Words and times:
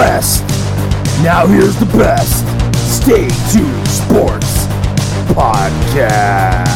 rest. 0.00 0.40
Now 1.22 1.46
here's 1.46 1.76
the 1.76 1.84
best 1.84 2.46
Stay 3.02 3.28
Tuned 3.52 3.86
Sports 3.86 4.64
Podcast. 5.34 6.66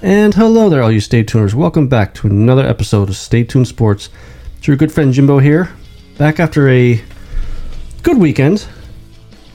And 0.00 0.32
hello 0.32 0.70
there, 0.70 0.82
all 0.82 0.90
you 0.90 1.00
Stay 1.00 1.22
Tuners. 1.22 1.54
Welcome 1.54 1.88
back 1.88 2.14
to 2.14 2.28
another 2.28 2.66
episode 2.66 3.10
of 3.10 3.16
Stay 3.16 3.44
Tuned 3.44 3.68
Sports. 3.68 4.08
It's 4.56 4.66
your 4.68 4.78
good 4.78 4.90
friend 4.90 5.12
Jimbo 5.12 5.38
here, 5.38 5.70
back 6.16 6.40
after 6.40 6.66
a 6.70 7.04
good 8.02 8.16
weekend. 8.16 8.66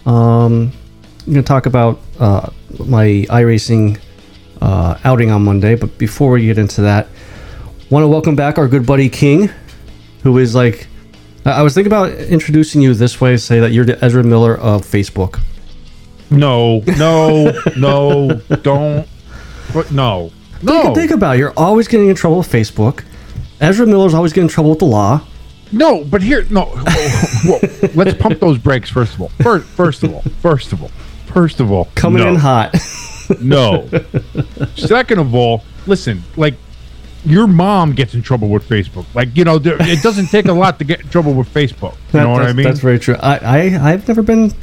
Um, 0.05 0.71
I'm 1.25 1.33
going 1.33 1.37
to 1.37 1.41
talk 1.41 1.65
about 1.65 2.01
uh, 2.19 2.51
my 2.85 3.25
iRacing 3.31 3.99
uh, 4.61 4.99
outing 5.03 5.31
on 5.31 5.43
Monday, 5.43 5.73
but 5.73 5.97
before 5.97 6.33
we 6.33 6.45
get 6.45 6.59
into 6.59 6.81
that, 6.81 7.07
want 7.89 8.03
to 8.03 8.07
welcome 8.07 8.35
back 8.35 8.59
our 8.59 8.67
good 8.67 8.85
buddy 8.85 9.09
King, 9.09 9.49
who 10.21 10.37
is 10.37 10.53
like, 10.53 10.87
I 11.45 11.51
I 11.51 11.61
was 11.61 11.73
thinking 11.73 11.91
about 11.91 12.11
introducing 12.11 12.81
you 12.81 12.93
this 12.93 13.21
way, 13.21 13.37
say 13.37 13.59
that 13.59 13.71
you're 13.71 13.85
the 13.85 14.03
Ezra 14.03 14.23
Miller 14.23 14.55
of 14.57 14.81
Facebook. 14.81 15.39
No, 16.29 16.81
no, 16.97 17.51
no, 17.77 18.41
don't. 18.61 19.07
No, 19.91 20.31
no, 20.61 20.93
Think 20.95 21.11
about 21.11 21.35
it. 21.35 21.39
You're 21.39 21.53
always 21.57 21.87
getting 21.87 22.07
in 22.09 22.15
trouble 22.15 22.37
with 22.37 22.51
Facebook. 22.51 23.03
Ezra 23.59 23.85
Miller's 23.85 24.13
always 24.13 24.31
getting 24.31 24.45
in 24.45 24.49
trouble 24.49 24.71
with 24.71 24.79
the 24.79 24.85
law. 24.85 25.21
no. 25.71 26.03
But 26.03 26.21
here, 26.21 26.45
no. 26.49 26.65
Whoa, 26.65 27.59
whoa. 27.59 27.89
Let's 27.95 28.17
pump 28.17 28.39
those 28.39 28.57
brakes 28.57 28.89
first 28.89 29.15
of 29.15 29.21
all. 29.21 29.29
First, 29.41 29.65
first 29.67 30.03
of 30.03 30.13
all, 30.13 30.21
first 30.41 30.71
of 30.73 30.81
all, 30.83 30.89
first 31.27 31.59
of 31.59 31.71
all, 31.71 31.85
Coming 31.95 32.23
no, 32.23 32.29
in 32.29 32.35
hot. 32.35 32.75
No. 33.41 33.89
Second 34.75 35.19
of 35.19 35.33
all, 35.35 35.63
listen, 35.87 36.23
like 36.37 36.55
your 37.25 37.47
mom 37.47 37.93
gets 37.93 38.13
in 38.13 38.21
trouble 38.21 38.49
with 38.49 38.67
Facebook. 38.67 39.05
Like 39.13 39.35
you 39.35 39.43
know, 39.43 39.57
there, 39.57 39.77
it 39.79 40.01
doesn't 40.03 40.27
take 40.27 40.45
a 40.45 40.53
lot 40.53 40.79
to 40.79 40.85
get 40.85 41.01
in 41.01 41.09
trouble 41.09 41.33
with 41.33 41.53
Facebook. 41.53 41.95
You 42.13 42.19
know 42.21 42.29
what 42.31 42.43
I 42.43 42.53
mean? 42.53 42.65
That's 42.65 42.79
very 42.79 42.99
true. 42.99 43.15
I, 43.15 43.37
I 43.37 43.91
I've 43.91 44.07
never 44.07 44.21
been. 44.21 44.53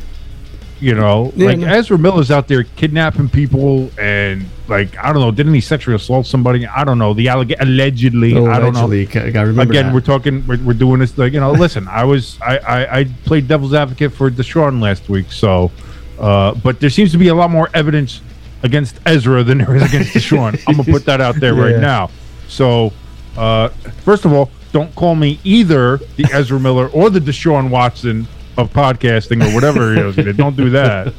you 0.81 0.95
know, 0.95 1.33
Yeah, 1.37 1.47
like 1.49 1.59
no. 1.59 1.69
Ezra 1.69 1.97
Miller's 1.99 2.31
out 2.33 2.49
there 2.49 2.65
kidnapping 2.65 3.29
people 3.29 3.89
and 4.01 4.47
like 4.69 4.97
I 4.99 5.13
don't 5.13 5.23
know, 5.23 5.31
didn't 5.31 5.55
he 5.55 5.61
sexually 5.61 5.95
assault 5.95 6.27
somebody? 6.27 6.67
I 6.67 6.83
don't 6.85 6.99
know. 6.99 7.15
The 7.15 7.27
alleg- 7.27 7.61
allegedly, 7.61 8.33
I 8.33 8.59
don't 8.59 8.73
know. 8.75 8.89
I 8.91 9.43
remember 9.43 9.63
Again, 9.63 9.87
that. 9.87 9.95
we're 9.95 10.01
talking. 10.01 10.45
We're, 10.47 10.59
we're 10.63 10.73
doing 10.75 11.01
this 11.01 11.17
like 11.19 11.33
you 11.33 11.41
know. 11.41 11.53
Listen, 11.53 11.87
I 11.89 12.05
was 12.05 12.39
I, 12.41 12.59
I 12.59 12.99
I 13.01 13.05
played 13.25 13.47
devil's 13.49 13.75
advocate 13.75 14.13
for 14.13 14.31
Deshaun 14.31 14.81
last 14.81 15.09
week, 15.09 15.31
so. 15.33 15.71
Uh, 16.19 16.55
but 16.55 16.79
there 16.79 16.91
seems 16.91 17.11
to 17.13 17.19
be 17.19 17.29
a 17.29 17.35
lot 17.35 17.51
more 17.51 17.69
evidence 17.75 18.21
against 18.63 19.01
Ezra 19.07 19.43
than 19.43 19.59
there 19.59 19.75
is 19.75 19.83
against 19.83 20.11
Deshaun. 20.15 20.61
I'm 20.69 20.77
gonna 20.77 20.91
put 20.93 21.05
that 21.07 21.21
out 21.21 21.37
there 21.37 21.55
Yeah. 21.55 21.63
right 21.65 21.81
now. 21.81 22.11
So, 22.53 22.93
uh, 23.37 23.69
first 24.05 24.27
of 24.27 24.33
all, 24.35 24.51
don't 24.73 24.95
call 24.95 25.15
me 25.15 25.41
either 25.43 25.97
the 26.17 26.29
Ezra 26.33 26.61
Miller 26.61 26.89
or 26.89 27.09
the 27.09 27.19
Deshaun 27.19 27.71
Watson 27.71 28.29
of 28.59 28.71
podcasting 28.73 29.43
or 29.43 29.55
whatever 29.55 29.95
it 29.95 30.19
is. 30.19 30.37
Don't 30.37 30.57
do 30.57 30.69
that. 30.71 31.15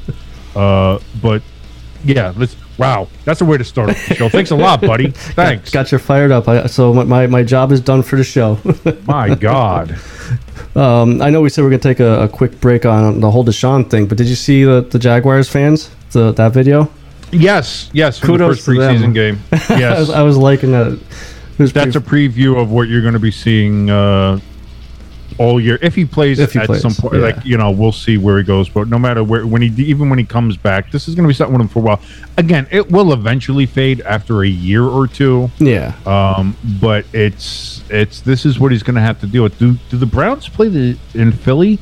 Uh, 0.56 1.00
but 1.22 1.42
yeah, 2.04 2.34
let's. 2.38 2.56
Wow, 2.78 3.08
that's 3.24 3.42
a 3.42 3.46
way 3.46 3.60
to 3.60 3.64
start 3.64 3.90
the 3.90 4.16
show. 4.16 4.30
Thanks 4.30 4.50
a 4.50 4.56
lot, 4.56 4.82
buddy. 4.82 5.12
Thanks. 5.12 5.70
Got 5.70 5.92
you 5.92 6.00
fired 6.00 6.32
up. 6.32 6.48
I, 6.48 6.66
so 6.66 6.92
my, 6.92 7.28
my, 7.28 7.44
job 7.44 7.72
is 7.72 7.80
done 7.80 8.02
for 8.02 8.16
the 8.16 8.24
show. 8.24 8.60
My 9.06 9.36
God. 9.36 9.96
um, 10.76 11.22
I 11.22 11.30
know 11.30 11.42
we 11.42 11.50
said 11.50 11.64
we're 11.64 11.70
gonna 11.70 11.84
take 11.84 12.00
a, 12.00 12.24
a 12.24 12.28
quick 12.28 12.60
break 12.60 12.88
on 12.88 13.20
the 13.20 13.30
whole 13.30 13.46
Deshaun 13.46 13.88
thing, 13.88 14.08
but 14.08 14.18
did 14.18 14.26
you 14.26 14.36
see 14.36 14.64
the, 14.64 14.82
the 14.82 14.98
Jaguars 14.98 15.48
fans 15.50 15.92
the, 16.14 16.32
that 16.32 16.52
video? 16.54 16.90
Yes, 17.34 17.90
yes. 17.94 18.20
Kudos 18.20 18.58
the 18.66 18.74
first 18.74 18.80
them. 18.80 18.96
preseason 18.96 19.14
game. 19.14 19.40
I 19.52 19.56
was, 19.58 19.70
Yes, 19.80 20.10
I 20.10 20.22
was 20.24 20.38
liking 20.38 20.72
that. 20.72 21.00
That's 21.58 21.96
a 21.96 22.02
preview 22.02 22.60
of 22.62 22.72
what 22.72 22.88
you're 22.88 23.02
going 23.02 23.14
to 23.14 23.20
be 23.20 23.32
seeing 23.32 23.90
uh, 23.90 24.40
all 25.40 25.60
year 25.60 25.78
if 25.82 25.96
he 25.96 26.04
plays 26.06 26.40
If 26.40 26.54
he 26.54 26.60
at 26.60 26.66
plays, 26.66 26.82
some 26.82 26.94
point. 26.94 27.16
yeah. 27.16 27.20
Like 27.22 27.46
you 27.46 27.58
know, 27.58 27.72
we'll 27.72 27.92
see 27.92 28.18
where 28.18 28.38
he 28.38 28.44
goes. 28.44 28.70
But 28.70 28.88
no 28.88 28.98
matter 29.00 29.24
where, 29.24 29.46
when 29.46 29.62
he 29.62 29.68
even 29.84 30.10
when 30.10 30.18
he 30.20 30.26
comes 30.26 30.58
back, 30.58 30.92
this 30.92 31.08
is 31.08 31.16
going 31.16 31.24
to 31.24 31.28
be 31.28 31.34
something 31.34 31.54
with 31.54 31.62
him 31.62 31.68
for 31.68 31.80
a 31.80 31.82
while. 31.84 32.02
Again, 32.38 32.68
it 32.72 32.90
will 32.92 33.14
eventually 33.14 33.66
fade 33.66 34.02
after 34.02 34.44
a 34.44 34.48
year 34.48 34.84
or 34.84 35.08
two. 35.08 35.50
yeah. 35.60 35.94
Um, 36.06 36.56
but 36.82 37.06
it's 37.14 37.84
it's 37.90 38.22
this 38.22 38.46
is 38.46 38.60
what 38.60 38.72
he's 38.72 38.84
going 38.84 38.96
to 38.96 39.02
have 39.02 39.20
to 39.22 39.28
deal 39.28 39.44
with. 39.44 39.58
Do 39.60 39.76
do 39.90 39.98
the 39.98 40.06
Browns 40.08 40.50
play 40.50 40.70
the 40.70 40.98
in 41.14 41.32
Philly 41.32 41.78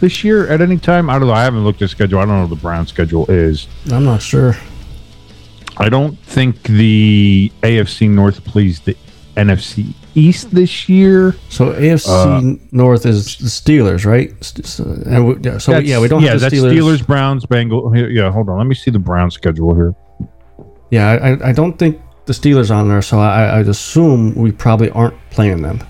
this 0.00 0.22
year 0.22 0.46
at 0.48 0.60
any 0.60 0.78
time? 0.78 1.08
I 1.10 1.18
don't 1.18 1.28
know. 1.28 1.34
I 1.34 1.44
haven't 1.44 1.64
looked 1.64 1.80
at 1.82 1.90
schedule. 1.90 2.18
I 2.20 2.26
don't 2.26 2.34
know 2.36 2.40
what 2.42 2.50
the 2.50 2.56
Browns 2.56 2.90
schedule 2.90 3.24
is. 3.30 3.66
I'm 3.90 4.04
not 4.04 4.20
sure. 4.22 4.54
I 5.78 5.88
don't 5.88 6.18
think 6.24 6.62
the 6.64 7.52
AFC 7.62 8.08
North 8.10 8.44
plays 8.44 8.80
the 8.80 8.96
NFC 9.36 9.94
East 10.14 10.50
this 10.50 10.88
year. 10.88 11.36
So 11.48 11.72
AFC 11.72 12.08
Uh, 12.08 12.58
North 12.72 13.06
is 13.06 13.36
the 13.38 13.46
Steelers, 13.46 14.04
right? 14.04 14.32
So, 14.42 14.84
we, 15.22 15.36
yeah, 15.42 15.58
so 15.58 15.78
yeah, 15.78 16.00
we 16.00 16.08
don't 16.08 16.22
Yeah, 16.22 16.30
have 16.32 16.40
the 16.40 16.48
that's 16.50 16.54
Steelers. 16.60 16.72
Steelers, 16.98 17.06
Browns, 17.06 17.46
Bengals. 17.46 18.12
Yeah, 18.12 18.32
hold 18.32 18.48
on. 18.48 18.58
Let 18.58 18.66
me 18.66 18.74
see 18.74 18.90
the 18.90 18.98
Browns 18.98 19.34
schedule 19.34 19.74
here. 19.74 19.94
Yeah, 20.90 21.08
I, 21.10 21.30
I- 21.30 21.48
I 21.50 21.52
don't 21.52 21.78
think 21.78 22.00
the 22.26 22.32
Steelers 22.32 22.74
on 22.74 22.88
there, 22.88 23.00
so 23.02 23.18
I, 23.20 23.58
I'd 23.60 23.68
assume 23.68 24.34
we 24.34 24.50
probably 24.52 24.90
aren't 24.90 25.14
playing 25.30 25.62
them. 25.62 25.80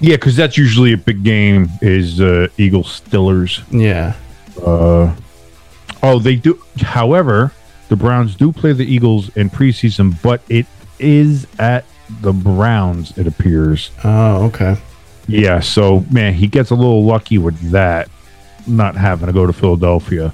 Yeah, 0.00 0.16
because 0.16 0.34
that's 0.34 0.56
usually 0.58 0.92
a 0.94 0.96
big 0.98 1.22
game. 1.22 1.68
Is 1.82 2.20
uh, 2.20 2.48
Eagles 2.58 3.00
Steelers? 3.02 3.62
Yeah. 3.70 4.14
Uh, 4.60 5.14
oh, 6.02 6.18
they 6.18 6.36
do. 6.36 6.60
However, 6.80 7.52
the 7.90 7.96
Browns 7.96 8.36
do 8.36 8.52
play 8.52 8.72
the 8.72 8.86
Eagles 8.86 9.36
in 9.36 9.50
preseason, 9.50 10.20
but 10.22 10.40
it 10.48 10.64
is 11.00 11.46
at 11.58 11.84
the 12.22 12.32
Browns. 12.32 13.18
It 13.18 13.26
appears. 13.26 13.90
Oh, 14.04 14.44
okay. 14.44 14.76
Yeah, 15.26 15.58
so 15.58 16.06
man, 16.10 16.34
he 16.34 16.46
gets 16.46 16.70
a 16.70 16.76
little 16.76 17.04
lucky 17.04 17.36
with 17.36 17.72
that, 17.72 18.08
not 18.66 18.96
having 18.96 19.26
to 19.26 19.32
go 19.32 19.44
to 19.44 19.52
Philadelphia. 19.52 20.32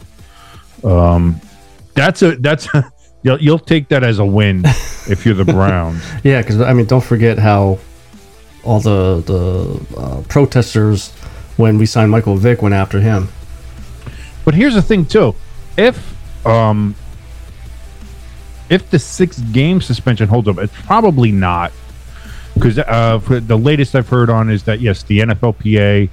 Um, 0.85 1.41
that's 1.95 2.21
a 2.21 2.37
that's 2.37 2.73
a, 2.75 2.93
you'll, 3.23 3.41
you'll 3.41 3.59
take 3.59 3.89
that 3.89 4.05
as 4.05 4.19
a 4.19 4.27
win 4.27 4.63
if 5.09 5.25
you're 5.25 5.35
the 5.35 5.47
Browns. 5.47 6.05
Yeah, 6.23 6.43
because 6.43 6.61
I 6.61 6.75
mean, 6.75 6.85
don't 6.85 7.05
forget 7.05 7.39
how 7.39 7.79
all 8.65 8.81
the 8.81 9.23
the 9.23 9.97
uh, 9.99 10.23
protesters 10.29 11.11
when 11.57 11.79
we 11.79 11.87
signed 11.87 12.11
Michael 12.11 12.37
Vick 12.37 12.61
went 12.61 12.75
after 12.75 13.01
him. 13.01 13.29
But 14.45 14.53
here's 14.53 14.75
the 14.75 14.83
thing 14.83 15.07
too, 15.07 15.35
if 15.79 16.15
um 16.47 16.95
if 18.69 18.91
the 18.91 18.99
six 18.99 19.39
game 19.39 19.81
suspension 19.81 20.29
holds 20.29 20.49
up, 20.49 20.59
it's 20.59 20.75
probably 20.83 21.33
not 21.33 21.73
because 22.55 22.79
uh, 22.79 23.19
the 23.29 23.57
latest 23.57 23.95
I've 23.95 24.09
heard 24.09 24.31
on 24.31 24.49
is 24.51 24.63
that 24.65 24.81
yes, 24.81 25.03
the 25.03 25.21
NFLPA 25.21 26.09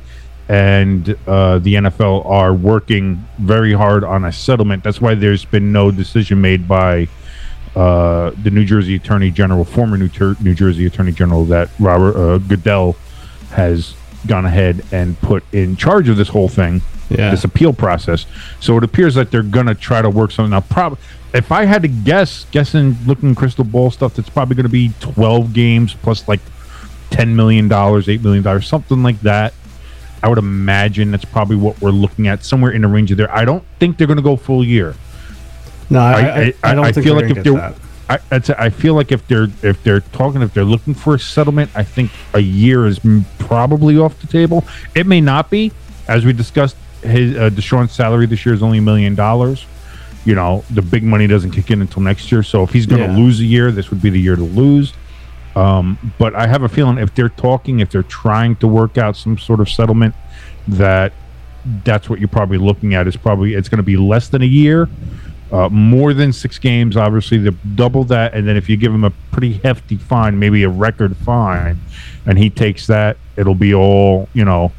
and 0.50 1.18
uh, 1.26 1.60
the 1.60 1.76
NFL 1.76 2.26
are 2.26 2.54
working 2.54 3.26
very 3.40 3.74
hard 3.74 4.04
on 4.04 4.26
a 4.26 4.32
settlement. 4.32 4.84
That's 4.84 5.00
why 5.00 5.16
there's 5.16 5.46
been 5.46 5.72
no 5.72 5.90
decision 5.90 6.42
made 6.42 6.68
by 6.68 7.08
uh, 7.76 8.32
the 8.44 8.52
New 8.52 8.66
Jersey 8.66 8.96
Attorney 8.96 9.32
General, 9.32 9.64
former 9.64 9.98
New, 9.98 10.10
Ter- 10.10 10.36
New 10.42 10.54
Jersey 10.54 10.86
Attorney 10.86 11.14
General, 11.14 11.46
that 11.46 11.70
Robert 11.80 12.16
uh, 12.18 12.38
Goodell 12.40 12.98
has 13.52 13.96
gone 14.28 14.46
ahead 14.46 14.84
and 14.92 15.20
put 15.22 15.44
in 15.54 15.76
charge 15.76 16.10
of 16.10 16.18
this 16.18 16.30
whole 16.30 16.50
thing, 16.50 16.82
Yeah. 17.10 17.32
this 17.32 17.44
appeal 17.44 17.74
process. 17.74 18.26
So 18.60 18.78
it 18.78 18.84
appears 18.84 19.16
that 19.16 19.32
they're 19.32 19.44
gonna 19.44 19.76
try 19.76 20.02
to 20.02 20.10
work 20.10 20.32
something 20.32 20.54
out. 20.54 20.70
Probably, 20.70 21.00
if 21.34 21.52
I 21.52 21.66
had 21.66 21.82
to 21.82 21.88
guess, 21.88 22.46
guessing, 22.52 22.96
looking 23.06 23.34
crystal 23.36 23.64
ball 23.64 23.92
stuff, 23.92 24.14
that's 24.14 24.30
probably 24.30 24.56
going 24.56 24.66
to 24.66 24.70
be 24.70 24.92
twelve 25.00 25.52
games 25.54 25.96
plus 25.96 26.28
like 26.28 26.40
ten 27.10 27.36
million 27.36 27.68
dollars, 27.68 28.08
eight 28.08 28.22
million 28.22 28.44
dollars, 28.44 28.68
something 28.68 29.02
like 29.02 29.20
that. 29.22 29.54
I 30.22 30.30
would 30.30 30.38
imagine 30.38 31.12
that's 31.12 31.26
probably 31.26 31.58
what 31.58 31.82
we're 31.82 31.90
looking 31.90 32.28
at, 32.28 32.46
somewhere 32.46 32.72
in 32.72 32.84
the 32.84 32.88
range 32.88 33.12
of 33.12 33.18
there. 33.18 33.34
I 33.34 33.44
don't 33.46 33.64
think 33.80 33.98
they're 33.98 34.08
going 34.08 34.18
to 34.18 34.24
go 34.24 34.38
full 34.38 34.64
year. 34.64 34.96
No, 35.90 36.00
I, 36.00 36.14
I, 36.14 36.54
I, 36.64 36.76
don't 36.76 36.94
think 36.94 37.06
feel 37.06 37.16
like 37.16 37.30
if 37.30 37.44
they're, 37.44 37.54
that. 37.54 37.76
I, 38.10 38.20
I 38.32 38.70
feel 38.70 38.94
like 38.96 39.12
if 39.12 39.28
they're 39.28 39.48
if 39.62 39.82
they're 39.84 40.02
talking 40.02 40.42
if 40.42 40.54
they're 40.54 40.66
looking 40.66 40.94
for 40.94 41.16
a 41.16 41.20
settlement, 41.20 41.72
I 41.74 41.84
think 41.84 42.12
a 42.34 42.40
year 42.40 42.86
is 42.86 43.00
probably 43.40 43.98
off 43.98 44.20
the 44.20 44.28
table. 44.28 44.66
It 44.94 45.08
may 45.08 45.22
not 45.22 45.50
be, 45.50 45.72
as 46.08 46.26
we 46.26 46.34
discussed. 46.34 46.76
His 47.02 47.36
uh, 47.36 47.50
Deshaun's 47.50 47.92
salary 47.92 48.26
this 48.28 48.46
year 48.46 48.56
is 48.56 48.64
only 48.64 48.78
a 48.78 48.82
million 48.82 49.14
dollars. 49.14 49.66
You 50.24 50.36
know, 50.36 50.64
the 50.70 50.82
big 50.82 51.04
money 51.04 51.28
doesn't 51.28 51.52
kick 51.52 51.70
in 51.70 51.82
until 51.82 52.02
next 52.02 52.32
year. 52.32 52.44
So 52.44 52.64
if 52.64 52.72
he's 52.72 52.86
going 52.86 53.02
to 53.02 53.08
Yeah. 53.14 53.18
lose 53.18 53.42
a 53.42 53.44
year, 53.44 53.72
this 53.74 53.90
would 53.90 54.02
be 54.02 54.10
the 54.10 54.20
year 54.22 54.38
to 54.38 54.42
lose. 54.44 54.94
Um, 55.56 55.98
but 56.18 56.34
I 56.34 56.48
have 56.48 56.64
a 56.64 56.70
feeling 56.70 56.98
if 56.98 57.14
they're 57.14 57.28
talking, 57.28 57.82
if 57.82 57.90
they're 57.92 58.04
trying 58.04 58.56
to 58.58 58.68
work 58.68 58.98
out 58.98 59.18
some 59.18 59.38
sort 59.38 59.60
of 59.60 59.70
settlement, 59.70 60.16
that 60.68 61.12
that's 61.84 62.10
what 62.10 62.20
you're 62.20 62.30
probably 62.30 62.58
looking 62.58 62.94
at. 62.94 63.06
Is 63.06 63.18
probably 63.18 63.54
it's 63.54 63.68
going 63.68 63.78
to 63.80 63.84
be 63.84 63.98
less 63.98 64.30
than 64.30 64.42
a 64.42 64.46
year, 64.46 64.88
uh, 65.54 65.70
more 65.70 66.16
than 66.16 66.34
six 66.34 66.58
games. 66.58 66.98
Obviously, 66.98 67.38
the 67.38 67.52
double 67.76 68.04
that, 68.06 68.34
and 68.34 68.48
then 68.48 68.58
if 68.58 68.68
you 68.68 68.76
give 68.76 68.94
him 68.94 69.04
a 69.04 69.12
pretty 69.32 69.54
hefty 69.54 69.98
fine, 69.98 70.38
maybe 70.40 70.64
a 70.64 70.70
record 70.70 71.16
fine, 71.18 71.80
and 72.26 72.40
he 72.40 72.50
takes 72.50 72.88
that, 72.88 73.18
it'll 73.38 73.54
be 73.54 73.74
all 73.74 74.28
you 74.34 74.44
know, 74.44 74.72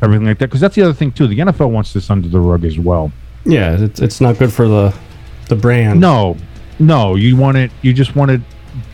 everything 0.00 0.24
like 0.24 0.38
that. 0.38 0.46
Because 0.46 0.60
that's 0.60 0.76
the 0.76 0.82
other 0.82 0.94
thing 0.94 1.10
too. 1.10 1.26
The 1.26 1.40
NFL 1.40 1.70
wants 1.70 1.92
this 1.92 2.08
under 2.08 2.28
the 2.28 2.38
rug 2.38 2.64
as 2.64 2.78
well. 2.78 3.10
Yeah, 3.44 3.76
it's, 3.80 4.00
it's 4.00 4.20
not 4.20 4.38
good 4.38 4.52
for 4.52 4.68
the 4.68 4.96
the 5.48 5.56
brand. 5.56 6.00
No, 6.00 6.36
no, 6.78 7.16
you 7.16 7.36
want 7.36 7.56
it. 7.56 7.72
You 7.82 7.92
just 7.92 8.14
want 8.14 8.30
it 8.30 8.40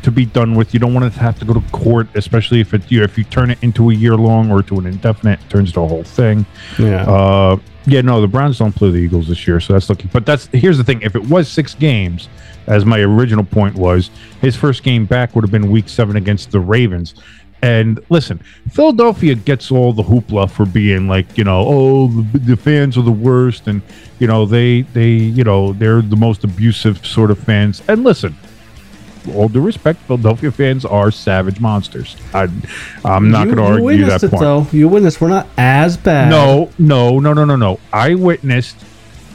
to 0.03 0.11
be 0.11 0.27
done 0.27 0.55
with. 0.55 0.75
You 0.75 0.81
don't 0.81 0.95
want 0.95 1.13
to 1.13 1.21
have 1.21 1.39
to 1.39 1.45
go 1.45 1.55
to 1.55 1.61
court, 1.71 2.09
especially 2.15 2.61
if 2.61 2.75
it 2.75 2.91
you 2.91 3.03
if 3.03 3.17
you 3.19 3.25
turn 3.25 3.51
it 3.51 3.63
into 3.63 3.91
a 3.91 3.95
year 3.95 4.17
long 4.17 4.51
or 4.51 4.63
to 4.63 4.79
an 4.79 4.87
indefinite, 4.87 5.41
it 5.41 5.51
turns 5.51 5.73
to 5.73 5.81
a 5.81 5.89
whole 5.89 6.05
thing. 6.05 6.47
Yeah. 6.79 7.09
Uh, 7.09 7.59
yeah, 7.87 8.03
no, 8.03 8.21
the 8.21 8.29
Browns 8.29 8.59
don't 8.59 8.75
play 8.75 8.91
the 8.91 8.99
Eagles 8.99 9.29
this 9.29 9.47
year, 9.47 9.61
so 9.61 9.73
that's 9.73 9.89
looking. 9.89 10.11
But 10.13 10.27
that's 10.27 10.47
here's 10.53 10.77
the 10.77 10.85
thing: 10.85 11.01
if 11.03 11.17
it 11.17 11.25
was 11.25 11.49
six 11.49 11.75
games, 11.75 12.29
as 12.67 12.85
my 12.85 13.01
original 13.01 13.45
point 13.45 13.75
was, 13.77 14.11
his 14.41 14.55
first 14.55 14.83
game 14.83 15.07
back 15.07 15.35
would 15.35 15.43
have 15.43 15.51
been 15.51 15.71
Week 15.71 15.89
Seven 15.89 16.17
against 16.17 16.51
the 16.51 16.61
Ravens. 16.61 17.15
And 17.61 17.99
listen, 18.09 18.39
Philadelphia 18.71 19.35
gets 19.35 19.73
all 19.73 19.93
the 19.93 20.03
hoopla 20.03 20.49
for 20.49 20.65
being 20.65 21.09
like, 21.09 21.37
you 21.37 21.43
know, 21.43 21.65
oh, 21.67 22.09
the, 22.09 22.39
the 22.39 22.57
fans 22.57 22.97
are 22.97 23.03
the 23.03 23.11
worst, 23.11 23.67
and 23.67 23.83
you 24.19 24.27
know 24.27 24.45
they 24.45 24.83
they 24.83 25.11
you 25.11 25.45
know 25.45 25.73
they're 25.73 26.03
the 26.03 26.17
most 26.17 26.45
abusive 26.45 27.05
sort 27.05 27.31
of 27.31 27.39
fans. 27.39 27.83
And 27.89 28.05
listen, 28.05 28.37
all 29.35 29.49
due 29.49 29.61
respect, 29.61 30.01
Philadelphia 30.01 30.51
fans 30.51 30.85
are 30.85 31.11
savage 31.11 31.61
monsters. 31.61 32.17
I, 32.35 32.49
I'm 33.05 33.31
not 33.31 33.45
going 33.45 33.57
to 33.57 33.63
argue 33.63 34.07
that 34.07 34.23
it, 34.23 34.31
point. 34.31 34.41
Though 34.41 34.67
you 34.73 34.89
witnessed, 34.89 35.21
we're 35.21 35.29
not 35.29 35.47
as 35.57 35.97
bad. 35.97 36.31
No, 36.31 36.71
no, 36.79 37.19
no, 37.19 37.33
no, 37.33 37.45
no, 37.45 37.57
no. 37.57 37.81
I 37.93 38.15
witnessed 38.15 38.77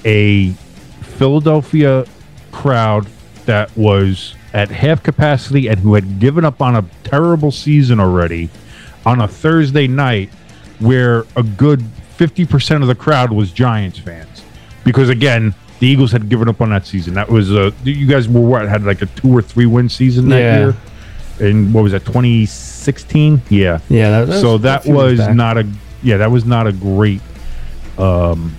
a 0.06 0.52
Philadelphia 1.02 2.06
crowd 2.52 3.08
that 3.46 3.76
was 3.76 4.36
at 4.54 4.70
half 4.70 5.04
capacity 5.04 5.68
and 5.68 5.80
who 5.80 5.96
had 5.96 6.20
given 6.20 6.46
up 6.46 6.62
on 6.62 6.76
a 6.76 6.86
terrible 7.04 7.52
season 7.52 8.00
already 8.00 8.50
on 9.06 9.22
a 9.22 9.28
Thursday 9.28 9.88
night 9.88 10.30
where 10.80 11.26
a 11.36 11.44
good 11.44 11.80
50% 12.18 12.82
of 12.82 12.88
the 12.88 12.96
crowd 12.96 13.32
was 13.32 13.52
Giants 13.52 14.00
fans. 14.00 14.44
Because 14.84 15.10
again, 15.10 15.56
the 15.80 15.88
Eagles 15.88 16.12
had 16.12 16.30
given 16.30 16.48
up 16.48 16.62
on 16.62 16.70
that 16.70 16.86
season. 16.88 17.14
That 17.16 17.30
was 17.30 17.52
uh 17.52 17.72
you 17.84 18.08
guys 18.08 18.28
were 18.30 18.42
what 18.42 18.68
had 18.68 18.84
like 18.84 19.02
a 19.02 19.06
two 19.08 19.36
or 19.36 19.42
three 19.42 19.66
win 19.66 19.90
season 19.90 20.30
that 20.30 20.40
Yeah. 20.40 20.60
year. 20.60 20.76
And 21.40 21.74
what 21.74 21.84
was 21.84 21.92
that 21.94 22.06
2016? 22.06 23.42
Yeah 23.50 23.80
Yeah. 23.90 24.26
That, 24.26 24.40
so 24.40 24.58
that 24.60 24.86
was 24.86 25.20
not 25.30 25.58
a 25.58 25.68
yeah 26.04 26.18
that 26.18 26.32
was 26.32 26.46
not 26.46 26.68
a 26.68 26.72
great 26.72 27.22
um 27.98 28.56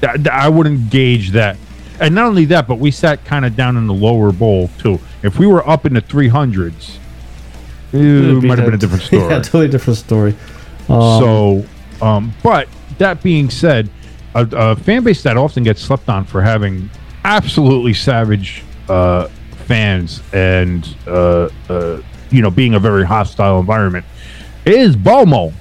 th- 0.00 0.14
th- 0.14 0.26
i 0.28 0.48
wouldn't 0.48 0.88
gauge 0.90 1.30
that 1.32 1.56
and 2.00 2.14
not 2.14 2.26
only 2.26 2.44
that 2.46 2.66
but 2.68 2.78
we 2.78 2.90
sat 2.90 3.22
kind 3.24 3.44
of 3.44 3.54
down 3.56 3.76
in 3.76 3.86
the 3.86 3.92
lower 3.94 4.32
bowl 4.32 4.70
too 4.78 4.98
if 5.22 5.38
we 5.38 5.46
were 5.46 5.66
up 5.68 5.84
in 5.84 5.92
the 5.94 6.00
300s 6.02 6.96
it 7.92 8.42
might 8.44 8.58
have 8.58 8.64
been 8.66 8.74
a 8.74 8.78
different 8.78 9.02
story 9.08 9.22
yeah, 9.22 9.38
totally 9.40 9.68
different 9.68 9.98
story. 9.98 10.34
Um, 10.88 11.20
so 11.20 11.66
um 12.00 12.32
but 12.42 12.68
that 12.98 13.22
being 13.22 13.50
said 13.50 13.90
a, 14.34 14.48
a 14.52 14.76
fan 14.76 15.04
base 15.04 15.22
that 15.22 15.36
often 15.36 15.62
gets 15.62 15.80
slept 15.80 16.08
on 16.08 16.24
for 16.24 16.42
having 16.42 16.90
absolutely 17.24 17.94
savage 17.94 18.62
uh 18.88 19.28
fans 19.66 20.22
and 20.32 20.96
uh 21.06 21.48
uh 21.68 22.00
you 22.30 22.40
know 22.40 22.50
being 22.50 22.74
a 22.74 22.78
very 22.78 23.04
hostile 23.04 23.60
environment 23.60 24.04
is 24.68 24.96
Baltimore. 24.96 25.52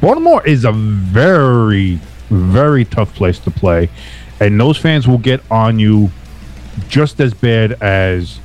Baltimore 0.00 0.44
is 0.46 0.64
a 0.64 0.72
very, 0.72 2.00
very 2.28 2.84
tough 2.84 3.14
place 3.14 3.38
to 3.40 3.50
play, 3.50 3.88
and 4.40 4.58
those 4.58 4.76
fans 4.76 5.06
will 5.06 5.18
get 5.18 5.40
on 5.50 5.78
you 5.78 6.10
just 6.88 7.20
as 7.20 7.32
bad 7.34 7.72
as 7.80 8.40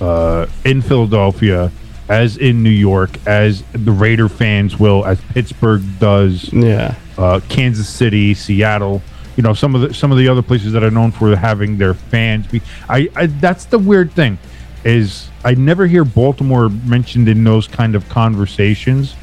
uh, 0.00 0.46
in 0.64 0.80
Philadelphia, 0.80 1.72
as 2.08 2.36
in 2.36 2.62
New 2.62 2.70
York, 2.70 3.10
as 3.26 3.64
the 3.72 3.90
Raider 3.90 4.28
fans 4.28 4.78
will, 4.78 5.04
as 5.04 5.20
Pittsburgh 5.20 5.82
does, 5.98 6.52
yeah. 6.52 6.94
Uh, 7.18 7.40
Kansas 7.48 7.88
City, 7.88 8.34
Seattle. 8.34 9.02
You 9.36 9.42
know 9.42 9.54
some 9.54 9.74
of 9.74 9.80
the 9.80 9.94
some 9.94 10.12
of 10.12 10.18
the 10.18 10.28
other 10.28 10.42
places 10.42 10.72
that 10.72 10.84
are 10.84 10.90
known 10.90 11.10
for 11.10 11.34
having 11.34 11.78
their 11.78 11.94
fans 11.94 12.46
be. 12.46 12.60
I, 12.88 13.08
I 13.16 13.26
that's 13.26 13.64
the 13.64 13.78
weird 13.78 14.12
thing, 14.12 14.38
is 14.84 15.28
I 15.44 15.54
never 15.54 15.86
hear 15.86 16.04
Baltimore 16.04 16.68
mentioned 16.68 17.28
in 17.28 17.42
those 17.42 17.66
kind 17.66 17.94
of 17.94 18.08
conversations, 18.08 19.14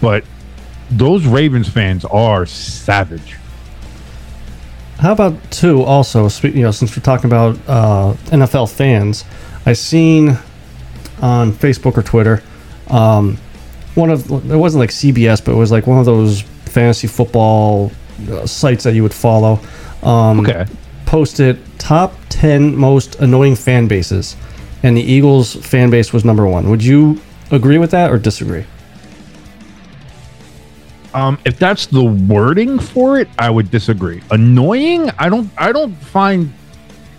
but 0.00 0.24
those 0.90 1.26
Ravens 1.26 1.68
fans 1.68 2.04
are 2.04 2.44
savage. 2.44 3.36
How 4.98 5.12
about 5.12 5.50
two? 5.50 5.82
Also, 5.82 6.28
you 6.42 6.62
know, 6.62 6.70
since 6.70 6.96
we're 6.96 7.02
talking 7.02 7.26
about 7.26 7.56
uh, 7.66 8.14
NFL 8.26 8.72
fans, 8.72 9.24
I 9.66 9.72
seen 9.72 10.38
on 11.20 11.52
Facebook 11.52 11.96
or 11.96 12.02
Twitter, 12.02 12.42
um, 12.88 13.36
one 13.94 14.10
of 14.10 14.30
it 14.30 14.56
wasn't 14.56 14.80
like 14.80 14.90
CBS, 14.90 15.44
but 15.44 15.52
it 15.52 15.56
was 15.56 15.72
like 15.72 15.86
one 15.86 15.98
of 15.98 16.06
those 16.06 16.44
fantasy 16.72 17.06
football 17.06 17.92
uh, 18.30 18.46
sites 18.46 18.84
that 18.84 18.94
you 18.94 19.02
would 19.02 19.14
follow. 19.14 19.60
Um, 20.02 20.40
Okay. 20.40 20.66
Posted 21.06 21.58
top 21.78 22.14
ten 22.30 22.74
most 22.74 23.16
annoying 23.20 23.54
fan 23.54 23.86
bases, 23.86 24.34
and 24.82 24.96
the 24.96 25.02
Eagles 25.02 25.54
fan 25.56 25.90
base 25.90 26.10
was 26.12 26.24
number 26.24 26.46
one. 26.46 26.70
Would 26.70 26.82
you 26.82 27.20
agree 27.50 27.76
with 27.76 27.90
that 27.90 28.10
or 28.10 28.16
disagree? 28.18 28.64
Um, 31.14 31.38
if 31.44 31.58
that's 31.58 31.84
the 31.86 32.02
wording 32.02 32.78
for 32.78 33.18
it, 33.18 33.28
I 33.38 33.50
would 33.50 33.70
disagree. 33.70 34.22
Annoying? 34.30 35.10
I 35.18 35.28
don't. 35.28 35.50
I 35.58 35.70
don't 35.72 35.94
find 35.94 36.50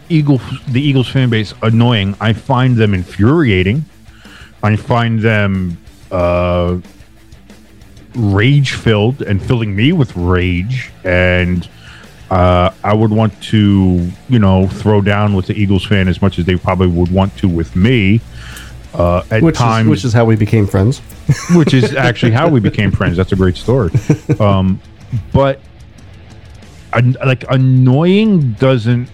Eagle 0.10 0.42
the 0.70 0.82
Eagles 0.82 1.08
fan 1.08 1.30
base 1.30 1.54
annoying. 1.62 2.16
I 2.20 2.34
find 2.34 2.76
them 2.76 2.96
infuriating. 2.96 3.86
I 4.64 4.76
find 4.76 5.20
them 5.20 5.78
uh, 6.12 6.80
rage 8.16 8.74
filled 8.74 9.22
and 9.22 9.42
filling 9.42 9.76
me 9.76 9.92
with 9.92 10.16
rage. 10.16 10.92
And 11.04 11.68
uh, 12.30 12.72
I 12.84 12.94
would 12.94 13.12
want 13.12 13.40
to, 13.44 14.10
you 14.30 14.40
know, 14.40 14.68
throw 14.68 15.02
down 15.02 15.36
with 15.36 15.48
the 15.48 15.54
Eagles 15.54 15.86
fan 15.86 16.08
as 16.08 16.22
much 16.22 16.40
as 16.40 16.46
they 16.46 16.56
probably 16.56 16.88
would 16.88 17.12
want 17.12 17.38
to 17.38 17.48
with 17.48 17.76
me. 17.76 18.22
Uh, 18.94 19.24
at 19.32 19.42
Which 19.42 19.56
times, 19.58 19.88
is, 19.88 19.90
which 19.90 20.06
is 20.06 20.14
how 20.14 20.26
we 20.26 20.36
became 20.36 20.68
friends. 20.68 21.00
which 21.56 21.74
is 21.74 21.96
actually 21.96 22.32
how 22.32 22.48
we 22.48 22.60
became 22.60 22.92
friends. 22.92 23.18
That's 23.18 23.32
a 23.32 23.36
great 23.36 23.58
story. 23.58 23.92
Um, 24.40 24.82
but 25.32 25.60
an- 26.94 27.18
like 27.26 27.46
annoying 27.50 28.54
doesn't 28.54 29.10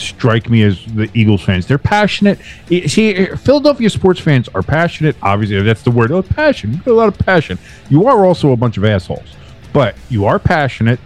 strike 0.00 0.48
me 0.50 0.62
as 0.62 0.84
the 0.86 1.10
Eagles 1.14 1.42
fans. 1.42 1.66
They're 1.66 1.78
passionate. 1.78 2.38
See, 2.68 3.26
Philadelphia 3.36 3.90
sports 3.90 4.20
fans 4.20 4.48
are 4.54 4.62
passionate. 4.62 5.16
Obviously, 5.22 5.62
that's 5.62 5.82
the 5.82 5.90
word. 5.90 6.10
Oh, 6.10 6.22
passion. 6.22 6.72
You've 6.72 6.84
got 6.84 6.92
a 6.92 6.94
lot 6.94 7.08
of 7.08 7.18
passion. 7.18 7.58
You 7.88 8.06
are 8.06 8.24
also 8.24 8.52
a 8.52 8.56
bunch 8.56 8.76
of 8.76 8.84
assholes, 8.84 9.36
but 9.72 9.96
you 10.08 10.24
are 10.24 10.38
passionate, 10.38 11.00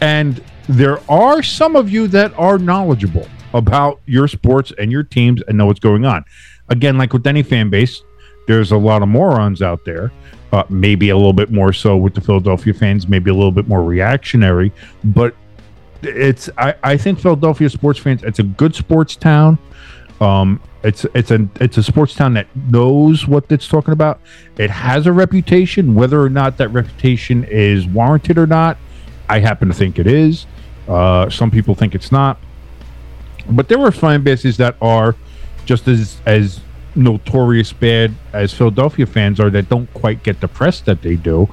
and 0.00 0.42
there 0.68 1.00
are 1.10 1.42
some 1.42 1.76
of 1.76 1.90
you 1.90 2.06
that 2.08 2.32
are 2.38 2.58
knowledgeable 2.58 3.26
about 3.52 4.00
your 4.06 4.28
sports 4.28 4.72
and 4.78 4.92
your 4.92 5.02
teams 5.02 5.42
and 5.48 5.58
know 5.58 5.66
what's 5.66 5.80
going 5.80 6.04
on. 6.04 6.24
Again, 6.68 6.96
like 6.96 7.12
with 7.12 7.26
any 7.26 7.42
fan 7.42 7.70
base, 7.70 8.02
there's 8.46 8.70
a 8.72 8.76
lot 8.76 9.02
of 9.02 9.08
morons 9.08 9.62
out 9.62 9.84
there. 9.84 10.12
Uh, 10.52 10.64
maybe 10.68 11.10
a 11.10 11.16
little 11.16 11.32
bit 11.32 11.52
more 11.52 11.72
so 11.72 11.96
with 11.96 12.14
the 12.14 12.20
Philadelphia 12.20 12.74
fans, 12.74 13.06
maybe 13.06 13.30
a 13.30 13.34
little 13.34 13.52
bit 13.52 13.68
more 13.68 13.84
reactionary. 13.84 14.72
But 15.04 15.34
it's 16.02 16.48
I, 16.56 16.74
I 16.82 16.96
think 16.96 17.18
Philadelphia 17.18 17.68
sports 17.70 17.98
fans. 17.98 18.22
It's 18.22 18.38
a 18.38 18.44
good 18.44 18.74
sports 18.74 19.16
town. 19.16 19.58
Um, 20.20 20.60
it's 20.82 21.04
it's 21.14 21.30
a 21.30 21.48
it's 21.60 21.76
a 21.76 21.82
sports 21.82 22.14
town 22.14 22.34
that 22.34 22.46
knows 22.56 23.26
what 23.26 23.50
it's 23.50 23.68
talking 23.68 23.92
about. 23.92 24.20
It 24.58 24.70
has 24.70 25.06
a 25.06 25.12
reputation. 25.12 25.94
Whether 25.94 26.20
or 26.20 26.30
not 26.30 26.56
that 26.58 26.68
reputation 26.68 27.44
is 27.44 27.86
warranted 27.86 28.38
or 28.38 28.46
not, 28.46 28.78
I 29.28 29.40
happen 29.40 29.68
to 29.68 29.74
think 29.74 29.98
it 29.98 30.06
is. 30.06 30.46
Uh, 30.88 31.28
some 31.30 31.50
people 31.50 31.74
think 31.74 31.94
it's 31.94 32.10
not. 32.10 32.38
But 33.50 33.68
there 33.68 33.78
are 33.80 33.92
fan 33.92 34.22
bases 34.22 34.56
that 34.58 34.76
are 34.80 35.16
just 35.64 35.86
as 35.88 36.20
as 36.26 36.60
notorious 36.94 37.72
bad 37.72 38.12
as 38.32 38.52
Philadelphia 38.52 39.06
fans 39.06 39.38
are 39.38 39.50
that 39.50 39.68
don't 39.68 39.92
quite 39.94 40.22
get 40.22 40.40
the 40.40 40.48
press 40.48 40.80
that 40.82 41.02
they 41.02 41.16
do. 41.16 41.48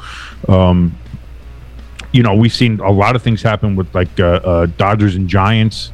Um, 0.47 0.97
you 2.11 2.23
know, 2.23 2.33
we've 2.35 2.53
seen 2.53 2.79
a 2.79 2.91
lot 2.91 3.15
of 3.15 3.21
things 3.21 3.41
happen 3.41 3.75
with 3.75 3.93
like 3.93 4.19
uh, 4.19 4.23
uh, 4.43 4.65
Dodgers 4.77 5.15
and 5.15 5.27
Giants. 5.27 5.91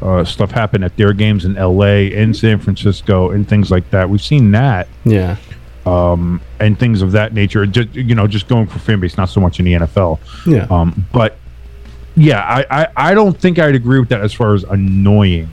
Uh, 0.00 0.24
stuff 0.24 0.50
happen 0.50 0.82
at 0.82 0.96
their 0.96 1.12
games 1.12 1.44
in 1.44 1.56
L.A., 1.56 2.12
in 2.12 2.34
San 2.34 2.58
Francisco, 2.58 3.30
and 3.30 3.48
things 3.48 3.70
like 3.70 3.88
that. 3.90 4.10
We've 4.10 4.20
seen 4.22 4.50
that 4.50 4.88
Yeah. 5.04 5.36
um, 5.86 6.40
and 6.58 6.76
things 6.76 7.02
of 7.02 7.12
that 7.12 7.32
nature. 7.34 7.64
Just 7.66 7.94
you 7.94 8.14
know, 8.16 8.26
just 8.26 8.48
going 8.48 8.66
for 8.66 8.80
fan 8.80 8.98
base, 8.98 9.16
not 9.16 9.28
so 9.28 9.40
much 9.40 9.60
in 9.60 9.64
the 9.64 9.74
NFL. 9.74 10.18
Yeah. 10.44 10.66
Um, 10.70 11.06
but 11.12 11.36
yeah, 12.16 12.40
I, 12.42 12.82
I 12.82 12.88
I 13.10 13.14
don't 13.14 13.38
think 13.38 13.60
I'd 13.60 13.76
agree 13.76 14.00
with 14.00 14.08
that 14.08 14.22
as 14.22 14.32
far 14.32 14.54
as 14.54 14.64
annoying. 14.64 15.48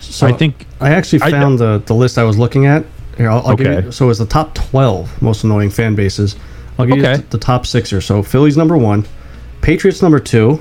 So 0.00 0.26
I 0.26 0.32
think 0.32 0.66
I 0.80 0.90
actually 0.90 1.22
I- 1.22 1.30
found 1.30 1.60
the, 1.60 1.80
the 1.86 1.94
list 1.94 2.18
I 2.18 2.24
was 2.24 2.36
looking 2.36 2.66
at. 2.66 2.84
Here, 3.16 3.30
I'll, 3.30 3.46
I'll 3.46 3.56
give 3.56 3.66
Okay. 3.68 3.86
you, 3.86 3.92
so 3.92 4.08
it's 4.10 4.18
the 4.18 4.26
top 4.26 4.54
12 4.54 5.22
most 5.22 5.44
annoying 5.44 5.70
fan 5.70 5.94
bases. 5.94 6.34
I'll 6.78 6.86
give 6.86 6.96
you 6.96 7.02
Okay. 7.06 7.16
the, 7.18 7.26
the 7.28 7.38
top 7.38 7.66
six 7.66 7.92
or 7.92 8.00
So 8.00 8.22
Phillies 8.22 8.56
number 8.56 8.76
one, 8.76 9.04
Patriots 9.62 10.02
number 10.02 10.18
two, 10.18 10.60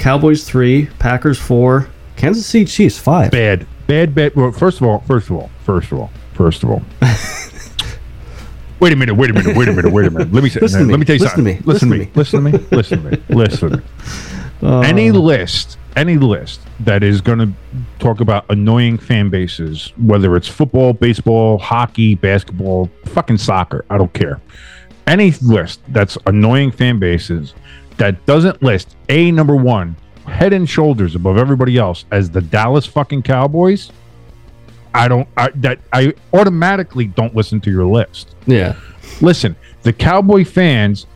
Cowboys 0.00 0.42
three, 0.42 0.86
Packers 0.98 1.38
four, 1.38 1.88
Kansas 2.16 2.44
City 2.44 2.64
Chiefs 2.64 2.98
five. 2.98 3.30
bad, 3.30 3.64
bad, 3.86 4.12
bad. 4.12 4.34
Well, 4.34 4.50
first 4.50 4.80
of 4.80 4.88
all, 4.88 4.98
first 5.06 5.30
of 5.30 5.36
all, 5.36 5.50
first 5.64 5.92
of 5.92 6.00
all, 6.00 6.10
first 6.34 6.64
of 6.64 6.70
all. 6.70 6.82
wait 8.80 8.92
a 8.92 8.96
minute, 8.96 9.14
wait 9.14 9.30
a 9.30 9.32
minute, 9.32 9.56
wait 9.56 9.68
a 9.68 9.72
minute, 9.72 9.92
wait 9.92 10.06
a 10.06 10.10
minute. 10.10 10.32
Let 10.32 10.42
me 10.42 10.50
say, 10.50 10.58
Listen 10.58 10.88
let 10.88 10.94
me, 10.94 10.98
me 10.98 11.04
tell 11.04 11.14
you 11.14 11.28
something. 11.28 11.62
listen 11.64 11.90
to 11.90 11.96
me, 11.96 12.10
Listen 12.16 12.42
to 12.42 12.50
me. 12.50 12.58
Listen 12.70 13.02
to 13.02 13.10
me. 13.10 13.18
Listen 13.30 13.70
to 13.70 13.76
me. 13.76 13.82
Listen 13.82 13.82
to 14.60 14.66
me. 14.66 14.86
any 14.88 15.10
uh. 15.10 15.14
list, 15.14 15.78
any 15.94 16.16
list 16.16 16.60
that 16.80 17.04
is 17.04 17.20
going 17.20 17.38
to 17.38 17.52
talk 18.00 18.18
about 18.18 18.44
annoying 18.50 18.98
fan 18.98 19.28
bases, 19.28 19.92
whether 19.96 20.34
it's 20.34 20.48
football, 20.48 20.92
baseball, 20.92 21.56
hockey, 21.56 22.16
basketball, 22.16 22.90
fucking 23.04 23.38
soccer, 23.38 23.84
I 23.88 23.96
don't 23.96 24.12
care. 24.12 24.40
Any 25.06 25.30
list 25.40 25.80
that's 25.88 26.18
annoying 26.26 26.72
fan 26.72 26.98
bases 26.98 27.54
that 27.98 28.24
doesn't 28.26 28.62
list 28.62 28.96
a 29.08 29.30
number 29.30 29.56
one 29.56 29.96
head 30.26 30.52
and 30.52 30.68
shoulders 30.68 31.14
above 31.14 31.38
everybody 31.38 31.78
else 31.78 32.04
as 32.10 32.30
the 32.30 32.40
Dallas 32.40 32.86
fucking 32.86 33.22
Cowboys. 33.22 33.90
I 34.94 35.08
don't. 35.08 35.28
I, 35.36 35.50
that 35.56 35.78
I 35.92 36.14
automatically 36.32 37.06
don't 37.06 37.34
listen 37.36 37.60
to 37.62 37.70
your 37.70 37.84
list 37.86 38.34
Yeah. 38.46 38.74
listen, 39.20 39.54
the 39.82 39.92
Cowboy 39.92 40.44
fans 40.44 41.06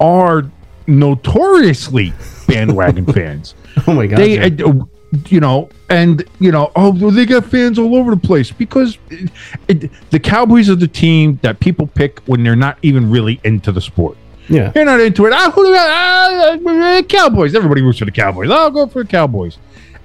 are 0.00 0.44
notoriously 0.86 2.12
bandwagon 2.46 3.06
fans. 3.12 3.54
Oh 3.86 3.94
my 3.94 4.06
god. 4.06 4.18
They, 4.18 4.50
yeah. 4.50 4.64
uh, 4.66 4.84
you 5.28 5.40
know, 5.40 5.70
and 5.88 6.22
you 6.38 6.52
know, 6.52 6.70
oh, 6.76 6.92
they 7.10 7.24
got 7.24 7.46
fans 7.46 7.78
all 7.78 7.96
over 7.96 8.10
the 8.10 8.20
place 8.20 8.50
because 8.50 8.98
it, 9.10 9.30
it, 9.68 9.90
the 10.10 10.20
Cowboys 10.20 10.68
are 10.68 10.74
the 10.74 10.88
team 10.88 11.38
that 11.42 11.60
people 11.60 11.86
pick 11.86 12.20
when 12.20 12.42
they're 12.42 12.56
not 12.56 12.78
even 12.82 13.10
really 13.10 13.40
into 13.44 13.72
the 13.72 13.80
sport. 13.80 14.16
Yeah. 14.48 14.72
You're 14.74 14.84
not 14.84 15.00
into 15.00 15.26
it. 15.26 15.32
Ah, 15.32 15.50
who 15.54 15.64
do 15.64 15.74
I, 15.74 16.58
ah, 16.64 16.98
uh, 16.98 17.02
Cowboys. 17.02 17.54
Everybody 17.54 17.82
roots 17.82 17.98
for 17.98 18.04
the 18.04 18.10
Cowboys. 18.10 18.50
I'll 18.50 18.70
go 18.70 18.86
for 18.86 19.02
the 19.02 19.08
Cowboys. 19.08 19.58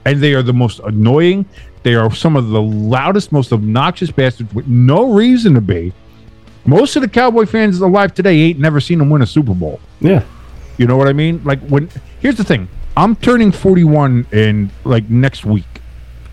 And 0.06 0.22
they 0.22 0.34
are 0.34 0.44
the 0.44 0.54
most 0.54 0.80
annoying. 0.80 1.46
They 1.84 1.96
are 1.96 2.14
some 2.14 2.36
of 2.36 2.50
the 2.50 2.62
loudest, 2.62 3.32
most 3.32 3.52
obnoxious 3.54 4.12
bastards 4.12 4.54
with 4.54 4.68
no 4.68 5.14
reason 5.14 5.54
to 5.54 5.62
be. 5.62 5.94
Most 6.66 6.96
of 6.96 7.02
the 7.02 7.10
Cowboy 7.10 7.46
fans 7.46 7.80
alive 7.80 8.14
today 8.14 8.40
ain't 8.40 8.60
never 8.60 8.80
seen 8.80 9.00
them 9.00 9.10
win 9.10 9.22
a 9.22 9.26
Super 9.28 9.54
Bowl. 9.54 9.80
Yeah. 10.00 10.24
You 10.78 10.88
know 10.88 10.98
what 10.98 11.08
I 11.08 11.14
mean? 11.14 11.42
Like 11.44 11.60
when 11.68 11.90
here's 12.20 12.36
the 12.36 12.44
thing. 12.44 12.68
I'm 12.96 13.16
turning 13.16 13.52
41 13.52 14.28
in 14.32 14.72
like 14.84 15.10
next 15.10 15.46
week. 15.46 15.66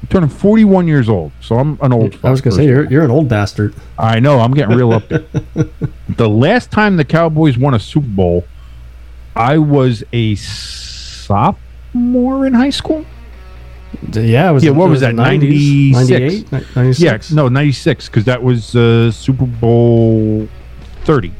I'm 0.03 0.09
turning 0.09 0.31
41 0.31 0.89
years 0.89 1.09
old, 1.09 1.33
so 1.41 1.59
I'm 1.59 1.79
an 1.83 1.93
old. 1.93 2.19
I 2.25 2.31
was 2.31 2.41
gonna 2.41 2.57
say 2.57 2.67
you're 2.67 2.91
you're 2.91 3.05
an 3.05 3.11
old 3.11 3.29
bastard. 3.29 3.75
I 3.99 4.21
know. 4.21 4.41
I'm 4.41 4.55
getting 4.55 4.77
real 4.77 4.93
up 4.93 5.09
there. 5.09 5.25
the 6.09 6.29
last 6.29 6.71
time 6.71 6.97
the 6.97 7.05
Cowboys 7.05 7.59
won 7.59 7.75
a 7.75 7.79
Super 7.79 8.09
Bowl, 8.09 8.45
I 9.37 9.59
was 9.59 10.03
a 10.13 10.35
sophomore 10.37 12.47
in 12.47 12.55
high 12.55 12.71
school. 12.71 13.05
Yeah. 14.13 14.51
It 14.51 14.55
was, 14.55 14.65
Yeah, 14.65 14.71
what 14.71 14.87
it 14.87 14.91
was 14.91 15.01
that, 15.01 15.15
90s, 15.15 15.93
96? 15.93 16.53
98, 16.53 16.77
96? 16.77 17.31
Yeah, 17.31 17.37
no, 17.37 17.49
96, 17.49 18.09
because 18.09 18.25
that 18.25 18.43
was 18.43 18.75
uh, 18.75 19.11
Super 19.11 19.47
Bowl 19.47 20.49
30. 21.05 21.33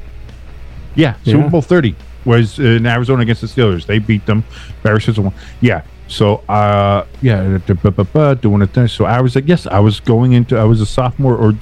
Yeah, 0.95 1.15
Super 1.25 1.39
Yeah. 1.39 1.49
Bowl 1.49 1.63
30 1.63 1.97
was 2.25 2.59
in 2.59 2.87
Arizona 2.87 3.23
against 3.23 3.41
the 3.41 3.47
Steelers. 3.47 3.87
They 3.87 3.99
beat 3.99 4.27
them. 4.27 4.45
Barry 4.83 5.01
Switzer 5.01 5.23
won. 5.23 5.33
Yeah. 5.61 5.83
So, 6.11 6.39
uh, 6.49 7.07
yeah, 7.23 7.59
doing 8.41 8.63
it 8.63 8.73
there. 8.75 8.89
So 8.89 9.05
I 9.05 9.21
was 9.21 9.37
like, 9.37 9.47
yes, 9.47 9.67
I 9.69 9.79
was 9.79 10.01
going 10.01 10.33
into, 10.33 10.59
I 10.59 10.65
was 10.65 10.81
a 10.81 10.87
sophomore 10.87 11.37
or, 11.37 11.55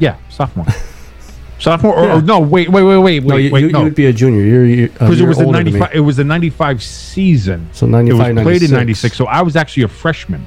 yeah, 0.00 0.16
sophomore. 0.28 0.66
sophomore 1.60 1.94
or, 1.94 2.04
Yeah. 2.04 2.18
or 2.18 2.22
no, 2.22 2.40
wait, 2.40 2.68
wait, 2.68 2.82
wait, 2.82 2.98
wait, 2.98 3.22
No, 3.24 3.34
wait, 3.36 3.44
you, 3.44 3.52
wait, 3.52 3.60
you, 3.60 3.70
no. 3.70 3.78
you 3.78 3.84
would 3.84 3.94
be 3.94 4.06
a 4.06 4.12
junior. 4.12 4.42
You're 4.42 4.64
you're, 4.66 4.88
uh, 4.88 4.92
Because 4.92 5.20
it 5.20 5.26
was 5.28 5.38
the 5.38 5.44
older 5.44 5.58
than 5.58 5.66
me. 5.72 5.78
95, 5.78 5.96
it 5.96 6.00
was 6.00 6.16
the 6.16 6.24
95 6.24 6.82
season. 6.82 7.68
So 7.72 7.86
It 7.86 7.90
95, 7.90 8.34
was 8.34 8.42
played 8.42 8.62
in 8.64 8.70
96. 8.72 8.72
96. 8.72 9.16
So 9.16 9.26
I 9.26 9.40
was 9.42 9.54
actually 9.54 9.84
a 9.84 9.88
freshman. 9.88 10.44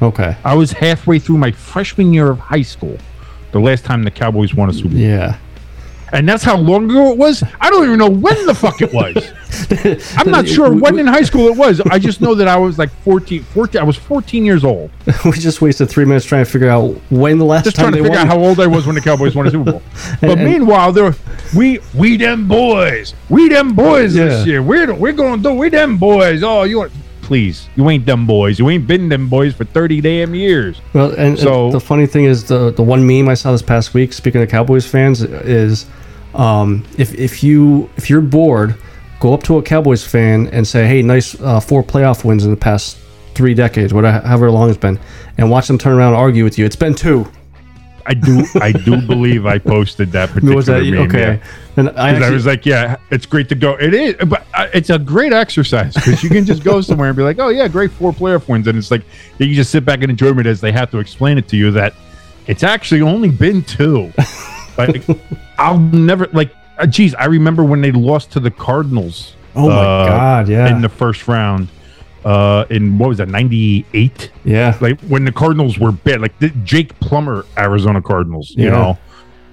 Okay. 0.00 0.34
I 0.44 0.54
was 0.54 0.72
halfway 0.72 1.18
through 1.18 1.36
my 1.38 1.52
freshman 1.52 2.14
year 2.14 2.30
of 2.30 2.38
high 2.38 2.62
school. 2.62 2.96
The 3.52 3.60
last 3.60 3.84
time 3.84 4.02
the 4.02 4.10
Cowboys 4.10 4.54
won 4.54 4.70
a 4.70 4.72
Super 4.72 4.88
Bowl. 4.88 4.98
Yeah. 4.98 5.36
And 6.14 6.28
that's 6.28 6.44
how 6.44 6.56
long 6.56 6.88
ago 6.88 7.10
it 7.10 7.18
was? 7.18 7.42
I 7.60 7.70
don't 7.70 7.84
even 7.84 7.98
know 7.98 8.08
when 8.08 8.46
the 8.46 8.54
fuck 8.54 8.80
it 8.80 8.92
was. 8.92 9.32
I'm 10.16 10.30
not 10.30 10.46
sure 10.46 10.72
when 10.72 10.98
in 10.98 11.06
high 11.06 11.22
school 11.22 11.48
it 11.48 11.56
was. 11.56 11.80
I 11.80 11.98
just 11.98 12.20
know 12.20 12.34
that 12.36 12.46
I 12.46 12.56
was 12.56 12.78
like 12.78 12.90
14, 13.02 13.42
14 13.42 13.80
I 13.80 13.84
was 13.84 13.96
14 13.96 14.44
years 14.44 14.64
old. 14.64 14.90
we 15.24 15.32
just 15.32 15.60
wasted 15.60 15.90
three 15.90 16.04
minutes 16.04 16.24
trying 16.24 16.44
to 16.44 16.50
figure 16.50 16.68
out 16.70 16.94
when 17.10 17.38
the 17.38 17.44
last 17.44 17.64
Just 17.64 17.76
time 17.76 17.84
trying 17.84 17.92
to 17.94 17.96
they 17.98 18.02
figure 18.04 18.18
won. 18.18 18.28
out 18.28 18.32
how 18.32 18.38
old 18.38 18.60
I 18.60 18.66
was 18.68 18.86
when 18.86 18.94
the 18.94 19.00
Cowboys 19.00 19.34
won 19.34 19.46
a 19.48 19.50
Super 19.50 19.72
Bowl. 19.72 19.82
But 20.20 20.38
and- 20.38 20.44
meanwhile, 20.44 20.92
there 20.92 21.14
we 21.56 21.80
we 21.94 22.16
them 22.16 22.46
boys. 22.46 23.14
We 23.28 23.48
them 23.48 23.74
boys 23.74 24.14
this 24.14 24.46
year. 24.46 24.62
We're 24.62 24.94
we're 24.94 25.12
going 25.12 25.42
to 25.42 25.42
do 25.42 25.54
we 25.54 25.68
them 25.68 25.98
boys. 25.98 26.42
Oh, 26.44 26.62
you 26.62 26.78
want 26.78 26.92
Please, 27.22 27.68
you 27.74 27.88
ain't 27.88 28.04
them 28.04 28.26
boys. 28.26 28.58
You 28.58 28.68
ain't 28.68 28.86
been 28.86 29.08
them 29.08 29.30
boys 29.30 29.54
for 29.54 29.64
30 29.64 30.02
damn 30.02 30.34
years. 30.34 30.80
Well, 30.92 31.12
and, 31.18 31.38
So- 31.38 31.64
and 31.64 31.72
the 31.74 31.80
funny 31.80 32.06
thing 32.06 32.24
is 32.26 32.44
the 32.44 32.70
the 32.70 32.82
one 32.82 33.04
meme 33.06 33.28
I 33.28 33.34
saw 33.34 33.50
this 33.50 33.62
past 33.62 33.94
week. 33.94 34.12
Speaking 34.12 34.42
of 34.42 34.48
Cowboys 34.50 34.86
fans, 34.86 35.22
is 35.22 35.86
um, 36.34 36.84
if 36.98 37.14
if 37.14 37.42
you 37.42 37.88
if 37.96 38.10
you're 38.10 38.20
bored, 38.20 38.74
go 39.20 39.34
up 39.34 39.42
to 39.44 39.58
a 39.58 39.62
Cowboys 39.62 40.04
fan 40.04 40.48
and 40.48 40.66
say, 40.66 40.86
"Hey, 40.86 41.02
nice 41.02 41.40
uh, 41.40 41.60
four 41.60 41.82
playoff 41.82 42.24
wins 42.24 42.44
in 42.44 42.50
the 42.50 42.56
past 42.56 42.98
three 43.34 43.54
decades, 43.54 43.94
whatever 43.94 44.26
however 44.26 44.50
long 44.50 44.68
it's 44.68 44.78
been," 44.78 44.98
and 45.38 45.50
watch 45.50 45.66
them 45.66 45.78
turn 45.78 45.94
around 45.94 46.08
and 46.08 46.16
argue 46.16 46.44
with 46.44 46.58
you. 46.58 46.64
It's 46.64 46.76
been 46.76 46.94
two. 46.94 47.26
I 48.06 48.14
do 48.14 48.44
I 48.60 48.72
do 48.72 49.00
believe 49.06 49.46
I 49.46 49.58
posted 49.58 50.12
that 50.12 50.28
particular 50.28 50.56
Was 50.56 50.66
that 50.66 50.82
meme, 50.82 51.08
okay? 51.08 51.34
yeah. 51.34 51.46
And 51.76 51.90
I 51.90 52.10
actually, 52.10 52.34
was 52.34 52.46
like, 52.46 52.66
yeah, 52.66 52.98
it's 53.10 53.26
great 53.26 53.48
to 53.48 53.54
go. 53.54 53.74
It 53.74 53.94
is, 53.94 54.14
but 54.28 54.46
it's 54.72 54.90
a 54.90 54.98
great 54.98 55.32
exercise 55.32 55.94
because 55.94 56.22
you 56.22 56.28
can 56.28 56.44
just 56.44 56.62
go 56.62 56.80
somewhere 56.80 57.08
and 57.08 57.16
be 57.16 57.22
like, 57.22 57.38
oh 57.38 57.48
yeah, 57.48 57.66
great 57.66 57.90
four 57.90 58.12
playoff 58.12 58.46
wins, 58.48 58.66
and 58.66 58.78
it's 58.78 58.90
like 58.90 59.02
you 59.38 59.54
just 59.54 59.70
sit 59.70 59.84
back 59.84 60.02
and 60.02 60.10
enjoy 60.10 60.38
it 60.38 60.46
as 60.46 60.60
they 60.60 60.70
have 60.70 60.90
to 60.90 60.98
explain 60.98 61.38
it 61.38 61.48
to 61.48 61.56
you 61.56 61.70
that 61.72 61.94
it's 62.46 62.62
actually 62.62 63.00
only 63.00 63.30
been 63.30 63.62
two. 63.62 64.12
like 64.76 65.02
I'll 65.58 65.78
never 65.78 66.26
like, 66.32 66.54
uh, 66.78 66.86
geez, 66.86 67.14
I 67.14 67.26
remember 67.26 67.62
when 67.64 67.80
they 67.80 67.92
lost 67.92 68.32
to 68.32 68.40
the 68.40 68.50
Cardinals. 68.50 69.34
oh 69.54 69.68
my 69.68 69.74
uh, 69.74 70.06
god, 70.08 70.48
yeah, 70.48 70.68
in 70.74 70.80
the 70.82 70.88
first 70.88 71.28
round. 71.28 71.68
Uh, 72.24 72.64
in 72.70 72.96
what 72.96 73.08
was 73.10 73.18
that, 73.18 73.28
ninety 73.28 73.84
eight? 73.92 74.30
yeah, 74.44 74.76
like 74.80 74.98
when 75.02 75.24
the 75.26 75.32
Cardinals 75.32 75.78
were 75.78 75.92
bad, 75.92 76.20
like 76.22 76.38
the 76.38 76.48
Jake 76.64 76.98
Plummer 76.98 77.44
Arizona 77.58 78.00
Cardinals, 78.00 78.54
you 78.56 78.64
Yeah. 78.64 78.96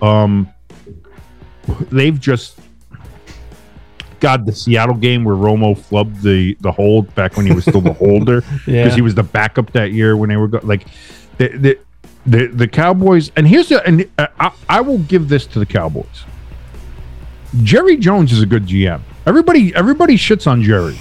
know, 0.02 0.08
um, 0.08 0.50
they've 1.92 2.18
just 2.20 2.60
God 4.22 4.46
the 4.46 4.54
Seattle 4.54 4.96
game 4.96 5.24
where 5.24 5.36
Romo 5.36 5.78
flubbed 5.78 6.22
the 6.22 6.56
the 6.62 6.72
hold 6.72 7.14
back 7.16 7.36
when 7.36 7.46
he 7.46 7.54
was 7.54 7.66
still 7.66 7.82
the 7.82 7.94
holder 8.06 8.42
because 8.42 8.68
Yeah. 8.68 8.90
he 8.96 9.02
was 9.02 9.16
the 9.16 9.24
backup 9.24 9.72
that 9.74 9.92
year 9.92 10.16
when 10.16 10.30
they 10.30 10.38
were 10.38 10.48
go- 10.48 10.60
like 10.64 10.86
the 11.38 11.50
the 11.50 11.78
the, 12.26 12.48
the 12.48 12.68
Cowboys. 12.68 13.32
And 13.36 13.48
here's 13.48 13.70
the 13.70 13.86
and 13.86 14.10
uh, 14.18 14.28
I, 14.40 14.52
I 14.70 14.82
will 14.82 15.00
give 15.00 15.30
this 15.30 15.46
to 15.48 15.60
the 15.60 15.66
Cowboys. 15.66 16.24
Jerry 17.64 17.98
Jones 17.98 18.32
is 18.32 18.42
a 18.42 18.46
good 18.46 18.66
GM. 18.66 19.02
Everybody 19.26 19.74
everybody 19.76 20.16
shits 20.16 20.48
on 20.48 20.62
Jerry. 20.62 20.98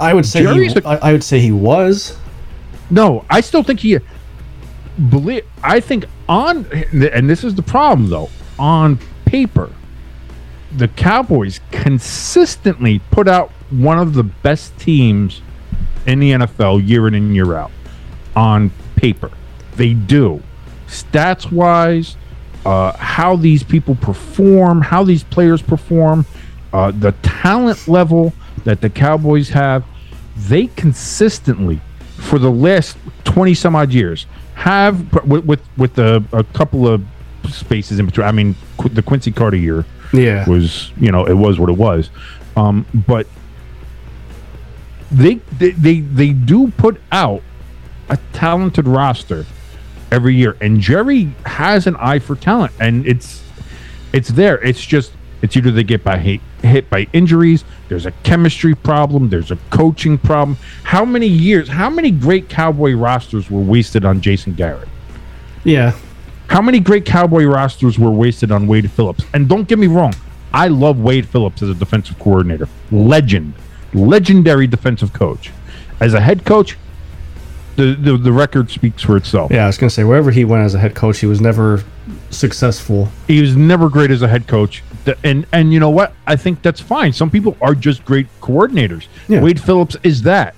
I 0.00 0.14
would 0.14 0.26
say 0.26 0.40
he, 0.40 0.46
Jerry's 0.46 0.76
a- 0.76 0.86
I, 0.86 1.10
I 1.10 1.12
would 1.12 1.24
say 1.24 1.38
he 1.40 1.52
was. 1.52 2.16
No, 2.90 3.24
I 3.30 3.40
still 3.40 3.62
think 3.62 3.80
he 3.80 3.98
believe. 5.10 5.44
I 5.62 5.80
think 5.80 6.04
on 6.28 6.66
and 6.92 7.28
this 7.28 7.44
is 7.44 7.54
the 7.54 7.62
problem 7.62 8.08
though. 8.08 8.30
On 8.58 8.98
paper, 9.26 9.70
the 10.76 10.88
Cowboys 10.88 11.60
consistently 11.70 13.00
put 13.10 13.28
out 13.28 13.50
one 13.70 13.98
of 13.98 14.14
the 14.14 14.22
best 14.22 14.76
teams 14.78 15.40
in 16.06 16.18
the 16.20 16.32
NFL 16.32 16.86
year 16.86 17.06
in 17.08 17.14
and 17.14 17.34
year 17.34 17.54
out. 17.54 17.70
On 18.34 18.70
paper, 18.96 19.30
they 19.76 19.94
do. 19.94 20.42
Stats 20.92 21.50
wise, 21.50 22.16
uh, 22.66 22.92
how 22.96 23.34
these 23.36 23.62
people 23.62 23.94
perform, 23.94 24.82
how 24.82 25.02
these 25.02 25.24
players 25.24 25.62
perform, 25.62 26.26
uh, 26.72 26.90
the 26.90 27.12
talent 27.22 27.88
level 27.88 28.32
that 28.64 28.80
the 28.82 28.90
Cowboys 28.90 29.48
have, 29.48 29.84
they 30.36 30.66
consistently, 30.68 31.80
for 32.18 32.38
the 32.38 32.50
last 32.50 32.96
twenty 33.24 33.54
some 33.54 33.74
odd 33.74 33.92
years, 33.92 34.26
have 34.54 35.12
with 35.26 35.44
with, 35.44 35.60
with 35.76 35.98
a, 35.98 36.22
a 36.32 36.44
couple 36.44 36.86
of 36.86 37.02
spaces 37.50 37.98
in 37.98 38.06
between. 38.06 38.26
I 38.26 38.32
mean, 38.32 38.54
Qu- 38.78 38.90
the 38.90 39.02
Quincy 39.02 39.32
Carter 39.32 39.56
year 39.56 39.84
Yeah, 40.12 40.48
was 40.48 40.92
you 40.98 41.10
know 41.10 41.24
it 41.26 41.34
was 41.34 41.58
what 41.58 41.68
it 41.70 41.76
was, 41.76 42.10
um, 42.56 42.86
but 42.94 43.26
they, 45.10 45.34
they 45.58 45.70
they 45.70 46.00
they 46.00 46.30
do 46.30 46.70
put 46.76 47.00
out 47.10 47.42
a 48.08 48.18
talented 48.32 48.86
roster 48.86 49.46
every 50.12 50.36
year, 50.36 50.56
and 50.60 50.78
Jerry 50.78 51.34
has 51.46 51.86
an 51.88 51.96
eye 51.96 52.20
for 52.20 52.36
talent, 52.36 52.72
and 52.78 53.04
it's 53.06 53.42
it's 54.12 54.28
there. 54.28 54.62
It's 54.62 54.84
just 54.84 55.12
it's 55.40 55.56
either 55.56 55.72
they 55.72 55.82
get 55.82 56.04
by 56.04 56.18
hit, 56.18 56.40
hit 56.62 56.88
by 56.88 57.08
injuries. 57.12 57.64
There's 57.88 58.06
a 58.06 58.12
chemistry 58.22 58.74
problem. 58.76 59.28
There's 59.30 59.50
a 59.50 59.56
coaching 59.70 60.18
problem. 60.18 60.56
How 60.84 61.04
many 61.04 61.26
years? 61.26 61.68
How 61.68 61.90
many 61.90 62.12
great 62.12 62.48
Cowboy 62.48 62.92
rosters 62.92 63.50
were 63.50 63.60
wasted 63.60 64.04
on 64.04 64.20
Jason 64.20 64.52
Garrett? 64.54 64.88
yeah, 65.64 65.96
How 66.48 66.60
many 66.60 66.80
great 66.80 67.04
Cowboy 67.04 67.44
rosters 67.44 67.98
were 67.98 68.10
wasted 68.10 68.52
on 68.52 68.66
Wade 68.66 68.90
Phillips? 68.90 69.24
And 69.32 69.48
don't 69.48 69.66
get 69.66 69.78
me 69.78 69.86
wrong, 69.86 70.14
I 70.52 70.68
love 70.68 70.98
Wade 71.00 71.26
Phillips 71.28 71.62
as 71.62 71.70
a 71.70 71.74
defensive 71.74 72.18
coordinator. 72.18 72.68
Legend, 72.90 73.54
legendary 73.94 74.66
defensive 74.66 75.12
coach. 75.12 75.50
As 76.00 76.14
a 76.14 76.20
head 76.20 76.44
coach, 76.44 76.76
the, 77.76 77.94
the, 77.94 78.16
the 78.16 78.32
record 78.32 78.70
speaks 78.70 79.02
for 79.02 79.16
itself. 79.16 79.50
yeah. 79.50 79.64
I 79.64 79.66
was 79.66 79.78
gonna 79.78 79.90
say 79.90 80.04
wherever 80.04 80.30
he 80.30 80.44
went 80.44 80.64
as 80.64 80.74
a 80.74 80.78
head 80.78 80.94
coach, 80.94 81.18
he 81.20 81.26
was 81.26 81.40
never 81.40 81.82
successful. 82.30 83.08
He 83.26 83.40
was 83.40 83.56
never 83.56 83.88
great 83.88 84.10
as 84.10 84.22
a 84.22 84.28
head 84.28 84.46
coach. 84.46 84.82
and 85.24 85.46
and 85.52 85.72
you 85.72 85.80
know 85.80 85.90
what? 85.90 86.14
I 86.26 86.36
think 86.36 86.62
that's 86.62 86.80
fine. 86.80 87.12
Some 87.12 87.30
people 87.30 87.56
are 87.60 87.74
just 87.74 88.04
great 88.04 88.26
coordinators. 88.40 89.06
Yeah. 89.28 89.42
Wade 89.42 89.60
Phillips 89.60 89.96
is 90.02 90.22
that. 90.22 90.54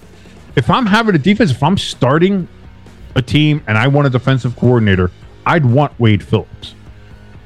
If 0.57 0.71
I'm 0.71 0.87
having 0.87 1.15
a 1.15 1.19
defense, 1.19 1.51
if 1.51 1.63
I'm 1.63 1.79
starting 1.79 2.49
a 3.15 3.23
team 3.23 3.63
and 3.67 3.77
I 3.79 3.89
want 3.89 4.07
a 4.07 4.11
defensive 4.11 4.57
coordinator, 4.57 5.11
I'd 5.47 5.65
want 5.65 5.99
Wade 5.99 6.23
Phillips. 6.23 6.75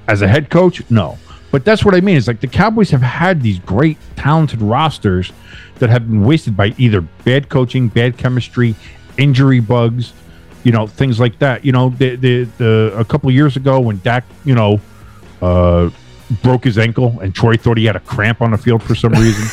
As 0.06 0.22
a 0.22 0.28
head 0.28 0.50
coach, 0.50 0.82
no. 0.90 1.18
But 1.50 1.64
that's 1.64 1.84
what 1.84 1.94
I 1.94 2.00
mean. 2.00 2.16
It's 2.16 2.26
like 2.26 2.40
the 2.40 2.46
Cowboys 2.46 2.90
have 2.90 3.00
had 3.02 3.42
these 3.42 3.58
great, 3.58 3.96
talented 4.16 4.60
rosters 4.60 5.32
that 5.78 5.88
have 5.88 6.08
been 6.08 6.24
wasted 6.24 6.56
by 6.56 6.74
either 6.76 7.00
bad 7.00 7.48
coaching, 7.48 7.88
bad 7.88 8.18
chemistry, 8.18 8.74
injury 9.18 9.60
bugs, 9.60 10.12
you 10.64 10.72
know, 10.72 10.86
things 10.86 11.20
like 11.20 11.38
that. 11.40 11.64
You 11.64 11.72
know, 11.72 11.90
the 11.90 12.16
the, 12.16 12.44
the 12.56 12.94
a 12.96 13.04
couple 13.04 13.28
of 13.28 13.34
years 13.34 13.56
ago 13.56 13.80
when 13.80 13.98
Dak, 13.98 14.24
you 14.44 14.54
know, 14.54 14.80
uh, 15.42 15.90
broke 16.42 16.64
his 16.64 16.78
ankle 16.78 17.18
and 17.20 17.34
Troy 17.34 17.56
thought 17.56 17.76
he 17.78 17.84
had 17.84 17.96
a 17.96 18.00
cramp 18.00 18.42
on 18.42 18.50
the 18.50 18.58
field 18.58 18.82
for 18.82 18.94
some 18.94 19.12
reason. 19.12 19.44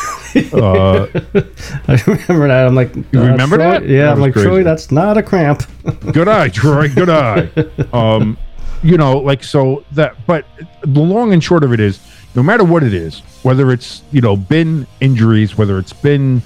uh, 0.53 1.07
I 1.88 2.01
remember 2.07 2.48
that. 2.48 2.67
I'm 2.67 2.75
like, 2.75 2.95
you 2.95 3.05
remember 3.13 3.57
Troy? 3.57 3.72
that? 3.72 3.88
Yeah, 3.88 4.05
That 4.05 4.12
I'm 4.13 4.19
like, 4.22 4.34
crazy. 4.34 4.48
Troy, 4.48 4.63
that's 4.63 4.91
not 4.91 5.17
a 5.17 5.24
cramp. 5.24 5.63
good 6.12 6.27
eye, 6.27 6.50
Troy. 6.50 6.89
Good 6.89 7.10
eye. 7.10 7.50
Um, 7.93 8.38
you 8.84 8.98
know, 8.98 9.17
like 9.19 9.43
so 9.43 9.84
that. 9.93 10.15
But 10.27 10.45
the 10.81 11.00
long 11.00 11.34
and 11.34 11.43
short 11.43 11.63
of 11.63 11.74
it 11.74 11.79
is, 11.79 12.00
no 12.36 12.43
matter 12.43 12.63
what 12.63 12.84
it 12.84 12.93
is, 12.93 13.19
whether 13.43 13.72
it's 13.72 14.03
you 14.12 14.22
know 14.22 14.36
been 14.36 14.86
injuries, 15.00 15.57
whether 15.57 15.79
it's 15.79 15.93
been 15.93 16.41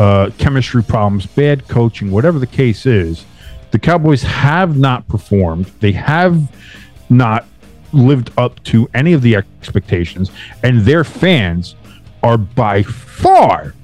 uh, 0.00 0.30
chemistry 0.38 0.82
problems, 0.82 1.26
bad 1.26 1.68
coaching, 1.68 2.10
whatever 2.10 2.38
the 2.38 2.46
case 2.46 2.86
is, 2.86 3.24
the 3.70 3.78
Cowboys 3.78 4.22
have 4.22 4.76
not 4.76 5.06
performed. 5.08 5.66
They 5.80 5.92
have 5.92 6.40
not 7.10 7.44
lived 7.92 8.30
up 8.38 8.62
to 8.64 8.88
any 8.94 9.12
of 9.12 9.20
the 9.22 9.36
expectations, 9.36 10.30
and 10.62 10.80
their 10.80 11.04
fans 11.04 11.74
are 12.22 12.38
by 12.38 12.82
far 12.82 13.74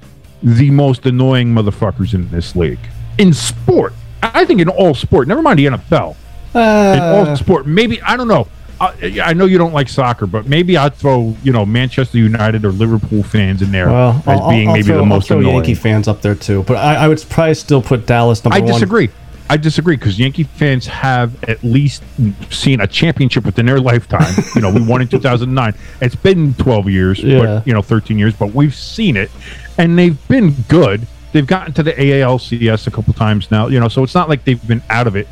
the 0.41 0.69
most 0.71 1.05
annoying 1.05 1.53
motherfuckers 1.53 2.13
in 2.13 2.29
this 2.29 2.55
league 2.55 2.79
in 3.17 3.33
sport. 3.33 3.93
I 4.23 4.45
think 4.45 4.59
in 4.61 4.69
all 4.69 4.93
sport, 4.93 5.27
never 5.27 5.41
mind 5.41 5.59
the 5.59 5.65
NFL, 5.67 6.15
in 6.53 6.59
all 7.01 7.27
Uh, 7.27 7.35
sport. 7.35 7.67
Maybe 7.67 8.01
I 8.01 8.17
don't 8.17 8.27
know. 8.27 8.47
I, 8.79 9.19
I 9.23 9.33
know 9.33 9.45
you 9.45 9.57
don't 9.57 9.73
like 9.73 9.89
soccer, 9.89 10.27
but 10.27 10.45
maybe 10.47 10.77
I'd 10.77 10.93
throw 10.95 11.35
you 11.43 11.51
know 11.51 11.65
Manchester 11.65 12.17
United 12.17 12.63
or 12.65 12.71
Liverpool 12.71 13.23
fans 13.23 13.61
in 13.61 13.71
there 13.71 13.87
well, 13.89 14.21
as 14.25 14.39
I'll, 14.39 14.49
being 14.49 14.67
I'll 14.67 14.73
maybe 14.75 14.87
throw, 14.87 14.95
the 14.95 14.99
I'll 15.01 15.05
most 15.05 15.27
throw 15.27 15.39
annoying. 15.39 15.55
Yankee 15.55 15.73
fans 15.75 16.07
up 16.07 16.21
there 16.21 16.35
too, 16.35 16.63
but 16.63 16.77
I, 16.77 16.95
I 16.95 17.07
would 17.07 17.23
probably 17.29 17.53
still 17.55 17.81
put 17.81 18.05
Dallas 18.05 18.43
number 18.43 18.57
I 18.57 18.59
one. 18.59 18.71
disagree. 18.73 19.09
I 19.49 19.55
disagree 19.55 19.95
because 19.95 20.19
Yankee 20.19 20.43
fans 20.43 20.85
have 20.87 21.41
at 21.45 21.63
least 21.63 22.03
seen 22.51 22.81
a 22.81 22.87
championship 22.87 23.45
within 23.45 23.65
their 23.65 23.79
lifetime. 23.79 24.33
you 24.55 24.61
know, 24.61 24.69
we 24.71 24.81
won 24.81 25.01
in 25.01 25.07
2009. 25.07 25.73
It's 26.01 26.15
been 26.15 26.53
12 26.55 26.89
years, 26.89 27.19
Yeah. 27.23 27.39
but 27.39 27.67
you 27.67 27.73
know, 27.73 27.81
13 27.81 28.19
years, 28.19 28.35
but 28.35 28.53
we've 28.53 28.75
seen 28.75 29.15
it, 29.15 29.31
and 29.77 29.97
they've 29.97 30.27
been 30.27 30.51
good. 30.67 31.07
They've 31.31 31.47
gotten 31.47 31.73
to 31.75 31.83
the 31.83 31.93
AALCS 31.93 32.87
a 32.87 32.91
couple 32.91 33.13
times 33.13 33.49
now. 33.49 33.67
You 33.67 33.79
know, 33.79 33.87
so 33.87 34.03
it's 34.03 34.13
not 34.15 34.27
like 34.27 34.43
they've 34.43 34.67
been 34.67 34.83
out 34.89 35.07
of 35.07 35.15
it. 35.15 35.27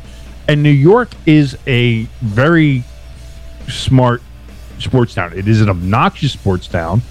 And 0.48 0.62
New 0.62 0.70
York 0.70 1.10
is 1.26 1.58
a 1.66 2.04
very 2.22 2.84
smart 3.68 4.22
sports 4.78 5.14
town. 5.14 5.32
It 5.32 5.48
is 5.48 5.60
an 5.60 5.68
obnoxious 5.68 6.32
sports 6.32 6.66
town. 6.66 7.02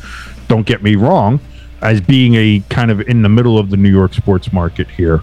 Don't 0.48 0.66
get 0.66 0.84
me 0.84 0.96
wrong. 0.96 1.40
As 1.82 2.02
being 2.02 2.36
a 2.36 2.64
kind 2.70 2.90
of 2.90 3.02
in 3.02 3.22
the 3.22 3.30
middle 3.30 3.58
of 3.58 3.70
the 3.70 3.78
New 3.78 3.90
York 3.90 4.14
sports 4.14 4.52
market 4.52 4.90
here, 4.90 5.22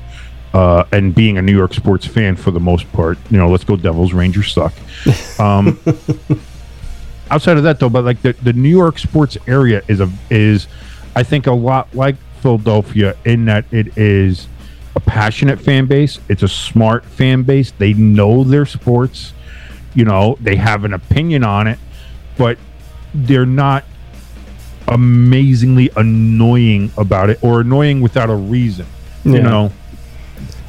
uh, 0.54 0.84
and 0.92 1.14
being 1.14 1.38
a 1.38 1.42
New 1.42 1.56
York 1.56 1.72
sports 1.72 2.06
fan 2.06 2.36
for 2.36 2.50
the 2.50 2.60
most 2.60 2.90
part, 2.92 3.18
you 3.30 3.38
know, 3.38 3.48
let's 3.48 3.64
go 3.64 3.76
Devils. 3.76 4.12
Rangers 4.12 4.52
suck. 4.52 4.74
Um, 5.38 5.80
outside 7.30 7.56
of 7.56 7.64
that, 7.64 7.80
though, 7.80 7.88
but 7.88 8.04
like 8.04 8.22
the, 8.22 8.34
the 8.34 8.52
New 8.52 8.68
York 8.68 8.98
sports 8.98 9.36
area 9.48 9.82
is 9.88 9.98
a 9.98 10.08
is, 10.30 10.68
I 11.16 11.24
think, 11.24 11.48
a 11.48 11.52
lot 11.52 11.92
like 11.94 12.14
Philadelphia 12.40 13.16
in 13.24 13.46
that 13.46 13.64
it 13.72 13.98
is 13.98 14.46
a 14.94 15.00
passionate 15.00 15.60
fan 15.60 15.86
base. 15.86 16.20
It's 16.28 16.44
a 16.44 16.48
smart 16.48 17.04
fan 17.04 17.42
base. 17.42 17.72
They 17.72 17.94
know 17.94 18.44
their 18.44 18.66
sports. 18.66 19.32
You 19.94 20.04
know, 20.04 20.36
they 20.40 20.56
have 20.56 20.84
an 20.84 20.94
opinion 20.94 21.44
on 21.44 21.66
it, 21.66 21.78
but 22.38 22.58
they're 23.14 23.46
not 23.46 23.84
amazingly 24.88 25.90
annoying 25.96 26.90
about 26.96 27.30
it 27.30 27.38
or 27.42 27.60
annoying 27.60 28.00
without 28.00 28.30
a 28.30 28.34
reason. 28.34 28.86
You 29.24 29.34
Yeah. 29.36 29.42
know, 29.42 29.72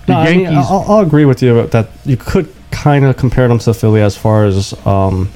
the 0.06 0.14
No, 0.14 0.20
I 0.20 0.32
mean, 0.32 0.40
Yankees. 0.42 0.66
I'll, 0.70 0.86
I'll 0.88 1.00
agree 1.00 1.26
with 1.26 1.42
you 1.42 1.68
that 1.68 1.90
you 2.06 2.18
could 2.18 2.54
kind 2.72 3.06
of 3.06 3.18
compare 3.18 3.48
them 3.48 3.60
to 3.60 3.74
Philly 3.74 4.02
as 4.02 4.16
far 4.18 4.46
as 4.46 4.74
um, 4.86 5.30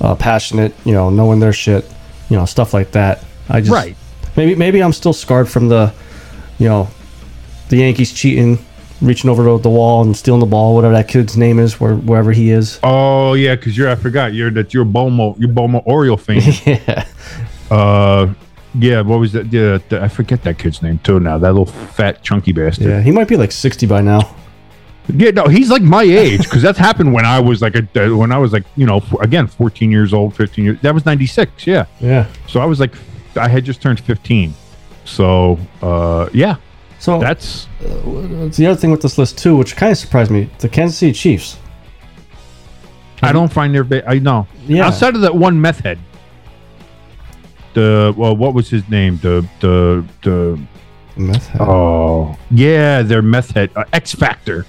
uh, 0.00 0.14
passionate, 0.16 0.74
you 0.84 0.92
know, 0.92 1.10
knowing 1.10 1.40
their 1.40 1.52
shit, 1.52 1.88
you 2.28 2.36
know, 2.36 2.44
stuff 2.44 2.74
like 2.74 2.92
that. 2.92 3.24
I 3.48 3.60
just 3.60 3.72
Right. 3.72 3.96
Maybe 4.36 4.54
maybe 4.54 4.82
I'm 4.82 4.92
still 4.94 5.12
scarred 5.12 5.48
from 5.48 5.68
the, 5.68 5.92
you 6.58 6.66
know, 6.68 6.88
the 7.68 7.76
Yankees 7.76 8.12
cheating, 8.12 8.58
reaching 9.02 9.28
over 9.28 9.42
the, 9.42 9.58
the 9.58 9.68
wall 9.70 10.02
and 10.02 10.16
stealing 10.16 10.40
the 10.40 10.46
ball, 10.46 10.74
whatever 10.74 10.94
that 10.94 11.08
kid's 11.08 11.36
name 11.36 11.58
is, 11.58 11.80
where, 11.80 11.94
wherever 11.96 12.32
he 12.32 12.50
is. 12.50 12.78
Oh 12.82 13.34
yeah, 13.34 13.54
because 13.56 13.76
you're 13.76 13.90
I 13.90 13.94
forgot 13.96 14.32
you're 14.32 14.50
that 14.52 14.72
you're 14.72 14.84
Bomo 14.84 15.38
you're 15.38 15.48
Bomo 15.50 15.82
Oriole 15.86 16.16
fan. 16.16 16.40
yeah. 16.64 17.06
uh, 17.70 18.32
yeah. 18.74 19.00
What 19.02 19.18
was 19.20 19.32
that? 19.32 19.52
Yeah, 19.52 19.78
the, 19.88 20.02
I 20.02 20.08
forget 20.08 20.42
that 20.44 20.58
kid's 20.58 20.82
name 20.82 20.98
too. 21.00 21.20
Now 21.20 21.38
that 21.38 21.48
little 21.52 21.66
fat 21.66 22.22
chunky 22.22 22.52
bastard. 22.52 22.86
Yeah. 22.86 23.00
He 23.00 23.10
might 23.10 23.28
be 23.28 23.36
like 23.36 23.52
60 23.52 23.86
by 23.86 24.00
now. 24.00 24.34
Yeah, 25.08 25.30
no, 25.32 25.48
he's 25.48 25.68
like 25.68 25.82
my 25.82 26.04
age 26.04 26.44
because 26.44 26.62
that's 26.62 26.78
happened 26.78 27.12
when 27.12 27.24
I 27.26 27.40
was 27.40 27.60
like 27.60 27.74
a 27.74 27.86
uh, 27.96 28.16
when 28.16 28.30
I 28.30 28.38
was 28.38 28.52
like 28.52 28.64
you 28.76 28.86
know 28.86 29.02
again 29.20 29.48
14 29.48 29.90
years 29.90 30.14
old, 30.14 30.34
15 30.36 30.64
years. 30.64 30.80
That 30.82 30.94
was 30.94 31.04
96. 31.04 31.66
Yeah, 31.66 31.86
Yeah. 32.00 32.28
so 32.46 32.60
I 32.60 32.66
was 32.66 32.78
like 32.78 32.94
I 33.36 33.48
had 33.48 33.64
just 33.64 33.82
turned 33.82 33.98
15. 33.98 34.54
So 35.04 35.58
uh, 35.82 36.28
yeah, 36.32 36.56
So 37.02 37.18
that's 37.18 37.66
that's 37.80 38.56
the 38.56 38.66
other 38.68 38.76
thing 38.80 38.92
with 38.92 39.02
this 39.02 39.18
list 39.18 39.36
too, 39.36 39.56
which 39.56 39.74
kind 39.74 39.90
of 39.90 39.98
surprised 39.98 40.30
me, 40.30 40.48
the 40.60 40.68
Kansas 40.68 40.96
City 40.98 41.12
Chiefs. 41.12 41.58
I 43.24 43.32
don't 43.32 43.52
find 43.52 43.74
their 43.74 43.82
ba- 43.82 44.08
I 44.08 44.20
know 44.20 44.46
Yeah. 44.68 44.86
outside 44.86 45.16
of 45.16 45.20
that 45.22 45.34
one 45.34 45.60
meth 45.60 45.80
head. 45.80 45.98
The 47.74 48.14
well, 48.16 48.36
what 48.36 48.54
was 48.54 48.70
his 48.70 48.88
name? 48.88 49.18
The 49.20 49.44
the 49.58 50.04
the 50.22 50.60
Meth 51.16 51.48
head. 51.48 51.60
oh 51.62 52.36
yeah, 52.52 53.02
their 53.02 53.20
meth 53.20 53.50
head 53.50 53.70
uh, 53.74 53.82
X 53.92 54.14
Factor. 54.14 54.64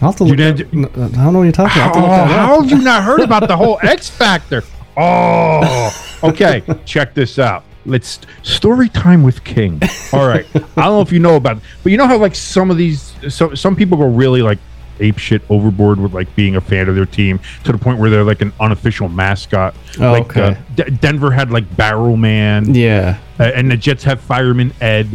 I'll 0.00 0.08
have 0.12 0.16
to 0.16 0.24
look 0.24 0.38
at- 0.38 0.60
n- 0.72 0.86
I 0.86 1.08
don't 1.08 1.32
know 1.34 1.38
what 1.40 1.42
you're 1.44 1.52
talking 1.52 1.82
about. 1.82 1.94
I'll 1.94 1.94
have 1.94 1.94
to 1.94 1.98
Oh, 1.98 2.00
look 2.00 2.28
that 2.30 2.38
up. 2.38 2.48
how 2.48 2.60
have 2.62 2.70
you 2.70 2.78
not 2.82 3.02
heard 3.02 3.20
about 3.20 3.48
the 3.48 3.56
whole 3.56 3.78
X 3.82 4.08
Factor? 4.08 4.62
Oh, 4.96 5.90
okay. 6.24 6.62
Check 6.86 7.12
this 7.12 7.38
out. 7.38 7.64
Let's 7.86 8.20
story 8.42 8.88
time 8.88 9.22
with 9.22 9.44
King. 9.44 9.80
All 10.12 10.26
right. 10.26 10.46
I 10.54 10.58
don't 10.60 10.76
know 10.76 11.00
if 11.00 11.12
you 11.12 11.18
know 11.20 11.36
about 11.36 11.58
it, 11.58 11.62
but 11.82 11.92
you 11.92 11.98
know 11.98 12.06
how 12.06 12.18
like 12.18 12.34
some 12.34 12.70
of 12.70 12.76
these, 12.76 13.14
so 13.28 13.54
some 13.54 13.76
people 13.76 13.96
go 13.98 14.06
really 14.06 14.42
like 14.42 14.58
ape 14.98 15.18
shit 15.18 15.42
overboard 15.50 16.00
with 16.00 16.14
like 16.14 16.34
being 16.36 16.56
a 16.56 16.60
fan 16.60 16.88
of 16.88 16.94
their 16.94 17.04
team 17.06 17.38
to 17.64 17.70
the 17.72 17.76
point 17.78 17.98
where 17.98 18.08
they're 18.10 18.24
like 18.24 18.40
an 18.42 18.52
unofficial 18.60 19.08
mascot. 19.08 19.74
Oh, 20.00 20.12
like 20.12 20.36
okay. 20.36 20.40
uh, 20.42 20.54
D- 20.74 20.90
Denver 21.00 21.30
had 21.30 21.50
like 21.50 21.76
Barrel 21.76 22.16
Man, 22.16 22.74
Yeah. 22.74 23.18
uh, 23.38 23.44
and 23.54 23.70
the 23.70 23.76
Jets 23.76 24.04
have 24.04 24.20
Fireman 24.20 24.72
Ed. 24.80 25.08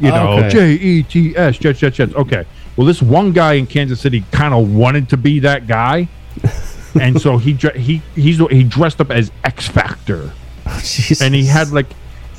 You 0.00 0.08
know, 0.10 0.48
J 0.50 0.72
E 0.72 1.02
T 1.04 1.36
S, 1.36 1.58
Jets, 1.58 1.78
Jets, 1.78 1.96
Jets. 1.96 2.14
Okay. 2.14 2.44
Well, 2.76 2.86
this 2.86 3.00
one 3.00 3.30
guy 3.32 3.52
in 3.54 3.66
Kansas 3.66 4.00
City 4.00 4.24
kind 4.32 4.52
of 4.52 4.74
wanted 4.74 5.08
to 5.10 5.16
be 5.16 5.38
that 5.40 5.68
guy, 5.68 6.08
and 7.00 7.20
so 7.20 7.38
he 7.38 7.52
he 7.76 8.02
he's 8.16 8.38
he 8.50 8.64
dressed 8.64 9.00
up 9.00 9.10
as 9.12 9.30
X 9.44 9.68
Factor, 9.68 10.32
Jesus. 10.80 11.20
and 11.22 11.34
he 11.34 11.44
had 11.46 11.70
like 11.70 11.86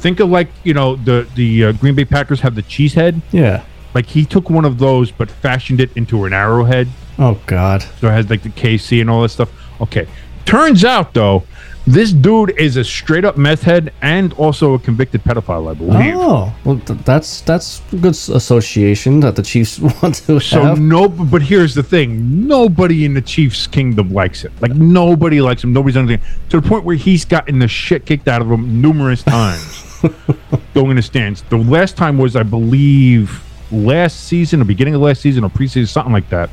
think 0.04 0.20
of 0.20 0.30
like 0.30 0.50
you 0.64 0.74
know 0.76 0.96
the 0.98 1.28
the 1.36 1.50
uh, 1.66 1.72
Green 1.72 1.96
Bay 1.96 2.06
Packers 2.06 2.40
have 2.42 2.54
the 2.54 2.62
cheese 2.62 2.94
head. 2.94 3.20
Yeah. 3.32 3.64
Like 3.96 4.06
he 4.06 4.26
took 4.26 4.50
one 4.50 4.66
of 4.66 4.78
those 4.78 5.10
but 5.12 5.32
fashioned 5.32 5.80
it 5.80 5.90
into 5.96 6.26
an 6.26 6.34
arrowhead, 6.34 6.88
Oh 7.18 7.40
God. 7.48 7.82
so 8.00 8.08
it 8.08 8.12
has 8.12 8.30
like 8.30 8.44
the 8.44 8.50
KC 8.50 9.02
and 9.02 9.10
all 9.10 9.22
that 9.24 9.30
stuff. 9.30 9.50
Okay. 9.82 10.08
Turns 10.46 10.84
out 10.84 11.14
though, 11.14 11.44
this 11.86 12.12
dude 12.12 12.50
is 12.58 12.76
a 12.76 12.84
straight 12.84 13.24
up 13.24 13.38
meth 13.38 13.62
head 13.64 13.94
and 14.02 14.34
also 14.34 14.74
a 14.74 14.80
convicted 14.80 15.22
pedophile, 15.24 15.70
I 15.70 15.74
believe. 15.76 16.16
Oh, 16.16 16.54
well, 16.66 16.80
th- 16.80 17.00
that's 17.06 17.42
that's 17.42 17.82
a 17.94 17.98
good 17.98 18.16
s- 18.16 18.30
association 18.30 19.20
that 19.22 19.36
the 19.36 19.44
Chiefs 19.44 19.80
want 20.02 20.16
to 20.28 20.40
So 20.40 20.62
have. 20.64 20.80
no, 20.80 21.08
but 21.08 21.42
here's 21.44 21.76
the 21.76 21.84
thing: 21.84 22.48
nobody 22.48 23.06
in 23.06 23.14
the 23.14 23.22
Chiefs' 23.22 23.68
kingdom 23.68 24.12
likes 24.12 24.44
it. 24.44 24.52
Like 24.60 24.74
nobody 24.74 25.40
likes 25.40 25.64
him. 25.64 25.72
Nobody's 25.72 25.98
anything 25.98 26.20
to 26.50 26.60
the 26.62 26.68
point 26.68 26.84
where 26.84 26.96
he's 26.96 27.26
gotten 27.26 27.60
the 27.60 27.68
shit 27.68 28.06
kicked 28.08 28.28
out 28.28 28.42
of 28.42 28.50
him 28.52 28.82
numerous 28.82 29.22
times. 29.38 29.93
going 30.74 30.92
in 30.92 30.96
the 30.96 31.02
stands. 31.02 31.42
The 31.44 31.58
last 31.58 31.98
time 31.98 32.18
was, 32.18 32.36
I 32.36 32.44
believe, 32.44 33.44
last 33.72 34.26
season, 34.26 34.62
or 34.62 34.66
beginning 34.66 34.96
of 34.96 35.02
last 35.02 35.22
season, 35.22 35.44
or 35.44 35.50
preseason, 35.50 35.88
something 35.88 36.14
like 36.14 36.30
that. 36.30 36.50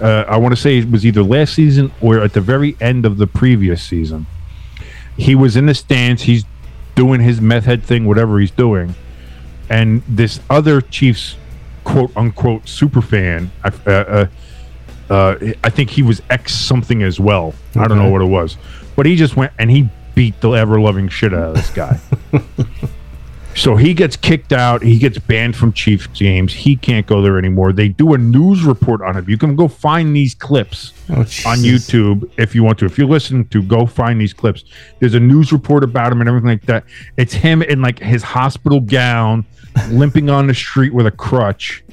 Uh, 0.00 0.24
I 0.28 0.36
want 0.36 0.54
to 0.54 0.60
say 0.60 0.78
it 0.78 0.90
was 0.90 1.06
either 1.06 1.22
last 1.22 1.54
season 1.54 1.92
or 2.00 2.20
at 2.20 2.32
the 2.32 2.40
very 2.40 2.76
end 2.80 3.06
of 3.06 3.16
the 3.16 3.26
previous 3.26 3.82
season. 3.82 4.26
He 5.16 5.34
was 5.34 5.56
in 5.56 5.66
the 5.66 5.74
stands. 5.74 6.22
He's 6.22 6.44
doing 6.94 7.20
his 7.20 7.40
meth 7.40 7.64
head 7.64 7.82
thing, 7.82 8.04
whatever 8.04 8.40
he's 8.40 8.50
doing, 8.50 8.94
and 9.68 10.02
this 10.08 10.40
other 10.50 10.80
Chiefs 10.80 11.36
quote 11.84 12.14
unquote 12.16 12.68
super 12.68 13.00
fan. 13.00 13.50
I, 13.62 13.68
uh, 13.68 13.90
uh, 13.90 14.26
uh, 15.10 15.52
I 15.62 15.70
think 15.70 15.90
he 15.90 16.02
was 16.02 16.22
X 16.30 16.54
something 16.54 17.02
as 17.02 17.20
well. 17.20 17.54
I 17.76 17.86
don't 17.86 17.98
know 17.98 18.10
what 18.10 18.22
it 18.22 18.26
was, 18.26 18.56
but 18.96 19.06
he 19.06 19.16
just 19.16 19.36
went 19.36 19.52
and 19.58 19.70
he 19.70 19.88
beat 20.14 20.40
the 20.40 20.50
ever 20.50 20.80
loving 20.80 21.08
shit 21.08 21.34
out 21.34 21.50
of 21.50 21.54
this 21.54 21.70
guy. 21.70 21.98
so 23.56 23.76
he 23.76 23.94
gets 23.94 24.16
kicked 24.16 24.52
out. 24.52 24.82
He 24.82 24.98
gets 24.98 25.18
banned 25.18 25.56
from 25.56 25.72
Chiefs 25.72 26.06
games. 26.08 26.52
He 26.52 26.76
can't 26.76 27.06
go 27.06 27.22
there 27.22 27.38
anymore. 27.38 27.72
They 27.72 27.88
do 27.88 28.14
a 28.14 28.18
news 28.18 28.64
report 28.64 29.00
on 29.02 29.16
him. 29.16 29.28
You 29.28 29.38
can 29.38 29.54
go 29.54 29.68
find 29.68 30.14
these 30.14 30.34
clips 30.34 30.92
Oh, 31.10 31.20
on 31.20 31.58
YouTube 31.58 32.30
if 32.38 32.54
you 32.54 32.64
want 32.64 32.78
to. 32.80 32.86
If 32.86 32.98
you 32.98 33.06
listen 33.06 33.46
to, 33.48 33.62
go 33.62 33.86
find 33.86 34.20
these 34.20 34.32
clips. 34.32 34.64
There's 35.00 35.14
a 35.14 35.20
news 35.20 35.52
report 35.52 35.84
about 35.84 36.10
him 36.12 36.20
and 36.20 36.28
everything 36.28 36.48
like 36.48 36.66
that. 36.66 36.84
It's 37.16 37.34
him 37.34 37.62
in 37.62 37.80
like 37.82 37.98
his 37.98 38.22
hospital 38.22 38.80
gown, 38.80 39.44
limping 39.90 40.30
on 40.30 40.46
the 40.46 40.54
street 40.54 40.92
with 40.94 41.06
a 41.06 41.10
crutch, 41.12 41.84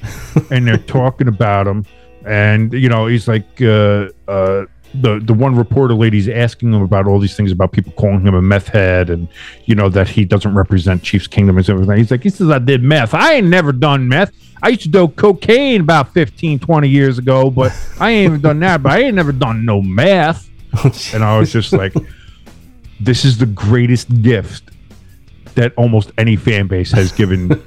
and 0.50 0.66
they're 0.66 0.78
talking 0.78 1.28
about 1.28 1.66
him. 1.66 1.84
And 2.26 2.72
you 2.72 2.88
know, 2.88 3.06
he's 3.06 3.28
like 3.28 3.60
uh, 3.60 4.08
uh, 4.28 4.64
the 4.94 5.20
the 5.20 5.32
one 5.32 5.56
reporter 5.56 5.94
lady's 5.94 6.28
asking 6.28 6.72
him 6.72 6.82
about 6.82 7.06
all 7.06 7.18
these 7.18 7.36
things 7.36 7.50
about 7.50 7.72
people 7.72 7.92
calling 7.92 8.26
him 8.26 8.34
a 8.34 8.42
meth 8.42 8.68
head, 8.68 9.10
and 9.10 9.28
you 9.64 9.74
know 9.74 9.88
that 9.88 10.08
he 10.08 10.24
doesn't 10.24 10.54
represent 10.54 11.02
Chiefs 11.02 11.26
Kingdom 11.26 11.58
and 11.58 11.68
everything. 11.68 11.96
He's 11.96 12.10
like, 12.10 12.22
he 12.22 12.30
says 12.30 12.50
I 12.50 12.58
did 12.58 12.82
meth. 12.82 13.14
I 13.14 13.34
ain't 13.34 13.46
never 13.46 13.72
done 13.72 14.08
meth. 14.08 14.32
I 14.62 14.68
used 14.68 14.82
to 14.82 14.88
do 14.88 15.08
cocaine 15.08 15.80
about 15.80 16.14
15, 16.14 16.60
20 16.60 16.88
years 16.88 17.18
ago, 17.18 17.50
but 17.50 17.72
I 17.98 18.10
ain't 18.10 18.30
even 18.30 18.40
done 18.40 18.60
that. 18.60 18.82
But 18.82 18.92
I 18.92 19.00
ain't 19.00 19.16
never 19.16 19.32
done 19.32 19.64
no 19.64 19.80
meth. 19.80 20.48
And 21.12 21.22
I 21.22 21.38
was 21.38 21.52
just 21.52 21.72
like, 21.72 21.92
this 22.98 23.24
is 23.26 23.36
the 23.36 23.46
greatest 23.46 24.22
gift 24.22 24.70
that 25.54 25.74
almost 25.76 26.12
any 26.16 26.36
fan 26.36 26.66
base 26.66 26.90
has 26.92 27.12
given 27.12 27.62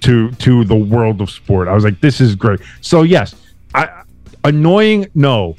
to 0.00 0.30
to 0.32 0.64
the 0.64 0.74
world 0.74 1.20
of 1.20 1.30
sport. 1.30 1.68
I 1.68 1.74
was 1.74 1.84
like, 1.84 2.00
this 2.00 2.20
is 2.20 2.34
great. 2.34 2.60
So 2.80 3.02
yes, 3.02 3.34
I 3.74 4.04
annoying, 4.44 5.06
no. 5.14 5.56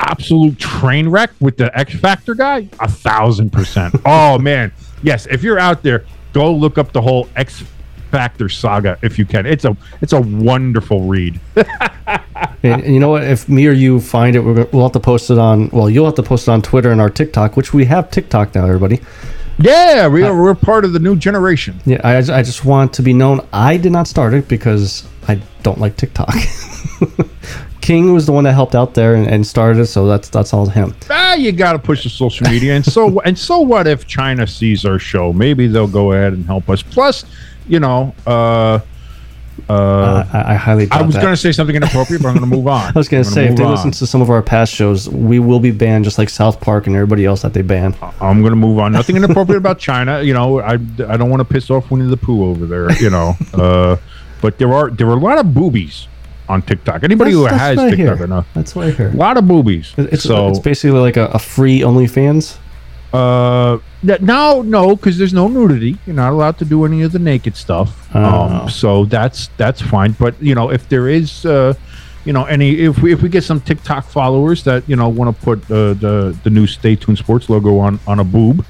Absolute 0.00 0.58
train 0.58 1.08
wreck 1.08 1.30
with 1.40 1.56
the 1.56 1.76
X 1.78 1.94
Factor 1.94 2.34
guy, 2.34 2.68
a 2.80 2.88
thousand 2.88 3.50
percent. 3.50 3.94
oh 4.06 4.38
man, 4.38 4.72
yes. 5.02 5.26
If 5.26 5.42
you're 5.42 5.58
out 5.58 5.82
there, 5.82 6.04
go 6.32 6.54
look 6.54 6.78
up 6.78 6.92
the 6.92 7.02
whole 7.02 7.28
X 7.36 7.64
Factor 8.10 8.48
saga 8.48 8.98
if 9.02 9.18
you 9.18 9.26
can. 9.26 9.44
It's 9.44 9.64
a 9.64 9.76
it's 10.00 10.12
a 10.12 10.20
wonderful 10.20 11.02
read. 11.02 11.40
And, 12.62 12.82
and 12.82 12.94
you 12.94 13.00
know 13.00 13.10
what? 13.10 13.22
If 13.24 13.48
me 13.48 13.66
or 13.68 13.72
you 13.72 14.00
find 14.00 14.34
it, 14.34 14.40
we're, 14.40 14.64
we'll 14.72 14.82
have 14.82 14.92
to 14.92 15.00
post 15.00 15.30
it 15.30 15.38
on. 15.38 15.68
Well, 15.70 15.88
you'll 15.88 16.06
have 16.06 16.16
to 16.16 16.22
post 16.22 16.48
it 16.48 16.50
on 16.50 16.62
Twitter 16.62 16.90
and 16.90 17.00
our 17.00 17.10
TikTok, 17.10 17.56
which 17.56 17.72
we 17.72 17.84
have 17.84 18.10
TikTok 18.10 18.54
now, 18.54 18.66
everybody. 18.66 19.00
Yeah, 19.58 20.06
we 20.08 20.22
are, 20.22 20.40
we're 20.40 20.54
part 20.54 20.84
of 20.84 20.92
the 20.92 20.98
new 20.98 21.16
generation. 21.16 21.80
Yeah, 21.84 22.00
I, 22.04 22.18
I 22.18 22.42
just 22.42 22.64
want 22.64 22.92
to 22.94 23.02
be 23.02 23.12
known. 23.12 23.46
I 23.52 23.76
did 23.76 23.92
not 23.92 24.06
start 24.06 24.34
it 24.34 24.48
because 24.48 25.06
I 25.26 25.40
don't 25.62 25.78
like 25.78 25.96
TikTok. 25.96 26.34
King 27.88 28.12
was 28.12 28.26
the 28.26 28.32
one 28.32 28.44
that 28.44 28.52
helped 28.52 28.74
out 28.74 28.92
there 28.92 29.14
and, 29.14 29.26
and 29.26 29.46
started 29.46 29.80
it, 29.80 29.86
so 29.86 30.06
that's 30.06 30.28
that's 30.28 30.52
all 30.52 30.66
him. 30.66 30.94
ah, 31.08 31.32
you 31.32 31.52
got 31.52 31.72
to 31.72 31.78
push 31.78 32.02
the 32.02 32.10
social 32.10 32.46
media. 32.46 32.74
And 32.74 32.84
so, 32.84 33.18
and 33.24 33.38
so, 33.38 33.60
what 33.60 33.86
if 33.86 34.06
China 34.06 34.46
sees 34.46 34.84
our 34.84 34.98
show? 34.98 35.32
Maybe 35.32 35.68
they'll 35.68 35.88
go 35.88 36.12
ahead 36.12 36.34
and 36.34 36.44
help 36.44 36.68
us. 36.68 36.82
Plus, 36.82 37.24
you 37.66 37.80
know, 37.80 38.14
uh, 38.26 38.80
uh, 39.70 40.26
I, 40.34 40.52
I 40.52 40.54
highly 40.56 40.84
doubt 40.84 41.00
I 41.00 41.06
was 41.06 41.14
going 41.14 41.32
to 41.32 41.36
say 41.38 41.50
something 41.50 41.74
inappropriate, 41.74 42.20
but 42.20 42.28
I'm 42.28 42.36
going 42.36 42.50
to 42.50 42.56
move 42.58 42.66
on. 42.78 42.92
I 42.94 42.98
was 42.98 43.08
going 43.08 43.24
to 43.24 43.30
say, 43.30 43.46
if 43.48 43.56
they 43.56 43.64
listen 43.64 43.90
to 43.92 44.06
some 44.06 44.20
of 44.20 44.28
our 44.28 44.42
past 44.42 44.74
shows, 44.74 45.08
we 45.08 45.38
will 45.38 45.58
be 45.58 45.70
banned 45.70 46.04
just 46.04 46.18
like 46.18 46.28
South 46.28 46.60
Park 46.60 46.88
and 46.88 46.94
everybody 46.94 47.24
else 47.24 47.40
that 47.40 47.54
they 47.54 47.62
ban. 47.62 47.96
I'm 48.20 48.40
going 48.40 48.52
to 48.52 48.56
move 48.56 48.78
on. 48.80 48.92
Nothing 48.92 49.16
inappropriate 49.16 49.56
about 49.56 49.78
China. 49.78 50.20
You 50.20 50.34
know, 50.34 50.60
I, 50.60 50.72
I 50.74 51.16
don't 51.16 51.30
want 51.30 51.40
to 51.40 51.46
piss 51.46 51.70
off 51.70 51.90
Winnie 51.90 52.10
the 52.10 52.18
Pooh 52.18 52.50
over 52.50 52.66
there. 52.66 52.92
You 53.00 53.08
know, 53.08 53.34
uh, 53.54 53.96
but 54.42 54.58
there 54.58 54.74
are 54.74 54.90
there 54.90 55.06
are 55.08 55.16
a 55.16 55.20
lot 55.20 55.38
of 55.38 55.54
boobies 55.54 56.06
on 56.48 56.62
TikTok. 56.62 57.04
Anybody 57.04 57.32
who 57.32 57.44
has 57.44 57.76
TikTok. 57.76 58.20
I 58.20 58.26
know. 58.26 58.44
That's 58.54 58.74
what 58.74 58.88
I 58.88 58.90
hear. 58.90 59.08
A 59.08 59.12
lot 59.12 59.36
of 59.36 59.46
boobies. 59.46 59.94
It's, 59.96 60.22
so 60.22 60.48
it's 60.48 60.58
basically 60.58 60.98
like 60.98 61.16
a, 61.16 61.26
a 61.26 61.38
free 61.38 61.80
OnlyFans. 61.80 62.58
Uh, 63.12 63.78
no, 64.02 64.62
no, 64.62 64.94
because 64.94 65.16
there's 65.16 65.32
no 65.32 65.48
nudity. 65.48 65.96
You're 66.06 66.16
not 66.16 66.32
allowed 66.32 66.58
to 66.58 66.64
do 66.64 66.84
any 66.84 67.02
of 67.02 67.12
the 67.12 67.18
naked 67.18 67.56
stuff. 67.56 68.08
Oh. 68.14 68.22
Um, 68.24 68.68
so 68.68 69.06
that's 69.06 69.48
that's 69.56 69.80
fine. 69.80 70.12
But 70.12 70.40
you 70.42 70.54
know, 70.54 70.70
if 70.70 70.88
there 70.88 71.08
is, 71.08 71.46
uh, 71.46 71.74
you 72.24 72.32
know, 72.32 72.44
any 72.44 72.80
if 72.80 72.98
we 72.98 73.12
if 73.12 73.22
we 73.22 73.30
get 73.30 73.44
some 73.44 73.60
TikTok 73.60 74.04
followers 74.04 74.62
that 74.64 74.86
you 74.88 74.96
know 74.96 75.08
want 75.08 75.34
to 75.34 75.42
put 75.42 75.64
uh, 75.70 75.94
the 75.94 76.38
the 76.44 76.50
new 76.50 76.66
Stay 76.66 76.96
Tuned 76.96 77.18
Sports 77.18 77.48
logo 77.48 77.78
on 77.78 77.98
on 78.06 78.20
a 78.20 78.24
boob, 78.24 78.64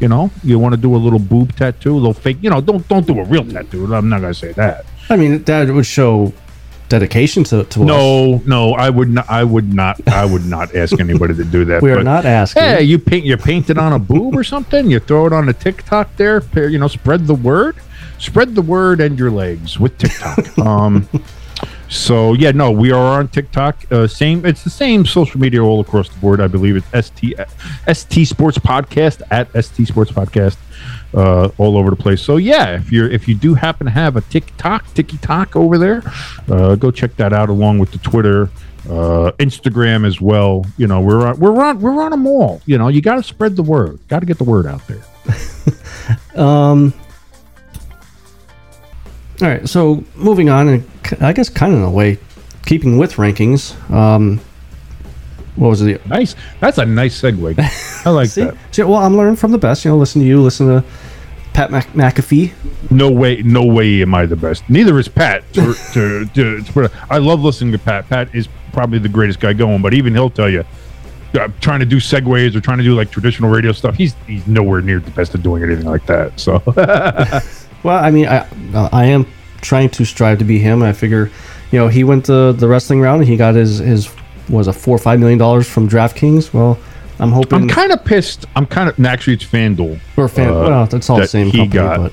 you 0.00 0.08
know, 0.08 0.30
you 0.42 0.58
want 0.58 0.74
to 0.74 0.80
do 0.80 0.94
a 0.94 0.98
little 0.98 1.20
boob 1.20 1.54
tattoo, 1.54 1.94
a 1.94 1.96
little 1.96 2.12
fake. 2.12 2.38
You 2.40 2.50
know, 2.50 2.60
don't 2.60 2.86
don't 2.88 3.06
do 3.06 3.20
a 3.20 3.24
real 3.24 3.44
tattoo. 3.44 3.94
I'm 3.94 4.08
not 4.08 4.20
gonna 4.20 4.34
say 4.34 4.52
that. 4.52 4.86
I 5.08 5.16
mean, 5.16 5.42
that 5.44 5.68
would 5.70 5.86
show 5.86 6.32
dedication 6.88 7.44
to, 7.44 7.64
to 7.64 7.80
us. 7.82 7.86
No, 7.86 8.42
no, 8.46 8.72
I 8.74 8.90
would 8.90 9.10
not. 9.10 9.28
I 9.30 9.44
would 9.44 9.72
not. 9.72 10.06
I 10.08 10.24
would 10.24 10.46
not 10.46 10.74
ask 10.74 10.98
anybody 11.00 11.34
to 11.34 11.44
do 11.44 11.64
that. 11.66 11.82
We 11.82 11.92
are 11.92 12.02
not 12.02 12.24
asking. 12.24 12.62
Hey, 12.62 12.82
you 12.82 12.98
paint 12.98 13.24
you 13.24 13.36
paint 13.36 13.70
it 13.70 13.78
on 13.78 13.92
a 13.92 13.98
boob 13.98 14.36
or 14.36 14.44
something. 14.44 14.90
You 14.90 15.00
throw 15.00 15.26
it 15.26 15.32
on 15.32 15.48
a 15.48 15.52
TikTok 15.52 16.16
there. 16.16 16.42
You 16.54 16.78
know, 16.78 16.88
spread 16.88 17.26
the 17.26 17.34
word, 17.34 17.76
spread 18.18 18.54
the 18.54 18.62
word 18.62 19.00
and 19.00 19.18
your 19.18 19.30
legs 19.30 19.78
with 19.78 19.96
TikTok. 19.98 20.58
um, 20.66 21.08
so 21.88 22.34
yeah, 22.34 22.50
no, 22.50 22.70
we 22.70 22.92
are 22.92 23.18
on 23.18 23.28
TikTok. 23.28 23.90
Uh, 23.90 24.06
same, 24.06 24.44
it's 24.44 24.62
the 24.64 24.70
same 24.70 25.06
social 25.06 25.40
media 25.40 25.62
all 25.62 25.80
across 25.80 26.08
the 26.08 26.18
board. 26.20 26.40
I 26.40 26.46
believe 26.46 26.76
it's 26.76 27.06
st 27.06 27.34
st 27.92 28.28
sports 28.28 28.58
podcast 28.58 29.22
at 29.30 29.50
st 29.52 29.88
sports 29.88 30.10
podcast. 30.10 30.56
Uh, 31.14 31.48
all 31.56 31.78
over 31.78 31.88
the 31.88 31.96
place. 31.96 32.20
So 32.20 32.36
yeah, 32.36 32.76
if 32.76 32.92
you're 32.92 33.10
if 33.10 33.26
you 33.26 33.34
do 33.34 33.54
happen 33.54 33.86
to 33.86 33.90
have 33.90 34.16
a 34.16 34.20
TikTok, 34.20 34.92
TikTok 34.92 35.56
over 35.56 35.78
there, 35.78 36.02
uh, 36.48 36.74
go 36.74 36.90
check 36.90 37.16
that 37.16 37.32
out 37.32 37.48
along 37.48 37.78
with 37.78 37.90
the 37.92 37.98
Twitter, 37.98 38.50
uh, 38.84 39.32
Instagram 39.38 40.06
as 40.06 40.20
well. 40.20 40.66
You 40.76 40.86
know, 40.86 41.00
we're 41.00 41.26
on, 41.26 41.40
we're 41.40 41.58
on 41.64 41.80
we're 41.80 42.02
on 42.02 42.10
them 42.10 42.26
all. 42.26 42.60
You 42.66 42.76
know, 42.76 42.88
you 42.88 43.00
got 43.00 43.16
to 43.16 43.22
spread 43.22 43.56
the 43.56 43.62
word. 43.62 43.98
Got 44.08 44.20
to 44.20 44.26
get 44.26 44.36
the 44.36 44.44
word 44.44 44.66
out 44.66 44.86
there. 44.86 45.02
Um. 46.36 46.94
All 49.40 49.48
right, 49.48 49.68
so 49.68 50.02
moving 50.16 50.48
on, 50.48 50.68
and 50.68 50.90
I 51.20 51.32
guess 51.32 51.48
kind 51.48 51.72
of 51.72 51.78
in 51.78 51.84
a 51.84 51.90
way, 51.90 52.18
keeping 52.66 52.98
with 52.98 53.14
rankings. 53.14 53.78
Um, 53.90 54.40
what 55.56 55.68
was 55.68 55.82
it? 55.82 56.04
Nice. 56.06 56.34
That's 56.60 56.78
a 56.78 56.86
nice 56.86 57.20
segue. 57.20 57.58
I 58.06 58.10
like 58.10 58.30
See, 58.30 58.44
that. 58.44 58.56
See, 58.72 58.82
well, 58.82 58.96
I'm 58.96 59.16
learning 59.16 59.36
from 59.36 59.52
the 59.52 59.58
best. 59.58 59.84
You 59.84 59.90
know, 59.90 59.96
listen 59.96 60.22
to 60.22 60.26
you, 60.26 60.40
listen 60.40 60.66
to 60.68 60.84
Pat 61.52 61.70
Mc- 61.70 61.92
McAfee. 61.92 62.52
No 62.90 63.10
way, 63.10 63.42
no 63.42 63.64
way 63.64 64.02
am 64.02 64.14
I 64.14 64.26
the 64.26 64.36
best. 64.36 64.68
Neither 64.68 64.98
is 64.98 65.08
Pat. 65.08 65.44
To, 65.54 65.74
to, 65.92 66.26
to, 66.26 66.62
to 66.62 66.90
I 67.10 67.18
love 67.18 67.40
listening 67.40 67.72
to 67.72 67.78
Pat. 67.78 68.08
Pat 68.08 68.32
is 68.34 68.48
probably 68.72 68.98
the 68.98 69.08
greatest 69.08 69.40
guy 69.40 69.52
going, 69.52 69.82
but 69.82 69.94
even 69.94 70.14
he'll 70.14 70.30
tell 70.30 70.48
you, 70.48 70.64
uh, 71.34 71.48
trying 71.60 71.80
to 71.80 71.86
do 71.86 71.96
segues 71.96 72.54
or 72.54 72.60
trying 72.60 72.78
to 72.78 72.84
do 72.84 72.94
like 72.94 73.10
traditional 73.10 73.50
radio 73.50 73.72
stuff, 73.72 73.96
he's 73.96 74.14
he's 74.26 74.46
nowhere 74.46 74.80
near 74.80 75.00
the 75.00 75.10
best 75.10 75.34
at 75.34 75.42
doing 75.42 75.62
anything 75.62 75.84
like 75.84 76.06
that. 76.06 76.38
So 76.38 76.62
Well, 77.82 78.02
I 78.02 78.10
mean, 78.10 78.26
I 78.26 78.46
I 78.92 79.06
am 79.06 79.26
trying 79.60 79.90
to 79.90 80.04
strive 80.04 80.38
to 80.38 80.44
be 80.44 80.58
him. 80.58 80.82
I 80.82 80.92
figure, 80.92 81.30
you 81.70 81.78
know, 81.78 81.88
he 81.88 82.04
went 82.04 82.26
the 82.26 82.54
the 82.56 82.68
wrestling 82.68 83.00
round 83.00 83.20
and 83.22 83.28
he 83.28 83.36
got 83.36 83.54
his 83.54 83.78
his 83.78 84.08
was 84.48 84.66
a 84.66 84.72
four 84.72 84.96
or 84.96 84.98
five 84.98 85.20
million 85.20 85.38
dollars 85.38 85.68
from 85.68 85.88
DraftKings. 85.88 86.52
Well, 86.52 86.78
I'm 87.18 87.32
hoping 87.32 87.62
I'm 87.62 87.68
kind 87.68 87.92
of 87.92 88.04
pissed. 88.04 88.46
I'm 88.56 88.66
kind 88.66 88.88
of 88.88 89.04
actually 89.04 89.34
it's 89.34 89.44
FanDuel. 89.44 90.00
or 90.16 90.28
fan. 90.28 90.48
uh, 90.48 90.52
well, 90.52 90.86
that's 90.86 91.10
all 91.10 91.18
the 91.18 91.26
same 91.26 91.46
he 91.46 91.58
company, 91.58 91.74
got. 91.74 92.12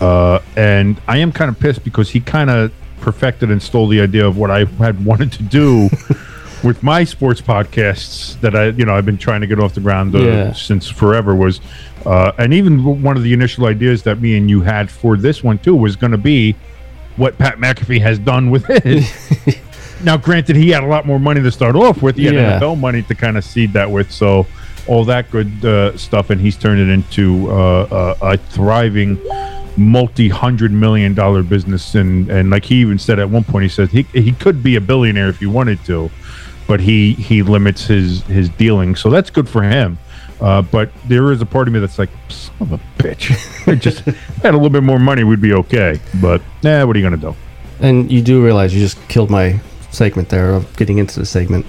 but 0.00 0.04
Uh, 0.06 0.40
and 0.56 1.00
I 1.08 1.18
am 1.18 1.32
kind 1.32 1.48
of 1.48 1.58
pissed 1.58 1.84
because 1.84 2.10
he 2.10 2.20
kind 2.20 2.50
of 2.50 2.72
perfected 3.00 3.50
and 3.50 3.62
stole 3.62 3.86
the 3.88 4.00
idea 4.00 4.26
of 4.26 4.36
what 4.36 4.50
I 4.50 4.64
had 4.64 5.04
wanted 5.04 5.32
to 5.32 5.42
do 5.42 5.88
with 6.64 6.82
my 6.82 7.04
sports 7.04 7.40
podcasts 7.40 8.40
that 8.40 8.56
I, 8.56 8.68
you 8.70 8.84
know, 8.86 8.94
I've 8.94 9.04
been 9.06 9.18
trying 9.18 9.42
to 9.42 9.46
get 9.46 9.60
off 9.60 9.74
the 9.74 9.80
ground 9.80 10.14
uh, 10.14 10.18
Yeah. 10.20 10.52
since 10.54 10.88
forever 10.88 11.34
was, 11.34 11.60
uh, 12.06 12.32
and 12.38 12.52
even 12.54 13.02
one 13.02 13.16
of 13.16 13.22
the 13.22 13.32
initial 13.34 13.66
ideas 13.66 14.02
that 14.04 14.20
me 14.20 14.36
and 14.36 14.48
you 14.48 14.62
had 14.62 14.90
for 14.90 15.16
this 15.16 15.44
one 15.44 15.58
too 15.58 15.76
was 15.76 15.94
going 15.94 16.12
to 16.12 16.18
be 16.18 16.56
what 17.16 17.36
Pat 17.38 17.58
McAfee 17.58 18.00
has 18.00 18.18
done 18.18 18.50
with 18.50 18.64
it. 18.68 19.58
now, 20.02 20.16
granted, 20.16 20.56
he 20.56 20.70
had 20.70 20.82
a 20.82 20.86
lot 20.86 21.06
more 21.06 21.20
money 21.20 21.40
to 21.42 21.50
start 21.52 21.76
off 21.76 22.02
with. 22.02 22.16
He 22.16 22.24
had 22.24 22.34
Yeah. 22.34 22.58
NFL 22.58 22.80
money 22.80 23.02
to 23.02 23.14
kind 23.14 23.36
of 23.36 23.44
seed 23.44 23.72
that 23.74 23.90
with, 23.90 24.10
so 24.10 24.46
all 24.86 25.04
that 25.04 25.30
good 25.30 25.64
uh, 25.64 25.96
stuff, 25.96 26.30
and 26.30 26.40
he's 26.40 26.56
turned 26.56 26.80
it 26.80 26.88
into 26.88 27.50
uh, 27.50 28.16
a, 28.22 28.32
a 28.32 28.36
thriving 28.36 29.18
multi-hundred 29.76 30.70
million 30.70 31.14
dollar 31.14 31.42
business 31.42 31.96
and 31.96 32.30
and 32.30 32.48
like 32.48 32.64
he 32.64 32.76
even 32.76 32.96
said 32.96 33.18
at 33.18 33.28
one 33.28 33.42
point 33.42 33.64
he 33.64 33.68
said 33.68 33.88
he, 33.88 34.02
he 34.12 34.30
could 34.30 34.62
be 34.62 34.76
a 34.76 34.80
billionaire 34.80 35.28
if 35.28 35.40
he 35.40 35.46
wanted 35.46 35.84
to 35.84 36.08
but 36.66 36.80
he 36.80 37.14
he 37.14 37.42
limits 37.42 37.86
his 37.86 38.22
his 38.24 38.48
dealing 38.50 38.94
so 38.94 39.10
that's 39.10 39.30
good 39.30 39.48
for 39.48 39.62
him 39.62 39.98
uh, 40.40 40.60
but 40.62 40.90
there 41.06 41.30
is 41.32 41.40
a 41.40 41.46
part 41.46 41.68
of 41.68 41.74
me 41.74 41.80
that's 41.80 41.98
like 41.98 42.10
son 42.28 42.54
of 42.60 42.72
a 42.72 42.80
bitch 42.98 43.68
I 43.68 43.74
just 43.76 44.00
had 44.00 44.54
a 44.54 44.56
little 44.56 44.70
bit 44.70 44.82
more 44.82 44.98
money 44.98 45.24
we'd 45.24 45.40
be 45.40 45.52
okay 45.54 46.00
but 46.20 46.42
nah 46.62 46.84
what 46.86 46.96
are 46.96 46.98
you 46.98 47.04
gonna 47.04 47.16
do 47.16 47.34
and 47.80 48.10
you 48.10 48.22
do 48.22 48.42
realize 48.44 48.74
you 48.74 48.80
just 48.80 49.08
killed 49.08 49.30
my 49.30 49.60
segment 49.94 50.28
there 50.28 50.52
of 50.54 50.76
getting 50.76 50.98
into 50.98 51.18
the 51.18 51.26
segment. 51.26 51.64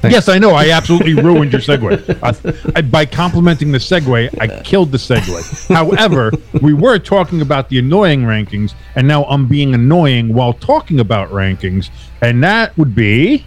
Thanks. 0.00 0.14
Yes, 0.14 0.28
I 0.30 0.38
know. 0.38 0.52
I 0.52 0.70
absolutely 0.70 1.12
ruined 1.12 1.52
your 1.52 1.60
segue. 1.60 2.18
I, 2.22 2.78
I, 2.78 2.80
by 2.80 3.04
complimenting 3.04 3.70
the 3.70 3.78
segue, 3.78 4.40
I 4.40 4.62
killed 4.62 4.92
the 4.92 4.98
segue. 4.98 5.74
However, 5.74 6.32
we 6.62 6.72
were 6.72 6.98
talking 6.98 7.42
about 7.42 7.68
the 7.68 7.78
annoying 7.78 8.22
rankings, 8.22 8.72
and 8.94 9.06
now 9.06 9.24
I'm 9.24 9.46
being 9.46 9.74
annoying 9.74 10.32
while 10.32 10.54
talking 10.54 11.00
about 11.00 11.28
rankings, 11.30 11.90
and 12.22 12.42
that 12.42 12.76
would 12.78 12.94
be 12.94 13.44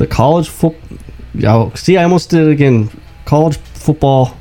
The 0.00 0.06
college 0.06 0.48
football. 0.48 0.98
Oh, 1.44 1.72
see, 1.74 1.98
I 1.98 2.04
almost 2.04 2.30
did 2.30 2.48
it 2.48 2.50
again. 2.50 2.88
College 3.26 3.58
football 3.58 4.34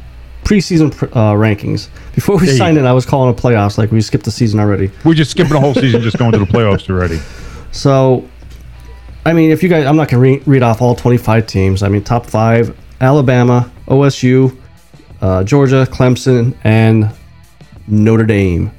preseason 0.45 0.87
uh, 1.11 1.33
rankings. 1.33 1.89
Before 2.15 2.37
we 2.37 2.45
There 2.45 2.55
signed 2.55 2.77
in, 2.77 2.85
I 2.85 2.93
was 2.93 3.05
calling 3.05 3.29
a 3.29 3.37
playoffs 3.37 3.77
like 3.77 3.91
we 3.91 3.99
skipped 3.99 4.23
the 4.23 4.31
season 4.31 4.61
already. 4.61 4.89
We're 5.03 5.15
just 5.15 5.31
skipping 5.31 5.51
the 5.51 5.59
whole 5.59 5.73
season, 5.73 6.01
just 6.01 6.17
going 6.17 6.31
to 6.31 6.37
the 6.37 6.45
playoffs 6.45 6.89
already. 6.89 7.19
So, 7.71 8.27
I 9.27 9.33
mean, 9.33 9.51
if 9.51 9.61
you 9.61 9.69
guys, 9.69 9.85
I'm 9.85 9.95
not 9.95 10.09
going 10.09 10.23
to 10.23 10.39
re- 10.39 10.43
read 10.47 10.63
off 10.63 10.81
all 10.81 10.95
25 10.95 11.45
teams. 11.45 11.83
I 11.83 11.89
mean, 11.89 12.03
top 12.03 12.25
five 12.25 12.75
Alabama, 12.99 13.69
OSU, 13.87 14.57
uh, 15.21 15.43
Georgia, 15.43 15.85
Clemson, 15.91 16.57
and 16.63 17.11
Notre 17.85 18.25
Dame. 18.25 18.71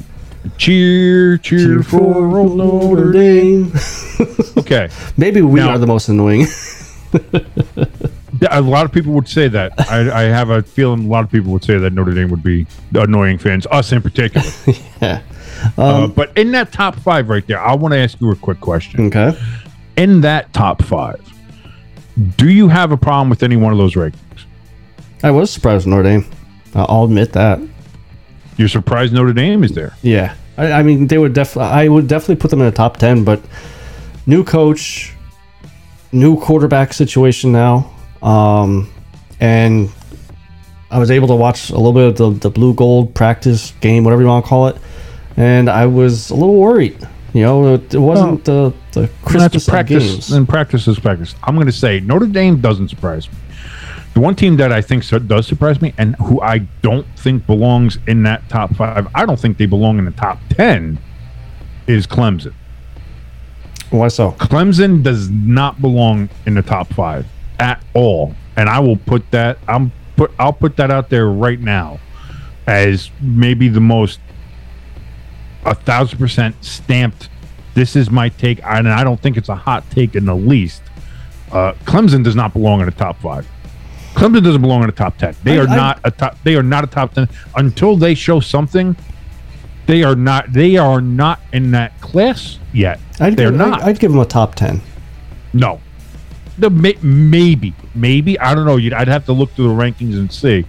Cheer, 0.57 1.39
cheer 1.39 1.83
for 1.83 2.39
old 2.39 2.57
Notre 2.57 3.13
Dame. 3.13 3.73
Okay. 4.59 4.89
Maybe 5.17 5.43
we 5.43 5.61
Now- 5.61 5.71
are 5.71 5.79
the 5.79 5.87
most 5.87 6.09
annoying. 6.09 6.47
A 8.51 8.61
lot 8.61 8.85
of 8.87 8.93
people 8.93 9.13
would 9.15 9.29
say 9.29 9.49
that. 9.49 9.73
I, 9.91 10.21
I 10.21 10.23
have 10.25 10.49
a 10.51 10.63
feeling 10.63 11.05
a 11.05 11.09
lot 11.09 11.25
of 11.25 11.31
people 11.31 11.53
would 11.53 11.65
say 11.65 11.77
that 11.79 11.93
Notre 11.93 12.13
Dame 12.13 12.31
would 12.31 12.43
be 12.43 12.67
annoying 12.95 13.37
fans, 13.39 13.67
us 13.71 13.93
in 13.93 14.01
particular. 14.01 14.47
yeah. 15.03 15.21
uh, 15.77 16.07
but 16.07 16.37
in 16.39 16.53
that 16.53 16.73
top 16.73 16.95
five 16.97 17.29
right 17.29 17.47
there, 17.47 17.61
I 17.61 17.75
want 17.75 17.93
to 17.93 17.99
ask 17.99 18.21
you 18.21 18.31
a 18.31 18.37
quick 18.37 18.61
question. 18.61 19.07
Okay. 19.07 19.39
In 19.97 20.21
that 20.23 20.53
top 20.53 20.83
five, 20.83 21.21
do 22.37 22.49
you 22.49 22.69
have 22.69 22.93
a 22.93 22.97
problem 22.97 23.29
with 23.29 23.43
any 23.43 23.57
one 23.57 23.73
of 23.73 23.79
those 23.79 23.95
rankings? 23.95 24.45
I 25.23 25.31
was 25.33 25.51
surprised 25.51 25.85
with 25.87 25.95
Notre 25.95 26.05
Dame. 26.05 26.25
Uh, 26.75 26.87
I'll 26.89 27.05
admit 27.05 27.33
that. 27.33 27.61
You're 28.61 28.69
surprised 28.69 29.15
Notre 29.15 29.33
Dame 29.33 29.65
is 29.65 29.73
there. 29.73 29.97
Yeah. 30.03 30.35
I, 30.59 30.73
I 30.73 30.83
mean, 30.83 31.07
they 31.07 31.17
would 31.17 31.33
definitely. 31.33 31.73
I 31.73 31.89
would 31.89 32.07
definitely 32.07 32.37
put 32.37 32.51
them 32.51 32.61
in 32.61 32.67
the 32.67 32.73
top 32.73 32.99
ten, 32.99 33.25
but 33.25 33.41
new 34.27 34.45
coach, 34.45 35.15
new 36.13 36.39
quarterback 36.39 36.93
situation 36.93 37.53
now, 37.53 37.91
um, 38.23 38.93
and 39.41 39.89
I 40.91 40.99
was 40.99 41.11
able 41.11 41.29
to 41.29 41.35
watch 41.35 41.71
a 41.71 41.77
little 41.77 41.95
bit 41.95 42.09
of 42.09 42.17
the, 42.19 42.49
the 42.49 42.51
blue 42.51 42.75
gold 42.75 43.15
practice 43.15 43.73
game, 43.81 44.05
whatever 44.05 44.21
you 44.21 44.29
want 44.29 44.45
to 44.45 44.49
call 44.51 44.69
it, 44.69 44.77
and 45.39 45.71
I 45.71 45.87
was 45.87 46.29
a 46.29 46.35
little 46.35 46.57
worried. 46.57 46.99
You 47.33 47.43
know, 47.43 47.75
it, 47.77 47.95
it 47.95 47.99
wasn't 47.99 48.45
the 48.45 48.75
the 48.93 49.09
Christmas 49.25 49.67
practice. 49.67 50.05
games. 50.05 50.33
And 50.33 50.47
practice 50.47 50.87
is 50.87 50.99
practice. 50.99 51.35
I'm 51.45 51.55
going 51.55 51.67
to 51.67 51.73
say 51.73 52.01
Notre 52.01 52.27
Dame 52.27 52.61
doesn't 52.61 52.89
surprise 52.89 53.27
me. 53.33 53.39
The 54.15 54.21
one 54.21 54.35
team 54.35 54.57
that 54.57 54.73
I 54.73 54.83
think 54.83 55.05
so, 55.05 55.19
does 55.19 55.47
surprise 55.47 55.81
me, 55.81 55.95
and 55.97 56.17
who 56.17 56.41
I 56.41 56.59
don't 56.83 57.07
think 57.17 57.47
belongs 57.47 57.99
in 58.07 58.25
that 58.25 58.49
top 58.49 58.75
five, 58.75 59.07
I 59.15 59.25
don't 59.25 59.39
think 59.39 59.57
they 59.57 59.67
belong 59.67 59.99
in 59.99 60.05
the 60.05 60.11
top 60.11 60.39
ten, 60.51 60.99
is 61.87 62.07
Clemson. 62.07 62.55
Why 63.91 64.09
so? 64.09 64.33
Clemson 64.33 65.03
does 65.03 65.31
not 65.31 65.81
belong 65.81 66.29
in 66.47 66.55
the 66.55 66.63
top 66.63 66.93
five 66.93 67.27
at 67.59 67.83
all, 67.95 68.35
and 68.57 68.69
I 68.69 68.81
will 68.81 68.97
put 68.97 69.31
that. 69.31 69.59
I'm 69.69 69.93
put. 70.17 70.33
I'll 70.39 70.53
put 70.53 70.77
that 70.77 70.91
out 70.91 71.09
there 71.11 71.29
right 71.29 71.59
now 71.59 71.99
as 72.67 73.11
maybe 73.21 73.69
the 73.69 73.81
most 73.81 74.21
a 75.65 75.75
thousand 75.75 76.19
percent 76.19 76.57
stamped. 76.65 77.29
This 77.75 77.97
is 77.97 78.11
my 78.11 78.29
take, 78.29 78.61
and 78.65 78.89
I 78.89 79.05
don't 79.05 79.21
think 79.21 79.37
it's 79.37 79.49
a 79.49 79.57
hot 79.57 79.89
take 79.91 80.15
in 80.15 80.25
the 80.25 80.37
least. 80.37 80.83
Uh, 81.53 81.73
Clemson 81.85 82.23
does 82.23 82.37
not 82.37 82.53
belong 82.53 82.81
in 82.81 82.87
the 82.87 82.93
top 82.93 83.21
five. 83.21 83.47
Clemson 84.21 84.45
doesn't 84.45 84.61
belong 84.61 84.83
in 84.83 84.87
the 84.87 84.93
top 84.93 85.17
ten. 85.17 85.35
They 85.43 85.59
I- 85.59 85.63
are 85.65 85.69
I- 85.69 85.77
not 85.77 86.01
a 86.05 86.11
top. 86.11 86.37
They 86.45 86.57
are 86.57 86.63
not 86.63 86.85
a 86.85 86.87
top 86.87 87.15
ten 87.15 87.29
until 87.57 87.97
they 87.97 88.15
show 88.15 88.41
something. 88.41 88.95
They 89.87 90.03
are 90.05 90.15
not. 90.15 90.53
They 90.53 90.77
are 90.77 91.01
not 91.01 91.41
in 91.53 91.71
that 91.73 91.99
class 92.01 92.59
yet. 92.73 93.01
I'd 93.19 93.37
They're 93.37 93.51
give, 93.51 93.59
not. 93.59 93.83
I'd, 93.83 93.99
give 93.99 94.11
them 94.13 94.21
a 94.21 94.25
top 94.27 94.55
ten. 94.55 94.81
No. 95.53 95.81
The 96.59 96.69
may, 96.71 96.97
maybe, 97.03 97.73
maybe 97.95 98.39
I 98.39 98.55
don't 98.55 98.67
know. 98.67 98.77
You'd, 98.77 98.93
I'd 98.93 99.09
have 99.09 99.25
to 99.27 99.33
look 99.33 99.51
through 99.53 99.69
the 99.69 99.75
rankings 99.75 100.15
and 100.19 100.31
see. 100.31 100.65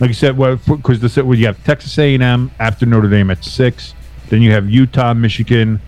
Like 0.00 0.08
you 0.08 0.14
said, 0.14 0.36
well, 0.36 0.56
because 0.56 0.98
the 1.00 1.24
well, 1.24 1.38
you 1.38 1.46
have 1.46 1.62
Texas 1.64 1.96
A&M 1.98 2.50
after 2.58 2.84
Notre 2.86 3.08
Dame 3.08 3.30
at 3.30 3.44
six, 3.44 3.94
then 4.28 4.42
you 4.42 4.50
have 4.50 4.68
Utah, 4.68 5.14
Michigan, 5.14 5.80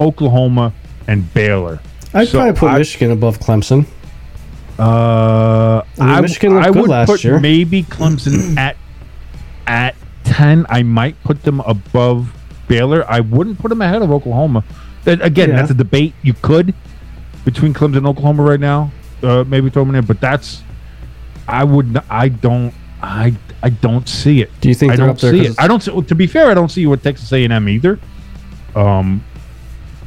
Oklahoma, 0.00 0.72
and 1.06 1.32
Baylor. 1.34 1.78
I'd 2.14 2.28
So 2.28 2.38
probably 2.38 2.58
put 2.58 2.70
I- 2.72 2.78
Michigan 2.78 3.10
above 3.12 3.38
Clemson. 3.38 3.86
Uh, 4.78 5.82
I 5.98 6.12
mean, 6.14 6.22
Michigan 6.22 6.54
looked 6.54 6.66
I 6.66 6.70
good 6.70 6.80
would 6.82 6.90
last 6.90 7.08
put 7.08 7.24
year. 7.24 7.40
maybe 7.40 7.82
Clemson 7.84 8.56
at 8.58 8.76
at 9.66 9.94
ten. 10.24 10.66
I 10.68 10.82
might 10.82 11.20
put 11.24 11.42
them 11.42 11.60
above 11.60 12.32
Baylor. 12.68 13.04
I 13.10 13.20
wouldn't 13.20 13.58
put 13.58 13.68
them 13.70 13.82
ahead 13.82 14.02
of 14.02 14.10
Oklahoma. 14.10 14.64
That- 15.04 15.22
again, 15.22 15.50
Yeah. 15.50 15.56
that's 15.56 15.70
a 15.70 15.74
debate 15.74 16.14
you 16.22 16.34
could 16.34 16.74
between 17.44 17.74
Clemson 17.74 17.98
and 17.98 18.06
Oklahoma 18.06 18.42
right 18.44 18.60
now. 18.60 18.90
Uh, 19.22 19.42
maybe 19.46 19.68
throw 19.70 19.84
them 19.84 19.94
in, 19.96 20.04
but 20.04 20.20
that's 20.20 20.62
I 21.48 21.64
would 21.64 21.98
I 22.08 22.28
don't. 22.28 22.72
I 23.02 23.34
I 23.62 23.70
don't 23.70 24.08
see 24.08 24.42
it. 24.42 24.50
Do 24.60 24.68
you 24.68 24.74
think 24.74 24.92
I 24.92 24.96
don't 24.96 25.18
see 25.18 25.40
it. 25.46 25.56
I 25.58 25.66
don't. 25.66 25.82
See, 25.82 26.02
to 26.02 26.14
be 26.14 26.26
fair, 26.28 26.50
I 26.50 26.54
don't 26.54 26.68
see 26.70 26.86
what 26.86 27.02
Texas 27.02 27.32
A 27.32 27.42
and 27.42 27.52
M 27.52 27.68
either. 27.68 27.98
Um, 28.76 29.24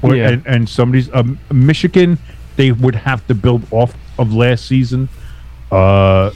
or- 0.02 0.16
Yeah. 0.16 0.30
and, 0.30 0.48
and 0.48 0.70
somebody's 0.70 1.14
um, 1.14 1.38
Michigan, 1.52 2.18
they 2.56 2.72
would 2.72 2.96
have 2.96 3.26
to 3.28 3.36
build 3.36 3.64
off 3.72 3.94
of 4.22 4.34
last 4.34 4.66
season, 4.66 5.10
uh, 5.72 6.32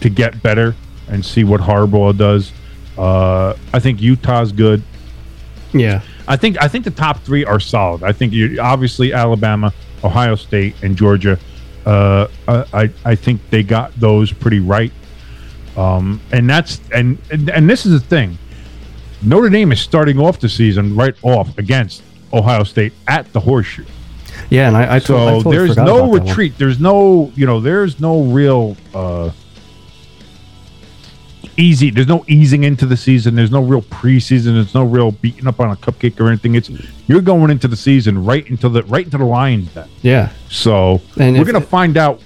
to 0.00 0.08
get 0.08 0.42
better 0.42 0.74
and 1.08 1.24
see 1.24 1.44
what 1.44 1.60
Harbaugh 1.60 2.16
does. 2.16 2.52
Uh, 2.96 3.54
I 3.72 3.80
think 3.80 4.00
Utah's 4.00 4.52
good. 4.52 4.82
Yeah. 5.72 6.02
I 6.28 6.36
think 6.36 6.62
I 6.62 6.68
think 6.68 6.84
the 6.84 6.90
top 6.90 7.20
three 7.20 7.44
are 7.44 7.60
solid. 7.60 8.02
I 8.02 8.12
think 8.12 8.32
you 8.32 8.60
obviously 8.60 9.12
Alabama, 9.12 9.72
Ohio 10.04 10.36
State, 10.36 10.76
and 10.82 10.96
Georgia. 10.96 11.38
Uh, 11.84 12.28
I 12.46 12.90
I 13.04 13.14
think 13.14 13.40
they 13.50 13.62
got 13.62 13.98
those 13.98 14.32
pretty 14.32 14.60
right. 14.60 14.92
Um, 15.76 16.20
and 16.30 16.48
that's 16.48 16.80
and, 16.94 17.18
and 17.30 17.50
and 17.50 17.68
this 17.68 17.86
is 17.86 18.00
the 18.00 18.06
thing. 18.06 18.38
Notre 19.22 19.50
Dame 19.50 19.72
is 19.72 19.80
starting 19.80 20.18
off 20.18 20.40
the 20.40 20.48
season 20.48 20.94
right 20.94 21.14
off 21.22 21.56
against 21.58 22.02
Ohio 22.32 22.64
State 22.64 22.92
at 23.08 23.32
the 23.32 23.40
Horseshoe. 23.40 23.84
Yeah, 24.50 24.66
and 24.68 24.76
I, 24.76 24.96
I, 24.96 24.98
So 24.98 25.16
I 25.16 25.30
totally 25.30 25.56
there's 25.56 25.76
no 25.76 26.10
retreat. 26.10 26.58
There's 26.58 26.80
no 26.80 27.32
you 27.36 27.46
know 27.46 27.60
there's 27.60 28.00
no 28.00 28.22
real 28.22 28.76
uh, 28.94 29.30
easy. 31.56 31.90
There's 31.90 32.08
no 32.08 32.24
easing 32.28 32.64
into 32.64 32.86
the 32.86 32.96
season. 32.96 33.36
There's 33.36 33.52
no 33.52 33.62
real 33.62 33.82
preseason. 33.82 34.54
There's 34.54 34.74
no 34.74 34.84
real 34.84 35.12
beating 35.12 35.46
up 35.46 35.60
on 35.60 35.70
a 35.70 35.76
cupcake 35.76 36.18
or 36.20 36.28
anything. 36.28 36.56
It's 36.56 36.70
you're 37.06 37.20
going 37.20 37.50
into 37.50 37.68
the 37.68 37.76
season 37.76 38.24
right 38.24 38.46
into 38.48 38.68
the 38.68 38.82
right 38.84 39.04
into 39.04 39.18
the 39.18 39.24
Lions 39.24 39.72
den. 39.72 39.88
Yeah. 40.02 40.30
So 40.48 41.00
And 41.16 41.38
we're 41.38 41.44
gonna 41.44 41.60
find 41.60 41.96
out. 41.96 42.20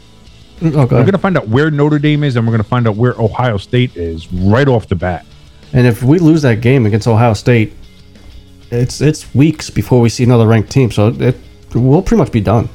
Oh, 0.63 0.87
go 0.87 0.97
We're 0.97 1.05
gonna 1.05 1.19
find 1.19 1.37
out 1.37 1.49
where 1.49 1.71
Notre 1.71 1.99
Dame 1.99 2.25
is, 2.25 2.37
and 2.37 2.47
we're 2.47 2.53
gonna 2.53 2.65
find 2.65 2.89
out 2.89 2.97
where 2.97 3.21
Ohio 3.21 3.59
State 3.59 3.97
is 3.97 4.33
right 4.33 4.67
off 4.69 4.89
the 4.89 4.95
bat. 4.95 5.27
And 5.75 5.87
if 5.87 6.03
we 6.03 6.19
lose 6.19 6.43
that 6.43 6.61
game 6.61 6.87
against 6.87 7.07
Ohio 7.07 7.35
State, 7.35 7.75
it's 8.71 9.01
it's 9.01 9.35
weeks 9.35 9.69
before 9.69 10.01
we 10.01 10.09
see 10.09 10.25
another 10.25 10.47
ranked 10.47 10.71
team. 10.71 10.91
So 10.91 11.09
it 11.09 11.37
we'll 11.81 12.03
pretty 12.03 12.19
much 12.21 12.33
be 12.33 12.41
done, 12.41 12.69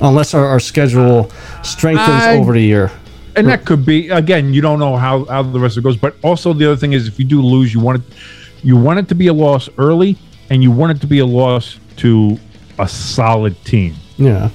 unless 0.00 0.34
our, 0.34 0.44
our 0.46 0.60
schedule 0.60 1.30
strengthens 1.62 2.08
I- 2.08 2.36
over 2.36 2.52
the 2.52 2.62
year. 2.62 2.90
And 3.36 3.46
that 3.46 3.64
could 3.64 3.86
be 3.86 4.08
again. 4.08 4.52
You 4.52 4.60
don't 4.60 4.80
know 4.80 4.96
how, 4.96 5.24
how 5.26 5.42
the 5.44 5.60
rest 5.60 5.76
of 5.76 5.82
it 5.82 5.84
goes, 5.84 5.96
but 5.96 6.16
also 6.24 6.52
the 6.52 6.66
other 6.66 6.76
thing 6.76 6.92
is, 6.92 7.06
if 7.06 7.20
you 7.20 7.24
do 7.24 7.40
lose, 7.40 7.72
you 7.72 7.78
want 7.78 8.02
it, 8.02 8.16
you 8.64 8.76
want 8.76 8.98
it 8.98 9.06
to 9.10 9.14
be 9.14 9.28
a 9.28 9.32
loss 9.32 9.68
early, 9.78 10.16
and 10.50 10.60
you 10.60 10.72
want 10.72 10.96
it 10.96 11.00
to 11.02 11.06
be 11.06 11.20
a 11.20 11.26
loss 11.26 11.78
to 11.98 12.36
a 12.80 12.88
solid 12.88 13.54
team. 13.64 13.94
Yeah. 14.16 14.50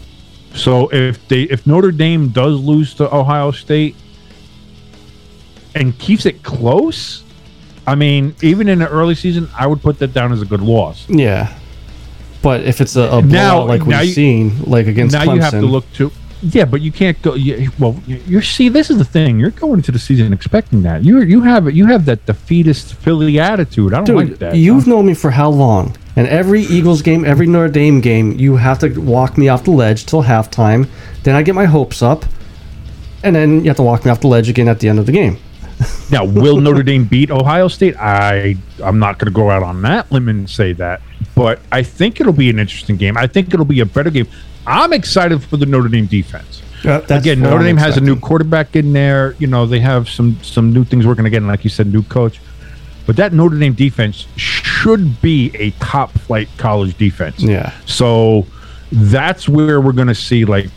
So 0.54 0.90
if 0.92 1.26
they 1.30 1.44
if 1.44 1.66
Notre 1.66 1.92
Dame 1.92 2.28
does 2.28 2.60
lose 2.60 2.94
to 2.96 3.14
Ohio 3.16 3.52
State 3.52 3.96
and 5.76 5.98
keeps 5.98 6.26
it 6.26 6.44
close, 6.44 7.24
I 7.88 7.96
mean, 7.96 8.36
even 8.42 8.68
in 8.68 8.80
the 8.80 8.90
early 8.90 9.16
season, 9.16 9.50
I 9.58 9.66
would 9.66 9.82
put 9.82 9.98
that 10.00 10.14
down 10.14 10.34
as 10.34 10.42
a 10.42 10.46
good 10.46 10.62
loss. 10.62 11.10
Yeah. 11.10 11.58
But 12.44 12.62
if 12.62 12.80
it's 12.82 12.96
a, 12.96 13.04
a 13.04 13.22
blowout 13.24 13.68
like 13.68 13.84
we've 13.86 14.00
you- 14.04 14.14
seen, 14.14 14.64
like 14.66 14.86
against 14.86 15.14
now 15.14 15.24
Clemson, 15.24 15.36
you 15.36 15.42
have 15.42 15.52
to 15.54 15.62
look 15.62 15.92
to 15.94 16.12
yeah, 16.46 16.66
but 16.66 16.82
you 16.82 16.92
can't 16.92 17.20
go. 17.22 17.36
You, 17.36 17.72
well, 17.80 17.96
you- 18.06 18.42
see, 18.42 18.68
this 18.68 18.90
is 18.90 18.98
the 18.98 19.06
thing. 19.06 19.40
You're 19.40 19.52
going 19.52 19.76
into 19.76 19.94
the 19.94 19.98
season 20.00 20.34
expecting 20.34 20.84
that. 20.84 21.06
You 21.06 21.22
you 21.22 21.42
have 21.42 21.74
you 21.74 21.86
have 21.86 22.04
that 22.06 22.26
defeatist 22.26 22.96
Philly 22.96 23.40
attitude. 23.40 23.94
I 23.94 24.04
don't 24.04 24.06
Dude, 24.06 24.30
like 24.32 24.40
that. 24.40 24.56
you've 24.58 24.86
known 24.86 25.06
me 25.06 25.14
for 25.14 25.32
how 25.32 25.50
long? 25.50 25.96
And 26.18 26.28
every 26.28 26.62
Eagles 26.64 27.02
game, 27.02 27.24
every 27.26 27.48
Notre 27.48 27.70
Dame 27.72 28.02
game, 28.02 28.34
you 28.38 28.58
have 28.58 28.78
to 28.80 28.90
walk 29.00 29.38
me 29.38 29.48
off 29.48 29.64
the 29.64 29.72
ledge 29.72 30.06
till 30.06 30.24
halftime. 30.24 30.88
Then 31.24 31.34
I 31.36 31.44
get 31.44 31.56
my 31.56 31.66
hopes 31.66 32.02
up, 32.04 32.26
and 33.24 33.34
then 33.36 33.62
you 33.62 33.70
have 33.70 33.78
to 33.78 33.84
walk 33.84 34.04
me 34.04 34.12
off 34.12 34.20
the 34.20 34.28
ledge 34.28 34.50
again 34.50 34.68
at 34.68 34.82
the 34.82 34.90
end 34.90 35.00
of 35.00 35.06
the 35.06 35.12
game. 35.14 35.38
Now, 36.12 36.26
will 36.26 36.58
Notre 36.62 36.84
Dame 36.84 37.06
beat 37.06 37.32
Ohio 37.32 37.68
State? 37.70 37.96
I 37.98 38.58
I'm 38.84 39.00
not 39.00 39.18
going 39.18 39.28
to 39.28 39.34
go 39.34 39.50
out 39.50 39.64
on 39.64 39.82
that 39.84 40.12
limb 40.12 40.28
and 40.28 40.50
say 40.50 40.74
that, 40.74 41.02
but 41.36 41.60
I 41.72 41.84
think 41.84 42.20
it'll 42.20 42.34
be 42.34 42.50
an 42.50 42.60
interesting 42.60 42.98
game. 42.98 43.18
I 43.18 43.28
think 43.28 43.54
it'll 43.54 43.66
be 43.66 43.80
a 43.80 43.86
better 43.86 44.10
game. 44.10 44.28
I'm 44.66 44.94
excited 44.94 45.44
for 45.44 45.58
the 45.58 45.66
Notre 45.66 45.90
Dame 45.90 46.06
defense. 46.06 46.62
Again, 46.86 47.42
Notre 47.42 47.64
Dame 47.64 47.78
has 47.78 47.98
a 47.98 48.02
new 48.02 48.20
quarterback 48.20 48.76
in 48.76 48.94
there. 48.94 49.36
You 49.40 49.48
know, 49.48 49.66
they 49.66 49.80
have 49.80 50.10
some 50.10 50.38
some 50.44 50.74
new 50.74 50.84
things 50.84 51.08
working 51.08 51.26
again, 51.26 51.48
like 51.48 51.64
you 51.64 51.70
said, 51.70 51.88
new 51.88 52.04
coach. 52.04 52.42
But 53.06 53.16
that 53.18 53.34
Notre 53.34 53.58
Dame 53.58 53.74
defense 53.74 54.28
should 54.36 55.22
be 55.22 55.52
a 55.56 55.72
top 55.72 56.12
flight 56.12 56.50
college 56.58 56.98
defense. 56.98 57.42
Yeah. 57.42 57.74
So 57.86 58.46
that's 58.92 59.50
where 59.50 59.82
we're 59.82 59.94
going 59.94 60.08
to 60.08 60.16
see 60.16 60.46
like 60.46 60.70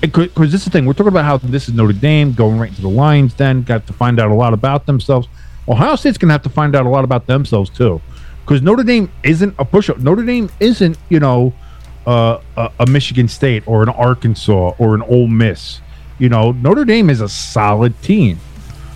because 0.00 0.52
this 0.52 0.60
is 0.60 0.64
the 0.64 0.70
thing 0.70 0.86
we're 0.86 0.92
talking 0.92 1.08
about 1.08 1.24
how 1.24 1.38
this 1.38 1.68
is 1.68 1.74
Notre 1.74 1.92
Dame 1.92 2.32
going 2.32 2.58
right 2.58 2.70
into 2.70 2.82
the 2.82 2.88
Lions. 2.88 3.34
Then 3.34 3.62
got 3.62 3.86
to 3.88 3.92
find 3.92 4.20
out 4.20 4.30
a 4.30 4.34
lot 4.34 4.52
about 4.52 4.86
themselves. 4.86 5.28
Ohio 5.68 5.96
State's 5.96 6.18
going 6.18 6.28
to 6.28 6.32
have 6.32 6.42
to 6.42 6.48
find 6.48 6.74
out 6.74 6.86
a 6.86 6.88
lot 6.88 7.04
about 7.04 7.26
themselves 7.26 7.68
too, 7.68 8.00
because 8.48 8.62
Notre 8.62 8.82
Dame 8.82 9.12
isn't 9.22 9.54
a 9.58 9.64
push-up. 9.64 9.98
Notre 9.98 10.24
Dame 10.24 10.48
isn't 10.58 10.96
you 11.10 11.20
know 11.20 11.52
uh, 12.06 12.40
a, 12.56 12.70
a 12.80 12.86
Michigan 12.86 13.28
State 13.28 13.62
or 13.68 13.82
an 13.82 13.90
Arkansas 13.90 14.72
or 14.78 14.94
an 14.94 15.02
Ole 15.02 15.28
Miss. 15.28 15.82
You 16.18 16.30
know 16.30 16.52
Notre 16.52 16.86
Dame 16.86 17.10
is 17.10 17.20
a 17.20 17.28
solid 17.28 18.00
team. 18.02 18.38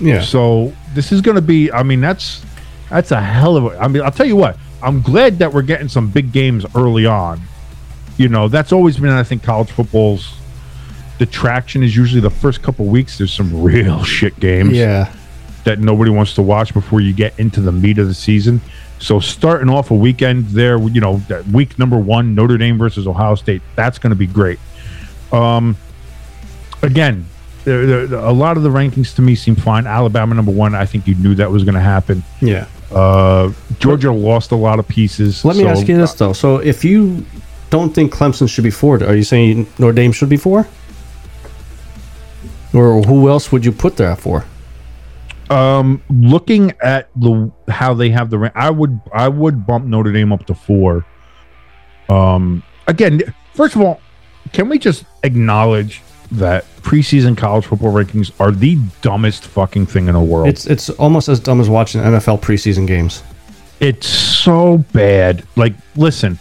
Yeah. 0.00 0.22
So 0.22 0.72
this 0.94 1.12
is 1.12 1.20
going 1.20 1.34
to 1.34 1.42
be. 1.42 1.70
I 1.70 1.82
mean, 1.82 2.00
that's 2.00 2.42
that's 2.88 3.10
a 3.10 3.20
hell 3.20 3.58
of 3.58 3.66
a. 3.66 3.78
I 3.78 3.88
mean, 3.88 4.02
I'll 4.02 4.10
tell 4.10 4.26
you 4.26 4.36
what. 4.36 4.56
I'm 4.82 5.02
glad 5.02 5.38
that 5.38 5.52
we're 5.52 5.62
getting 5.62 5.88
some 5.88 6.10
big 6.10 6.32
games 6.32 6.64
early 6.74 7.06
on. 7.06 7.40
You 8.16 8.28
know, 8.28 8.48
that's 8.48 8.72
always 8.72 8.96
been, 8.96 9.10
I 9.10 9.22
think, 9.22 9.42
college 9.42 9.70
football's. 9.70 10.34
The 11.18 11.26
traction 11.26 11.84
is 11.84 11.94
usually 11.94 12.20
the 12.20 12.30
first 12.30 12.62
couple 12.62 12.86
weeks. 12.86 13.18
There's 13.18 13.32
some 13.32 13.62
real 13.62 14.02
shit 14.02 14.38
games 14.40 14.72
yeah. 14.72 15.14
that 15.64 15.78
nobody 15.78 16.10
wants 16.10 16.34
to 16.34 16.42
watch 16.42 16.74
before 16.74 17.00
you 17.00 17.12
get 17.12 17.38
into 17.38 17.60
the 17.60 17.70
meat 17.70 17.98
of 17.98 18.08
the 18.08 18.14
season. 18.14 18.60
So 19.02 19.18
starting 19.18 19.68
off 19.68 19.90
a 19.90 19.94
weekend 19.96 20.46
there, 20.46 20.78
you 20.78 21.00
know, 21.00 21.20
week 21.52 21.76
number 21.78 21.98
one, 21.98 22.36
Notre 22.36 22.56
Dame 22.56 22.78
versus 22.78 23.06
Ohio 23.06 23.34
State, 23.34 23.60
that's 23.74 23.98
going 23.98 24.10
to 24.10 24.16
be 24.16 24.28
great. 24.28 24.60
Um, 25.32 25.76
again, 26.82 27.26
there- 27.64 28.06
there- 28.06 28.18
a 28.20 28.32
lot 28.32 28.56
of 28.56 28.62
the 28.62 28.68
rankings 28.68 29.12
to 29.16 29.22
me 29.22 29.34
seem 29.34 29.56
fine. 29.56 29.86
Alabama 29.88 30.34
number 30.36 30.52
one, 30.52 30.74
I 30.76 30.86
think 30.86 31.08
you 31.08 31.16
knew 31.16 31.34
that 31.34 31.50
was 31.50 31.64
going 31.64 31.74
to 31.74 31.80
happen. 31.80 32.22
Yeah. 32.40 32.66
Uh, 32.92 33.50
Georgia 33.80 34.12
lost 34.12 34.52
a 34.52 34.56
lot 34.56 34.78
of 34.78 34.86
pieces. 34.86 35.44
Let 35.44 35.56
me 35.56 35.64
so- 35.64 35.68
ask 35.70 35.88
you 35.88 35.96
this 35.96 36.12
though. 36.14 36.32
So 36.32 36.58
if 36.58 36.84
you 36.84 37.24
don't 37.70 37.92
think 37.94 38.14
Clemson 38.14 38.48
should 38.48 38.64
be 38.64 38.70
four, 38.70 39.02
are 39.02 39.16
you 39.16 39.24
saying 39.24 39.66
Notre 39.78 39.94
Dame 39.94 40.12
should 40.12 40.28
be 40.28 40.36
four? 40.36 40.66
Or 42.72 43.02
who 43.02 43.28
else 43.28 43.50
would 43.50 43.64
you 43.64 43.72
put 43.72 43.96
there 43.96 44.08
at 44.10 44.20
four? 44.20 44.44
Um, 45.52 46.02
looking 46.08 46.72
at 46.82 47.10
the 47.14 47.52
how 47.68 47.92
they 47.92 48.08
have 48.08 48.30
the 48.30 48.38
rank, 48.38 48.54
I 48.56 48.70
would 48.70 48.98
I 49.12 49.28
would 49.28 49.66
bump 49.66 49.84
Notre 49.84 50.10
Dame 50.10 50.32
up 50.32 50.46
to 50.46 50.54
four. 50.54 51.04
Um, 52.08 52.62
again, 52.86 53.20
first 53.52 53.76
of 53.76 53.82
all, 53.82 54.00
can 54.52 54.70
we 54.70 54.78
just 54.78 55.04
acknowledge 55.24 56.00
that 56.30 56.64
preseason 56.80 57.36
college 57.36 57.66
football 57.66 57.92
rankings 57.92 58.32
are 58.40 58.50
the 58.50 58.78
dumbest 59.02 59.44
fucking 59.44 59.84
thing 59.86 60.08
in 60.08 60.14
the 60.14 60.20
world? 60.20 60.48
It's 60.48 60.66
it's 60.66 60.88
almost 60.90 61.28
as 61.28 61.38
dumb 61.38 61.60
as 61.60 61.68
watching 61.68 62.00
NFL 62.00 62.40
preseason 62.40 62.86
games. 62.86 63.22
It's 63.78 64.06
so 64.06 64.78
bad. 64.92 65.46
Like, 65.56 65.74
listen, 65.96 66.38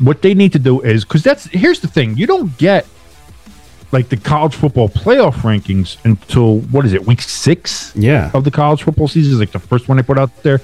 what 0.00 0.20
they 0.20 0.34
need 0.34 0.52
to 0.52 0.58
do 0.58 0.82
is 0.82 1.04
because 1.04 1.22
that's 1.22 1.46
here's 1.46 1.80
the 1.80 1.88
thing: 1.88 2.14
you 2.18 2.26
don't 2.26 2.54
get 2.58 2.86
like 3.94 4.10
the 4.10 4.16
college 4.18 4.54
football 4.54 4.88
playoff 4.90 5.36
rankings 5.36 5.96
until 6.04 6.58
what 6.72 6.84
is 6.84 6.92
it, 6.92 7.06
week 7.06 7.22
six 7.22 7.92
Yeah. 7.96 8.30
of 8.34 8.44
the 8.44 8.50
college 8.50 8.82
football 8.82 9.08
season? 9.08 9.32
Is 9.32 9.38
like 9.40 9.52
the 9.52 9.58
first 9.58 9.88
one 9.88 9.96
they 9.96 10.02
put 10.02 10.18
out 10.18 10.30
there. 10.42 10.60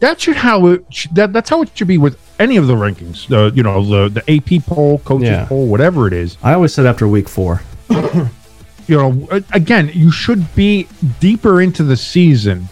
That 0.00 0.20
should 0.20 0.34
how 0.36 0.66
it 0.66 0.84
sh- 0.90 1.06
that 1.12 1.32
that's 1.32 1.48
how 1.50 1.62
it 1.62 1.70
should 1.76 1.86
be 1.86 1.98
with 1.98 2.18
any 2.40 2.56
of 2.56 2.66
the 2.66 2.74
rankings. 2.74 3.28
The 3.28 3.52
you 3.54 3.62
know 3.62 3.84
the 3.84 4.08
the 4.20 4.24
AP 4.36 4.66
poll, 4.66 4.98
coaches 5.04 5.28
Yeah. 5.28 5.44
poll, 5.44 5.66
whatever 5.68 6.08
it 6.08 6.12
is. 6.12 6.36
I 6.42 6.54
always 6.54 6.74
said 6.74 6.86
after 6.86 7.06
week 7.06 7.28
four. 7.28 7.62
you 7.90 8.96
know, 8.96 9.28
again, 9.52 9.90
you 9.94 10.10
should 10.10 10.42
be 10.56 10.88
deeper 11.20 11.60
into 11.60 11.84
the 11.84 11.96
season 11.96 12.68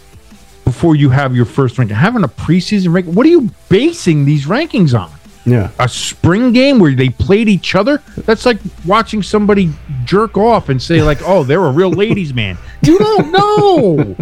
before 0.65 0.95
you 0.97 1.09
have 1.09 1.33
your 1.35 1.45
first 1.45 1.77
ranking. 1.77 1.95
Having 1.95 2.23
a 2.25 2.27
preseason 2.27 2.93
rank, 2.93 3.05
what 3.05 3.25
are 3.25 3.29
you 3.29 3.49
basing 3.69 4.25
these 4.25 4.45
rankings 4.45 4.93
on? 4.99 5.09
Yeah. 5.45 5.71
A 5.79 5.89
spring 5.89 6.51
game 6.53 6.79
where 6.79 6.93
they 6.95 7.09
played 7.09 7.49
each 7.49 7.75
other? 7.75 8.01
That's 8.17 8.45
like 8.45 8.57
watching 8.85 9.23
somebody 9.23 9.71
jerk 10.05 10.37
off 10.37 10.69
and 10.69 10.81
say, 10.81 11.01
like, 11.01 11.19
oh, 11.23 11.43
they're 11.43 11.65
a 11.65 11.71
real 11.71 11.91
ladies' 11.91 12.33
man. 12.33 12.57
You 12.83 12.99
don't 12.99 13.31
know. 13.31 14.15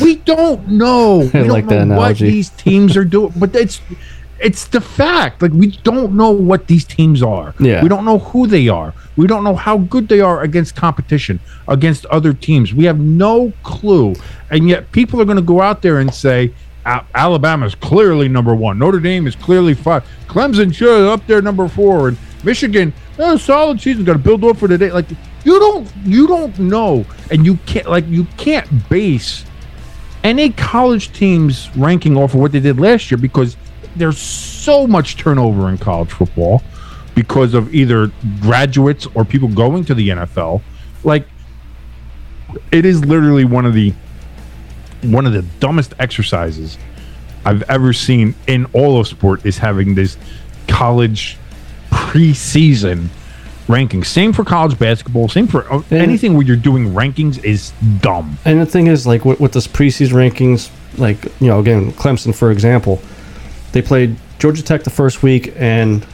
we 0.00 0.16
don't 0.16 0.68
know. 0.68 1.20
We 1.34 1.40
don't 1.40 1.48
like 1.48 1.64
know 1.66 1.84
that 1.86 1.98
what 1.98 2.18
these 2.18 2.50
teams 2.50 2.96
are 2.96 3.04
doing. 3.04 3.32
But 3.36 3.54
it's 3.56 3.80
it's 4.38 4.66
the 4.66 4.80
fact. 4.80 5.42
Like 5.42 5.52
we 5.52 5.68
don't 5.82 6.14
know 6.14 6.30
what 6.30 6.66
these 6.66 6.84
teams 6.84 7.22
are. 7.22 7.54
Yeah. 7.58 7.82
We 7.82 7.88
don't 7.88 8.04
know 8.04 8.18
who 8.18 8.46
they 8.46 8.68
are. 8.68 8.92
We 9.16 9.26
don't 9.26 9.44
know 9.44 9.54
how 9.56 9.78
good 9.78 10.08
they 10.08 10.20
are 10.20 10.42
against 10.42 10.76
competition, 10.76 11.40
against 11.68 12.04
other 12.06 12.32
teams. 12.34 12.74
We 12.74 12.84
have 12.84 12.98
no 13.00 13.52
clue. 13.62 14.14
And 14.50 14.68
yet 14.68 14.92
people 14.92 15.20
are 15.20 15.24
going 15.24 15.36
to 15.38 15.42
go 15.42 15.60
out 15.62 15.82
there 15.82 15.98
and 16.00 16.12
say 16.12 16.48
"Al- 16.48 16.52
Alabama 16.86 17.66
is 17.66 17.74
clearly 17.74 18.28
number 18.28 18.54
one. 18.54 18.78
Notre 18.78 19.00
Dame 19.00 19.26
is 19.26 19.34
clearly 19.34 19.74
five. 19.74 20.06
Clemson 20.28 20.72
should 20.72 21.10
up 21.10 21.26
there 21.26 21.42
number 21.42 21.66
four. 21.68 22.08
And 22.08 22.18
Michigan, 22.44 22.92
oh, 23.18 23.36
solid 23.36 23.80
season. 23.80 24.04
Got 24.04 24.14
to 24.14 24.18
build 24.20 24.44
up 24.44 24.56
for 24.56 24.68
today. 24.68 24.92
Like 24.92 25.06
you 25.44 25.58
don't 25.58 25.90
you 26.04 26.26
don't 26.26 26.56
know, 26.58 27.04
and 27.30 27.44
you 27.44 27.56
can't 27.66 27.88
like 27.88 28.06
you 28.06 28.24
can't 28.36 28.88
base 28.88 29.44
any 30.22 30.50
college 30.50 31.12
team's 31.12 31.74
ranking 31.76 32.16
off 32.16 32.34
of 32.34 32.40
what 32.40 32.52
they 32.52 32.60
did 32.60 32.80
last 32.80 33.10
year 33.10 33.18
because 33.18 33.56
there's 33.96 34.18
so 34.18 34.86
much 34.86 35.16
turnover 35.16 35.68
in 35.68 35.78
college 35.78 36.10
football 36.10 36.62
because 37.14 37.54
of 37.54 37.74
either 37.74 38.10
graduates 38.40 39.06
or 39.14 39.24
people 39.24 39.48
going 39.48 39.84
to 39.84 39.94
the 39.94 40.08
NFL. 40.10 40.62
Like 41.02 41.26
it 42.70 42.84
is 42.84 43.04
literally 43.04 43.44
one 43.44 43.66
of 43.66 43.74
the 43.74 43.92
one 45.12 45.26
of 45.26 45.32
the 45.32 45.42
dumbest 45.60 45.94
exercises 45.98 46.78
I've 47.44 47.62
ever 47.70 47.92
seen 47.92 48.34
in 48.46 48.66
all 48.72 48.98
of 49.00 49.06
sport 49.06 49.44
is 49.46 49.58
having 49.58 49.94
this 49.94 50.16
college 50.68 51.38
preseason 51.90 53.08
ranking. 53.68 54.04
Same 54.04 54.32
for 54.32 54.44
college 54.44 54.78
basketball. 54.78 55.28
Same 55.28 55.46
for 55.46 55.70
uh, 55.72 55.82
Yeah. 55.90 55.98
anything 55.98 56.34
where 56.34 56.46
you're 56.46 56.56
doing 56.56 56.92
rankings 56.92 57.42
is 57.44 57.72
dumb. 58.00 58.38
And 58.44 58.60
the 58.60 58.66
thing 58.66 58.86
is, 58.86 59.06
like 59.06 59.24
with, 59.24 59.40
with 59.40 59.52
this 59.52 59.66
preseason 59.66 60.12
rankings, 60.12 60.70
like 60.98 61.24
you 61.40 61.48
know, 61.48 61.60
again, 61.60 61.92
Clemson 61.92 62.34
for 62.34 62.50
example, 62.50 63.00
they 63.72 63.82
played 63.82 64.16
Georgia 64.38 64.62
Tech 64.62 64.84
the 64.84 64.90
first 64.90 65.22
week, 65.22 65.52
and 65.56 66.06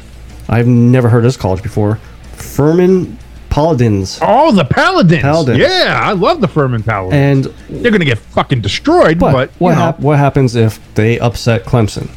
I've 0.49 0.67
never 0.67 1.09
heard 1.09 1.19
of 1.19 1.25
this 1.25 1.37
college 1.37 1.63
before. 1.63 1.97
Furman 2.35 3.19
Paladins, 3.53 4.19
Oh, 4.23 4.51
the 4.53 4.65
Paladins. 4.65 5.23
Paladins. 5.23 5.59
Yeah, 5.59 6.01
I 6.03 6.12
love 6.12 6.41
the 6.41 6.49
Furman 6.49 6.83
Paladins. 6.83 7.47
and 7.47 7.55
they're 7.83 7.91
going 7.91 8.01
to 8.01 8.07
get 8.07 8.19
fucking 8.19 8.61
destroyed, 8.62 9.19
but, 9.19 9.33
but, 9.33 9.51
what 9.59 9.75
hap- 9.75 10.01
what 10.01 10.19
happens 10.19 10.55
if 10.57 10.81
they 10.95 11.19
upset 11.19 11.65
Clemson? 11.65 12.09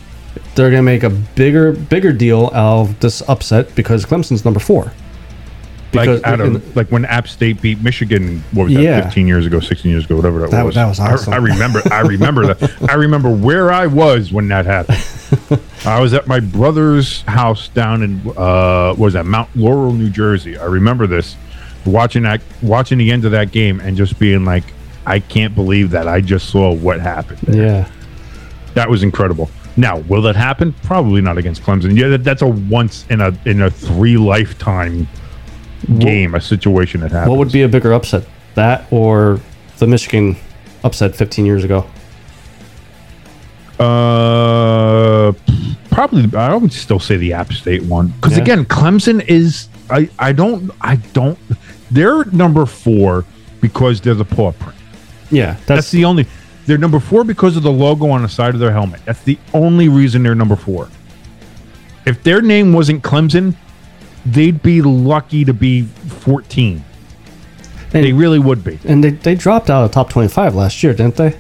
They're 0.56 0.70
gonna 0.70 0.84
make 0.84 1.04
a 1.04 1.10
bigger 1.10 1.74
bigger 1.74 2.14
deal 2.14 2.50
out 2.54 2.82
of 2.88 3.00
this 3.02 3.22
upset 3.28 3.76
because 3.76 4.06
Clemson's 4.06 4.46
number 4.46 4.60
four. 4.62 4.94
Like 5.96 6.24
out 6.26 6.40
in- 6.42 6.56
of, 6.58 6.76
like 6.76 6.88
when 6.92 7.06
App 7.06 7.28
State 7.28 7.62
beat 7.62 7.82
Michigan, 7.82 8.44
what 8.52 8.66
was 8.66 8.74
that, 8.74 8.82
Yeah. 8.84 9.02
15 9.04 9.28
years 9.28 9.46
ago, 9.46 9.60
16 9.60 9.92
years 9.92 10.06
ago, 10.06 10.16
whatever 10.16 10.40
that, 10.42 10.52
That- 10.52 10.66
was. 10.66 10.76
that 10.76 10.88
was 10.88 11.00
I- 11.00 11.14
awesome. 11.14 11.34
I, 11.34 11.38
remember, 11.38 11.82
I 11.92 12.02
remember 12.02 12.54
that. 12.54 12.72
I 12.90 12.94
remember 12.96 13.30
where 13.30 13.72
I 13.72 13.88
was 13.88 14.32
when 14.32 14.48
that 14.50 14.66
happened. 14.66 15.04
I 15.86 16.00
was 16.00 16.14
at 16.14 16.28
my 16.28 16.40
brother's 16.40 17.22
house 17.24 17.68
down 17.70 18.04
in, 18.04 18.22
uh, 18.38 18.90
what 18.90 19.00
was 19.00 19.14
that 19.14 19.26
Mount 19.26 19.50
Laurel, 19.56 19.94
New 19.94 20.10
Jersey. 20.10 20.58
I 20.58 20.66
remember 20.66 21.08
this, 21.08 21.36
watching 21.86 22.24
that, 22.24 22.42
watching 22.62 22.98
the 22.98 23.12
end 23.12 23.26
of 23.26 23.32
that 23.32 23.52
game 23.52 23.80
and 23.80 23.96
just 23.98 24.18
being 24.20 24.46
like, 24.46 24.64
I 25.06 25.20
can't 25.20 25.54
believe 25.54 25.92
that 25.92 26.08
I 26.08 26.22
just 26.22 26.50
saw 26.50 26.74
what 26.74 27.00
happened. 27.00 27.40
yeah, 27.56 27.88
That 28.74 28.90
was 28.90 29.04
incredible. 29.04 29.50
Now, 29.78 29.98
will 29.98 30.22
that 30.24 30.36
happen? 30.38 30.74
Probably 30.84 31.20
not 31.22 31.38
against 31.38 31.62
Clemson. 31.62 31.98
Yeah, 31.98 32.08
that, 32.08 32.24
that's 32.24 32.42
a 32.42 32.48
once 32.48 33.06
in 33.10 33.20
a 33.20 33.38
in 33.46 33.62
a 33.62 33.70
three 33.70 34.16
lifetime 34.16 35.06
game, 36.00 36.36
a 36.36 36.42
situation 36.42 37.02
that 37.02 37.12
happens. 37.12 37.30
what 37.30 37.40
would 37.40 37.52
be 37.52 37.62
a 37.64 37.68
bigger 37.68 37.94
upset? 37.94 38.26
That 38.56 38.86
or 38.92 39.40
the 39.78 39.88
Michigan 39.88 40.36
upset 40.84 41.16
15 41.16 41.46
years 41.46 41.64
ago? 41.64 41.86
Uh, 43.80 45.34
probably. 45.92 46.38
I 46.38 46.56
would 46.56 46.72
still 46.72 47.00
say 47.00 47.18
the 47.18 47.34
App 47.34 47.52
State 47.54 47.84
one 47.84 48.08
because 48.08 48.38
Yeah. 48.38 48.44
again, 48.44 48.66
Clemson 48.66 49.24
is. 49.28 49.68
I 49.90 50.10
I 50.18 50.32
don't 50.32 50.72
I 50.82 50.96
don't. 51.14 51.38
They're 51.92 52.26
number 52.26 52.66
four 52.66 53.26
because 53.62 54.02
they're 54.02 54.14
the 54.16 54.26
paw 54.26 54.52
print. 54.54 54.78
Yeah, 55.30 55.54
That's, 55.54 55.66
that's, 55.68 55.92
the 55.92 56.06
only. 56.06 56.26
They're 56.66 56.78
number 56.78 57.00
four 57.00 57.24
because 57.24 57.58
of 57.58 57.64
the 57.64 57.72
logo 57.72 58.10
on 58.10 58.22
the 58.24 58.30
side 58.30 58.54
of 58.54 58.60
their 58.60 58.72
helmet. 58.72 59.02
That's 59.06 59.22
the 59.24 59.38
only 59.54 59.90
reason 59.90 60.24
they're 60.24 60.34
number 60.36 60.56
four. 60.56 60.88
If 62.06 62.24
their 62.24 62.42
name 62.42 62.74
wasn't 62.74 63.04
Clemson, 63.04 63.56
they'd 64.26 64.62
be 64.62 64.82
lucky 64.82 65.46
to 65.46 65.54
be 65.54 65.84
14. 65.84 66.84
They 67.92 68.10
and, 68.10 68.20
really 68.20 68.40
would 68.40 68.64
be. 68.64 68.80
and 68.84 69.04
they, 69.04 69.12
they 69.12 69.36
dropped 69.36 69.70
out 69.70 69.86
of 69.86 69.92
top 69.92 70.10
25 70.10 70.56
last 70.56 70.84
year, 70.84 70.94
didn't 70.94 71.16
they? 71.16 71.38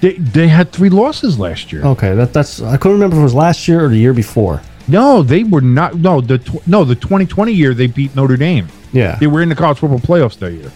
They, 0.00 0.14
they 0.14 0.48
had 0.48 0.72
three 0.72 0.88
losses 0.88 1.38
last 1.38 1.72
year. 1.72 1.84
Okay, 1.84 2.14
that 2.14 2.32
that's 2.32 2.60
I 2.60 2.76
couldn't 2.76 2.98
remember 2.98 3.16
if 3.16 3.20
it 3.20 3.24
was 3.24 3.34
last 3.34 3.66
year 3.66 3.84
or 3.84 3.88
the 3.88 3.96
year 3.96 4.12
before. 4.12 4.62
No, 4.88 5.22
they 5.22 5.42
were 5.42 5.62
not. 5.62 5.96
No, 5.96 6.20
the 6.20 6.38
tw- 6.38 6.66
no 6.66 6.84
the 6.84 6.94
2020 6.94 7.52
year 7.52 7.74
they 7.74 7.86
beat 7.86 8.14
Notre 8.14 8.36
Dame. 8.36 8.68
Yeah, 8.92 9.16
They 9.16 9.26
were 9.26 9.42
in 9.42 9.48
the 9.48 9.54
college 9.54 9.78
football 9.78 9.98
playoffs 9.98 10.38
that 10.38 10.52
year. 10.52 10.70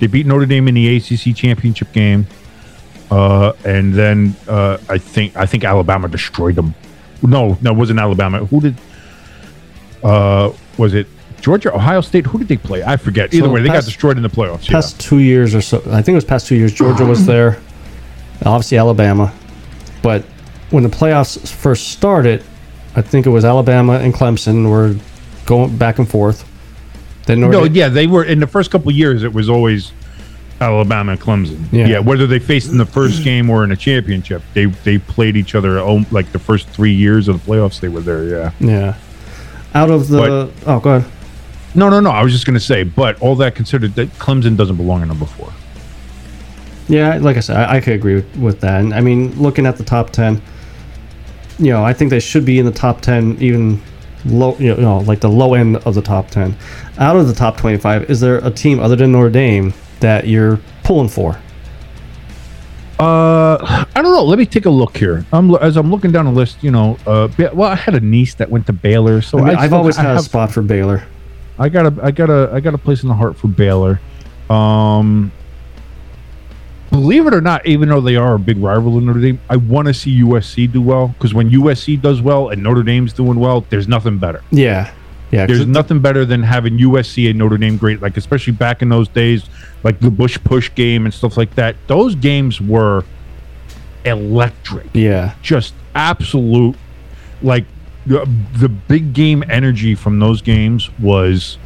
They 0.00 0.06
beat 0.06 0.26
Notre 0.26 0.46
Dame 0.46 0.68
in 0.68 0.74
the 0.74 0.96
ACC 0.96 1.36
championship 1.36 1.92
game, 1.92 2.26
uh, 3.10 3.52
and 3.64 3.92
then 3.92 4.34
uh, 4.48 4.78
I 4.88 4.98
think 4.98 5.36
I 5.36 5.44
think 5.46 5.64
Alabama 5.64 6.08
destroyed 6.08 6.54
them. 6.54 6.74
No, 7.22 7.58
no, 7.60 7.72
it 7.72 7.76
wasn't 7.76 7.98
Alabama. 7.98 8.44
Who 8.46 8.60
did? 8.60 8.76
Uh, 10.02 10.52
was 10.76 10.94
it 10.94 11.06
Georgia, 11.40 11.74
Ohio 11.74 12.00
State. 12.00 12.26
Who 12.26 12.38
did 12.38 12.48
they 12.48 12.56
play? 12.56 12.82
I 12.82 12.96
forget. 12.96 13.32
Either 13.32 13.46
So 13.46 13.52
way, 13.52 13.62
they 13.62 13.68
got 13.68 13.84
destroyed 13.84 14.16
in 14.16 14.22
the 14.22 14.28
playoffs. 14.28 14.66
yeah. 14.66 14.72
Past 14.72 15.00
two 15.00 15.18
years 15.18 15.54
or 15.54 15.60
so, 15.60 15.78
I 15.90 16.02
think 16.02 16.08
it 16.08 16.14
was 16.14 16.24
past 16.24 16.46
two 16.46 16.56
years. 16.56 16.72
Georgia 16.72 17.04
was 17.04 17.26
there, 17.34 17.60
obviously 18.44 18.78
Alabama, 18.78 19.32
but 20.02 20.22
when 20.70 20.82
the 20.82 20.88
playoffs 20.88 21.50
first 21.50 21.88
started, 21.88 22.42
I 22.96 23.02
think 23.02 23.26
it 23.26 23.30
was 23.30 23.44
Alabama 23.44 23.94
and 23.94 24.12
Clemson 24.12 24.68
were 24.68 24.96
going 25.46 25.76
back 25.76 25.98
and 25.98 26.08
forth. 26.08 26.44
Then 27.26 27.40
Notre 27.40 27.52
No, 27.52 27.64
Dame- 27.64 27.74
yeah, 27.76 27.88
they 27.88 28.06
were 28.06 28.24
in 28.24 28.40
the 28.40 28.46
first 28.46 28.70
couple 28.70 28.88
of 28.90 28.96
years. 28.96 29.22
It 29.22 29.32
was 29.32 29.48
always 29.48 29.92
Alabama 30.60 31.12
and 31.12 31.20
Clemson. 31.20 31.64
Yeah. 31.70 31.86
Yeah. 31.86 31.98
whether 32.00 32.26
they 32.26 32.38
faced 32.38 32.70
in 32.70 32.78
the 32.78 32.86
first 32.86 33.22
game 33.22 33.48
or 33.48 33.64
in 33.64 33.70
a 33.70 33.76
championship, 33.76 34.42
they 34.54 34.64
they 34.66 34.98
played 34.98 35.36
each 35.36 35.54
other 35.54 35.78
oh, 35.78 36.04
like 36.10 36.32
the 36.32 36.38
first 36.38 36.68
three 36.68 36.92
years 36.94 37.28
of 37.28 37.44
the 37.44 37.50
playoffs. 37.52 37.80
They 37.80 37.88
were 37.88 38.00
there. 38.00 38.24
Yeah. 38.24 38.50
yeah. 38.60 38.96
Out 39.78 39.90
of 39.90 40.08
the 40.08 40.50
oh, 40.66 40.80
go 40.80 40.96
ahead. 40.96 41.12
No, 41.74 41.88
no, 41.88 42.00
no. 42.00 42.10
I 42.10 42.22
was 42.24 42.32
just 42.32 42.46
gonna 42.46 42.58
say, 42.58 42.82
but 42.82 43.20
all 43.22 43.36
that 43.36 43.54
considered, 43.54 43.94
that 43.94 44.08
Clemson 44.18 44.56
doesn't 44.56 44.76
belong 44.76 45.02
in 45.02 45.08
number 45.08 45.26
four. 45.26 45.52
Yeah, 46.88 47.18
like 47.18 47.36
I 47.36 47.40
said, 47.40 47.56
I, 47.56 47.76
I 47.76 47.80
could 47.80 47.92
agree 47.92 48.16
with, 48.16 48.36
with 48.36 48.60
that. 48.60 48.80
And 48.80 48.92
I 48.92 49.00
mean, 49.00 49.40
looking 49.40 49.66
at 49.66 49.76
the 49.76 49.84
top 49.84 50.10
ten, 50.10 50.42
you 51.58 51.70
know, 51.70 51.84
I 51.84 51.92
think 51.92 52.10
they 52.10 52.18
should 52.18 52.44
be 52.44 52.58
in 52.58 52.64
the 52.64 52.72
top 52.72 53.02
ten, 53.02 53.36
even 53.40 53.80
low, 54.24 54.56
you 54.58 54.74
know, 54.74 54.98
like 54.98 55.20
the 55.20 55.28
low 55.28 55.54
end 55.54 55.76
of 55.76 55.94
the 55.94 56.02
top 56.02 56.30
ten. 56.30 56.56
Out 56.98 57.16
of 57.16 57.28
the 57.28 57.34
top 57.34 57.56
twenty-five, 57.56 58.10
is 58.10 58.18
there 58.20 58.38
a 58.38 58.50
team 58.50 58.80
other 58.80 58.96
than 58.96 59.12
Notre 59.12 59.30
Dame 59.30 59.72
that 60.00 60.26
you're 60.26 60.58
pulling 60.82 61.08
for? 61.08 61.38
Uh, 62.98 63.84
I 63.94 64.02
don't 64.02 64.12
know. 64.12 64.24
Let 64.24 64.38
me 64.38 64.46
take 64.46 64.66
a 64.66 64.70
look 64.70 64.96
here. 64.96 65.24
I'm 65.32 65.54
as 65.56 65.76
I'm 65.76 65.90
looking 65.90 66.10
down 66.10 66.24
the 66.24 66.32
list. 66.32 66.62
You 66.62 66.70
know, 66.72 66.98
uh, 67.06 67.28
well, 67.52 67.70
I 67.70 67.76
had 67.76 67.94
a 67.94 68.00
niece 68.00 68.34
that 68.34 68.50
went 68.50 68.66
to 68.66 68.72
Baylor, 68.72 69.20
so 69.22 69.38
I 69.38 69.44
mean, 69.44 69.56
I've 69.56 69.66
still- 69.66 69.78
always 69.78 69.98
I 69.98 70.02
had 70.02 70.16
a 70.16 70.22
spot 70.22 70.50
for 70.50 70.62
Baylor. 70.62 71.04
I 71.60 71.68
got 71.68 71.86
a 71.86 72.04
I 72.04 72.10
got 72.10 72.30
a 72.30 72.50
I 72.52 72.60
got 72.60 72.74
a 72.74 72.78
place 72.78 73.02
in 73.02 73.08
the 73.08 73.14
heart 73.14 73.36
for 73.36 73.48
Baylor. 73.48 74.00
Um 74.50 75.30
believe 76.90 77.26
it 77.26 77.34
or 77.34 77.40
not, 77.40 77.66
even 77.66 77.88
though 77.90 78.00
they 78.00 78.16
are 78.16 78.34
a 78.34 78.38
big 78.38 78.58
rival 78.58 78.96
in 78.98 79.06
Notre 79.06 79.20
Dame, 79.20 79.38
I 79.50 79.56
want 79.56 79.88
to 79.88 79.94
see 79.94 80.22
USC 80.22 80.72
do 80.72 80.80
well 80.80 81.08
because 81.08 81.34
when 81.34 81.50
USC 81.50 82.00
does 82.00 82.22
well 82.22 82.48
and 82.48 82.62
Notre 82.62 82.82
Dame's 82.82 83.12
doing 83.12 83.38
well, 83.38 83.60
there's 83.68 83.86
nothing 83.86 84.18
better. 84.18 84.42
Yeah, 84.50 84.90
yeah. 85.30 85.46
There's 85.46 85.66
nothing 85.66 86.00
better 86.00 86.24
than 86.24 86.42
having 86.42 86.78
USC 86.78 87.28
and 87.28 87.38
Notre 87.38 87.58
Dame 87.58 87.76
great, 87.76 88.00
like 88.00 88.16
especially 88.16 88.54
back 88.54 88.82
in 88.82 88.88
those 88.88 89.08
days, 89.08 89.44
like 89.84 90.00
the 90.00 90.10
Bush 90.10 90.38
push 90.42 90.74
game 90.74 91.04
and 91.04 91.12
stuff 91.12 91.36
like 91.36 91.54
that. 91.56 91.76
Those 91.86 92.14
games 92.14 92.60
were 92.60 93.04
electric 94.04 94.86
yeah, 94.94 95.34
just 95.42 95.74
absolute 95.94 96.76
like 97.42 97.64
the, 98.06 98.26
the 98.56 98.68
big 98.68 99.12
game 99.12 99.44
energy 99.50 99.94
from 99.94 100.18
those 100.18 100.40
games 100.40 100.88
was 100.98 101.58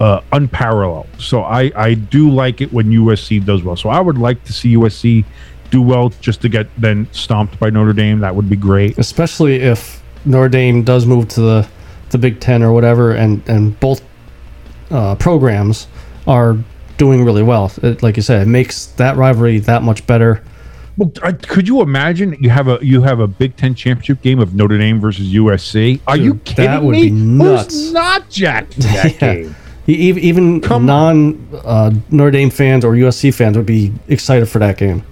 uh, 0.00 0.20
unparalleled. 0.32 1.08
So 1.18 1.42
I 1.42 1.72
I 1.74 1.94
do 1.94 2.30
like 2.30 2.60
it 2.60 2.72
when 2.72 2.90
USC 2.90 3.44
does 3.44 3.62
well. 3.62 3.76
So 3.76 3.88
I 3.88 4.00
would 4.00 4.18
like 4.18 4.44
to 4.44 4.52
see 4.52 4.74
USC 4.74 5.24
do 5.70 5.80
well 5.80 6.10
just 6.20 6.42
to 6.42 6.50
get 6.50 6.68
then 6.76 7.08
stomped 7.12 7.58
by 7.58 7.70
Notre 7.70 7.94
Dame. 7.94 8.20
That 8.20 8.36
would 8.36 8.50
be 8.50 8.56
great. 8.56 8.98
especially 8.98 9.56
if 9.56 10.02
Notre 10.24 10.50
Dame 10.50 10.82
does 10.82 11.06
move 11.06 11.28
to 11.28 11.40
the 11.40 11.68
the 12.12 12.18
Big 12.18 12.38
Ten 12.40 12.62
or 12.62 12.72
whatever, 12.72 13.12
and 13.12 13.42
and 13.48 13.78
both 13.80 14.02
uh, 14.90 15.14
programs 15.16 15.88
are 16.26 16.56
doing 16.98 17.24
really 17.24 17.42
well. 17.42 17.72
It, 17.82 18.02
like 18.02 18.16
you 18.16 18.22
said, 18.22 18.42
it 18.42 18.48
makes 18.50 18.86
that 18.86 19.16
rivalry 19.16 19.58
that 19.60 19.82
much 19.82 20.06
better. 20.06 20.42
Well, 20.98 21.10
could 21.42 21.66
you 21.66 21.80
imagine 21.80 22.36
you 22.38 22.50
have 22.50 22.68
a 22.68 22.78
you 22.82 23.02
have 23.02 23.18
a 23.18 23.26
Big 23.26 23.56
Ten 23.56 23.74
championship 23.74 24.20
game 24.22 24.38
of 24.38 24.54
Notre 24.54 24.76
Dame 24.78 25.00
versus 25.00 25.32
USC? 25.32 26.00
Are 26.06 26.16
you 26.16 26.34
Dude, 26.34 26.44
kidding 26.44 26.64
that 26.66 26.82
would 26.82 26.92
me? 26.92 27.04
be 27.04 27.10
nuts. 27.10 27.74
Who's 27.74 27.92
not 27.92 28.28
jacked 28.28 28.76
that 28.76 29.04
Yeah. 29.22 29.34
game? 29.34 29.56
Even 29.86 30.60
Come- 30.60 30.86
non 30.86 31.48
uh, 31.64 31.90
Notre 32.10 32.30
Dame 32.30 32.50
fans 32.50 32.84
or 32.84 32.92
USC 32.92 33.34
fans 33.34 33.56
would 33.56 33.66
be 33.66 33.90
excited 34.08 34.46
for 34.48 34.58
that 34.60 34.76
game. 34.76 35.02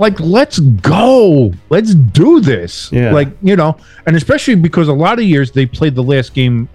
Like 0.00 0.18
let's 0.18 0.58
go. 0.58 1.52
Let's 1.68 1.94
do 1.94 2.40
this. 2.40 2.90
Yeah. 2.90 3.12
like 3.12 3.28
you 3.42 3.54
know 3.54 3.76
and 4.06 4.16
especially 4.16 4.56
because 4.56 4.88
a 4.88 4.92
lot 4.92 5.18
of 5.20 5.24
years 5.24 5.52
they 5.52 5.66
played 5.66 5.94
the 5.94 6.02
last 6.02 6.34
game 6.34 6.68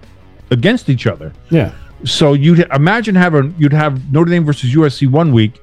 against 0.50 0.88
each 0.88 1.06
other. 1.06 1.32
Yeah, 1.50 1.72
so 2.04 2.32
you'd 2.32 2.60
imagine 2.72 3.14
having 3.14 3.54
you'd 3.58 3.72
have 3.72 4.10
notre 4.12 4.30
dame 4.30 4.44
versus 4.44 4.72
usc 4.74 5.10
one 5.10 5.32
week 5.32 5.60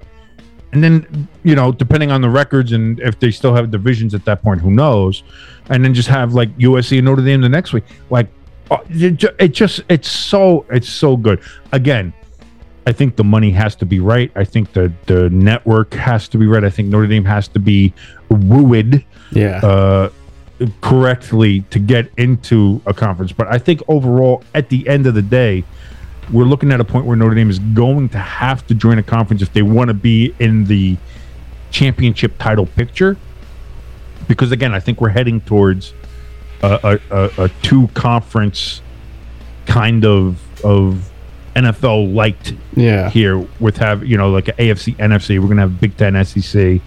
and 0.73 0.83
then 0.83 1.27
you 1.43 1.55
know 1.55 1.71
depending 1.71 2.11
on 2.11 2.19
the 2.21 2.29
records 2.29 2.71
and 2.73 2.99
if 2.99 3.17
they 3.19 3.31
still 3.31 3.55
have 3.55 3.71
divisions 3.71 4.13
at 4.13 4.25
that 4.25 4.43
point 4.43 4.59
who 4.61 4.69
knows? 4.71 5.23
And 5.69 5.83
then 5.83 5.93
just 5.93 6.09
have 6.09 6.33
like 6.33 6.55
usc 6.57 6.91
and 6.97 7.05
notre 7.05 7.23
dame 7.23 7.39
the 7.41 7.49
next 7.49 7.71
week. 7.71 7.85
Like 8.09 8.27
uh, 8.71 8.77
it 8.89 9.11
ju- 9.17 9.35
it 9.39 9.49
just 9.53 9.81
it's 9.87 10.09
so 10.09 10.65
it's 10.69 10.89
so 10.89 11.15
good. 11.15 11.39
Again 11.71 12.13
I 12.85 12.91
think 12.91 13.15
the 13.15 13.23
money 13.23 13.51
has 13.51 13.75
to 13.77 13.85
be 13.85 13.99
right. 13.99 14.31
I 14.35 14.43
think 14.43 14.73
the 14.73 14.91
the 15.05 15.29
network 15.29 15.93
has 15.93 16.27
to 16.29 16.37
be 16.37 16.47
right. 16.47 16.63
I 16.63 16.69
think 16.69 16.89
Notre 16.89 17.07
Dame 17.07 17.25
has 17.25 17.47
to 17.49 17.59
be 17.59 17.93
wooed 18.29 19.05
yeah, 19.31 19.57
uh, 19.63 20.09
correctly 20.81 21.61
to 21.69 21.79
get 21.79 22.11
into 22.17 22.81
a 22.85 22.93
conference. 22.93 23.31
But 23.31 23.47
I 23.47 23.57
think 23.57 23.81
overall, 23.87 24.43
at 24.53 24.69
the 24.69 24.87
end 24.87 25.07
of 25.07 25.13
the 25.13 25.21
day, 25.21 25.63
we're 26.31 26.43
looking 26.45 26.71
at 26.71 26.79
a 26.79 26.83
point 26.83 27.05
where 27.05 27.15
Notre 27.15 27.35
Dame 27.35 27.49
is 27.49 27.59
going 27.59 28.09
to 28.09 28.17
have 28.17 28.65
to 28.67 28.75
join 28.75 28.97
a 28.97 29.03
conference 29.03 29.41
if 29.41 29.53
they 29.53 29.61
want 29.61 29.87
to 29.89 29.93
be 29.93 30.33
in 30.39 30.65
the 30.65 30.97
championship 31.71 32.37
title 32.37 32.65
picture. 32.65 33.17
Because 34.27 34.51
again, 34.51 34.73
I 34.73 34.79
think 34.79 35.01
we're 35.01 35.09
heading 35.09 35.41
towards 35.41 35.93
a, 36.61 36.99
a, 37.11 37.15
a, 37.15 37.43
a 37.45 37.49
two 37.61 37.87
conference 37.89 38.81
kind 39.65 40.05
of 40.05 40.39
of 40.63 41.12
NFL 41.55 42.13
liked 42.13 42.53
yeah. 42.75 43.09
here 43.09 43.37
with 43.59 43.77
have 43.77 44.05
you 44.05 44.17
know 44.17 44.29
like 44.29 44.45
AFC 44.45 44.95
NFC. 44.97 45.39
We're 45.39 45.47
gonna 45.47 45.61
have 45.61 45.79
Big 45.79 45.95
Ten 45.97 46.23
SEC, 46.25 46.81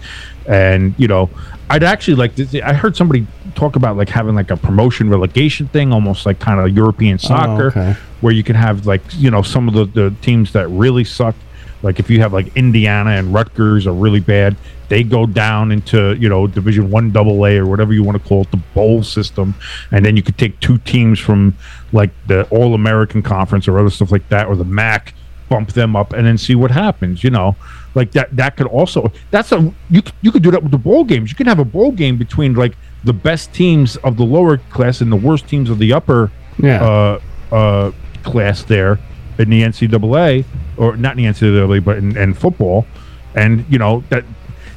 and 0.47 0.93
you 0.97 1.07
know 1.07 1.29
I'd 1.69 1.83
actually 1.83 2.15
like 2.15 2.35
to. 2.35 2.45
See, 2.45 2.61
I 2.61 2.73
heard 2.73 2.95
somebody 2.95 3.27
talk 3.55 3.75
about 3.75 3.97
like 3.97 4.09
having 4.09 4.35
like 4.35 4.51
a 4.51 4.57
promotion 4.57 5.09
relegation 5.09 5.67
thing, 5.67 5.91
almost 5.91 6.25
like 6.25 6.39
kind 6.39 6.59
of 6.59 6.75
European 6.75 7.15
oh, 7.15 7.27
soccer, 7.27 7.67
okay. 7.67 7.95
where 8.21 8.33
you 8.33 8.43
can 8.43 8.55
have 8.55 8.85
like 8.85 9.01
you 9.13 9.29
know 9.29 9.41
some 9.41 9.67
of 9.67 9.73
the, 9.73 9.85
the 9.85 10.15
teams 10.21 10.53
that 10.53 10.67
really 10.69 11.03
suck. 11.03 11.35
Like 11.83 11.99
if 11.99 12.09
you 12.09 12.19
have 12.21 12.33
like 12.33 12.55
Indiana 12.57 13.11
and 13.11 13.33
Rutgers 13.33 13.85
are 13.87 13.93
really 13.93 14.19
bad, 14.19 14.55
they 14.89 15.03
go 15.03 15.25
down 15.25 15.71
into 15.71 16.15
you 16.15 16.27
know 16.29 16.47
Division 16.47 16.89
One 16.89 17.11
Double 17.11 17.45
A 17.45 17.57
or 17.57 17.65
whatever 17.65 17.93
you 17.93 18.03
want 18.03 18.21
to 18.21 18.27
call 18.27 18.41
it, 18.41 18.51
the 18.51 18.57
bowl 18.73 19.03
system, 19.03 19.53
and 19.91 20.03
then 20.05 20.15
you 20.15 20.23
could 20.23 20.37
take 20.37 20.59
two 20.59 20.77
teams 20.79 21.19
from 21.19 21.55
like 21.93 22.09
the 22.27 22.47
All 22.49 22.73
American 22.73 23.21
Conference 23.21 23.67
or 23.67 23.77
other 23.79 23.89
stuff 23.89 24.11
like 24.11 24.27
that, 24.29 24.47
or 24.47 24.55
the 24.55 24.65
MAC, 24.65 25.13
bump 25.49 25.73
them 25.73 25.95
up, 25.95 26.13
and 26.13 26.25
then 26.25 26.37
see 26.37 26.55
what 26.55 26.71
happens. 26.71 27.23
You 27.23 27.29
know, 27.29 27.55
like 27.95 28.11
that. 28.13 28.35
That 28.35 28.57
could 28.57 28.67
also 28.67 29.11
that's 29.29 29.51
a 29.51 29.73
you 29.89 30.01
you 30.21 30.31
could 30.31 30.41
do 30.43 30.51
that 30.51 30.63
with 30.63 30.71
the 30.71 30.77
bowl 30.79 31.03
games. 31.03 31.29
You 31.29 31.35
can 31.35 31.47
have 31.47 31.59
a 31.59 31.65
bowl 31.65 31.91
game 31.91 32.17
between 32.17 32.53
like 32.55 32.75
the 33.03 33.13
best 33.13 33.53
teams 33.53 33.97
of 33.97 34.17
the 34.17 34.23
lower 34.23 34.57
class 34.57 35.01
and 35.01 35.11
the 35.11 35.15
worst 35.17 35.47
teams 35.47 35.69
of 35.69 35.77
the 35.79 35.93
upper 35.93 36.31
Yeah. 36.57 36.83
uh, 36.83 37.19
uh, 37.51 37.91
class 38.23 38.63
there 38.63 38.99
in 39.37 39.49
the 39.51 39.61
NCAA, 39.61 40.43
or 40.77 40.95
not 40.97 41.17
in 41.17 41.23
the 41.23 41.29
NCAA, 41.31 41.83
but 41.83 41.97
in, 41.97 42.15
in 42.17 42.33
football. 42.33 42.85
And 43.35 43.65
you 43.69 43.77
know 43.79 44.03
that 44.09 44.23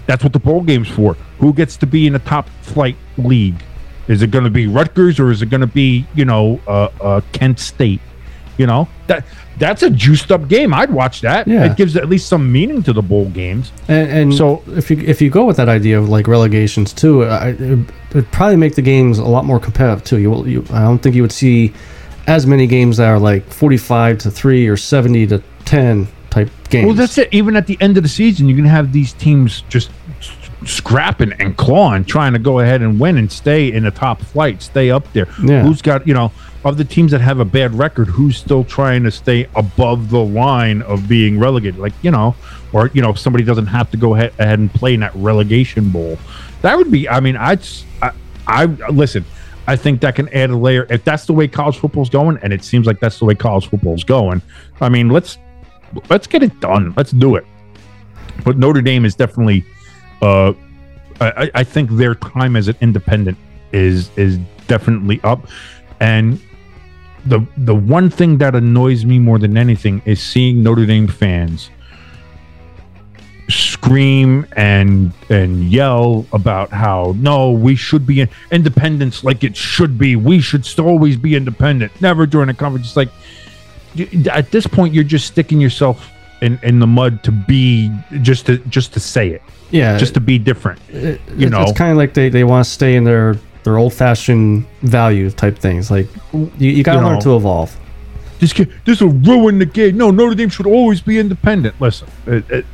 that's 0.06 0.22
what 0.24 0.32
the 0.32 0.38
bowl 0.40 0.62
game's 0.62 0.88
for. 0.88 1.14
Who 1.38 1.52
gets 1.52 1.76
to 1.78 1.86
be 1.86 2.06
in 2.06 2.12
the 2.14 2.18
top 2.20 2.48
flight 2.62 2.96
league? 3.16 3.62
Is 4.08 4.22
it 4.22 4.30
going 4.30 4.44
to 4.44 4.50
be 4.50 4.66
Rutgers 4.66 5.20
or 5.20 5.30
is 5.30 5.40
it 5.40 5.50
going 5.50 5.60
to 5.60 5.66
be 5.66 6.06
you 6.14 6.24
know 6.24 6.60
uh, 6.66 6.88
uh, 7.00 7.20
Kent 7.32 7.58
State? 7.60 8.00
You 8.58 8.66
know 8.66 8.88
that 9.06 9.24
that's 9.58 9.82
a 9.82 9.88
juiced 9.90 10.30
up 10.32 10.48
game. 10.48 10.74
I'd 10.74 10.90
watch 10.90 11.20
that. 11.22 11.46
Yeah. 11.48 11.64
It 11.70 11.76
gives 11.78 11.96
at 11.96 12.08
least 12.10 12.28
some 12.28 12.50
meaning 12.52 12.82
to 12.82 12.92
the 12.92 13.00
bowl 13.02 13.28
games. 13.30 13.72
And, 13.88 14.10
and 14.10 14.34
So- 14.34 14.62
if 14.68 14.90
you 14.90 14.98
if 14.98 15.22
you 15.22 15.30
go 15.30 15.44
with 15.46 15.56
that 15.56 15.68
idea 15.70 15.98
of 15.98 16.08
like 16.10 16.26
relegations 16.26 16.92
too, 16.92 17.24
I, 17.24 17.50
it 17.50 17.78
would 18.14 18.30
probably 18.32 18.56
make 18.56 18.74
the 18.74 18.82
games 18.82 19.18
a 19.18 19.24
lot 19.24 19.44
more 19.46 19.58
competitive 19.60 20.04
too. 20.04 20.18
You, 20.18 20.30
will- 20.30 20.48
you 20.48 20.64
I 20.72 20.82
don't 20.82 20.98
think 20.98 21.14
you 21.14 21.22
would 21.22 21.32
see 21.32 21.72
as 22.26 22.46
many 22.46 22.66
games 22.66 22.98
that 22.98 23.06
are 23.08 23.18
like 23.18 23.44
forty 23.50 23.78
five 23.78 24.18
to 24.18 24.30
three 24.30 24.66
or 24.68 24.76
seventy 24.76 25.26
to 25.28 25.42
ten 25.70 26.08
type 26.30 26.50
games. 26.68 26.86
Well, 26.86 26.94
that's 26.94 27.16
it. 27.18 27.28
Even 27.32 27.56
at 27.56 27.66
the 27.66 27.78
end 27.80 27.96
of 27.96 28.02
the 28.02 28.08
season, 28.08 28.48
you 28.48 28.56
can 28.56 28.64
have 28.64 28.92
these 28.92 29.12
teams 29.12 29.62
just 29.68 29.90
scrapping 30.66 31.32
and 31.34 31.56
clawing, 31.56 32.04
trying 32.04 32.32
to 32.32 32.38
go 32.38 32.58
ahead 32.58 32.82
and 32.82 33.00
win 33.00 33.16
and 33.16 33.30
stay 33.30 33.72
in 33.72 33.84
the 33.84 33.90
top 33.90 34.20
flight, 34.20 34.60
stay 34.62 34.90
up 34.90 35.10
there. 35.12 35.26
Yeah. 35.42 35.62
Who's 35.62 35.80
got 35.80 36.06
you 36.06 36.14
know 36.14 36.32
of 36.64 36.76
the 36.76 36.84
teams 36.84 37.12
that 37.12 37.20
have 37.20 37.40
a 37.40 37.44
bad 37.44 37.74
record? 37.74 38.08
Who's 38.08 38.36
still 38.36 38.64
trying 38.64 39.04
to 39.04 39.10
stay 39.10 39.48
above 39.54 40.10
the 40.10 40.22
line 40.22 40.82
of 40.82 41.08
being 41.08 41.38
relegated? 41.38 41.80
Like 41.80 41.94
you 42.02 42.10
know, 42.10 42.34
or 42.72 42.90
you 42.92 43.02
know, 43.02 43.10
if 43.10 43.18
somebody 43.18 43.44
doesn't 43.44 43.66
have 43.66 43.90
to 43.92 43.96
go 43.96 44.14
ahead, 44.14 44.32
ahead 44.38 44.58
and 44.58 44.72
play 44.72 44.94
in 44.94 45.00
that 45.00 45.14
relegation 45.14 45.90
bowl. 45.90 46.18
That 46.62 46.76
would 46.76 46.90
be. 46.90 47.08
I 47.08 47.20
mean, 47.20 47.36
I'd. 47.36 47.64
I, 48.02 48.12
I 48.46 48.64
listen. 48.64 49.24
I 49.66 49.76
think 49.76 50.00
that 50.00 50.16
can 50.16 50.28
add 50.30 50.50
a 50.50 50.56
layer. 50.56 50.84
If 50.90 51.04
that's 51.04 51.26
the 51.26 51.32
way 51.32 51.46
college 51.46 51.78
football's 51.78 52.10
going, 52.10 52.38
and 52.42 52.52
it 52.52 52.64
seems 52.64 52.86
like 52.86 52.98
that's 52.98 53.20
the 53.20 53.24
way 53.24 53.34
college 53.34 53.68
football's 53.68 54.02
going. 54.02 54.42
I 54.80 54.88
mean, 54.88 55.10
let's 55.10 55.38
let's 56.08 56.26
get 56.26 56.42
it 56.42 56.58
done. 56.60 56.94
Let's 56.96 57.10
do 57.12 57.36
it. 57.36 57.44
But 58.44 58.56
Notre 58.58 58.80
Dame 58.82 59.04
is 59.04 59.14
definitely. 59.14 59.64
Uh, 60.22 60.52
I, 61.20 61.50
I- 61.54 61.64
think 61.64 61.90
their 61.90 62.14
time 62.14 62.56
as 62.56 62.68
an 62.68 62.76
independent 62.80 63.36
is 63.72 64.10
is 64.16 64.38
definitely 64.66 65.20
up, 65.22 65.46
and 66.00 66.40
the 67.26 67.46
the 67.58 67.74
one 67.74 68.08
thing 68.10 68.38
that 68.38 68.54
annoys 68.54 69.04
me 69.04 69.18
more 69.18 69.38
than 69.38 69.56
anything 69.58 70.00
is 70.06 70.22
seeing 70.22 70.62
Notre 70.62 70.86
Dame 70.86 71.06
fans 71.08 71.70
scream 73.48 74.46
and 74.52 75.12
and 75.28 75.70
yell 75.72 76.24
about 76.32 76.70
how 76.70 77.12
no 77.16 77.50
we 77.50 77.74
should 77.74 78.06
be 78.06 78.20
in 78.20 78.28
independence 78.52 79.24
like 79.24 79.42
it 79.42 79.56
should 79.56 79.98
be 79.98 80.14
we 80.14 80.40
should 80.40 80.64
always 80.78 81.16
be 81.16 81.34
independent 81.34 81.90
never 82.00 82.26
join 82.26 82.48
a 82.48 82.54
conference 82.54 82.86
it's 82.86 82.96
like 82.96 83.08
at 84.30 84.50
this 84.50 84.66
point 84.66 84.94
you're 84.94 85.04
just 85.04 85.26
sticking 85.26 85.60
yourself 85.60 86.10
in 86.42 86.58
in 86.62 86.78
the 86.78 86.86
mud 86.86 87.22
to 87.24 87.30
be 87.32 87.90
just 88.22 88.46
to 88.46 88.58
just 88.68 88.92
to 88.94 89.00
say 89.00 89.28
it 89.30 89.42
Yeah, 89.70 89.98
just 89.98 90.14
to 90.14 90.20
be 90.20 90.38
different 90.38 90.80
it, 90.88 91.20
you 91.36 91.46
it- 91.46 91.50
know. 91.50 91.62
it's 91.62 91.72
kind 91.76 91.90
of 91.90 91.96
like 91.98 92.14
they, 92.14 92.28
they 92.28 92.44
want 92.44 92.64
to 92.64 92.70
stay 92.70 92.94
in 92.96 93.04
their 93.04 93.36
their 93.62 93.76
old 93.76 93.92
fashioned 93.92 94.64
value 94.80 95.30
type 95.30 95.58
things. 95.58 95.90
Like 95.90 96.08
you, 96.32 96.50
you 96.58 96.82
got 96.82 96.94
to 96.94 96.98
You 97.00 97.04
learn 97.04 97.14
know. 97.16 97.20
to 97.20 97.36
evolve. 97.36 97.76
this 98.38 98.54
kid, 98.54 98.72
this 98.86 99.02
will 99.02 99.10
ruin 99.10 99.58
the 99.58 99.66
game. 99.66 99.98
No, 99.98 100.10
Notre 100.10 100.34
Dame 100.34 100.48
should 100.48 100.66
always 100.66 101.02
be 101.02 101.18
independent. 101.18 101.78
Listen, 101.78 102.08
it, 102.26 102.48
it, 102.50 102.64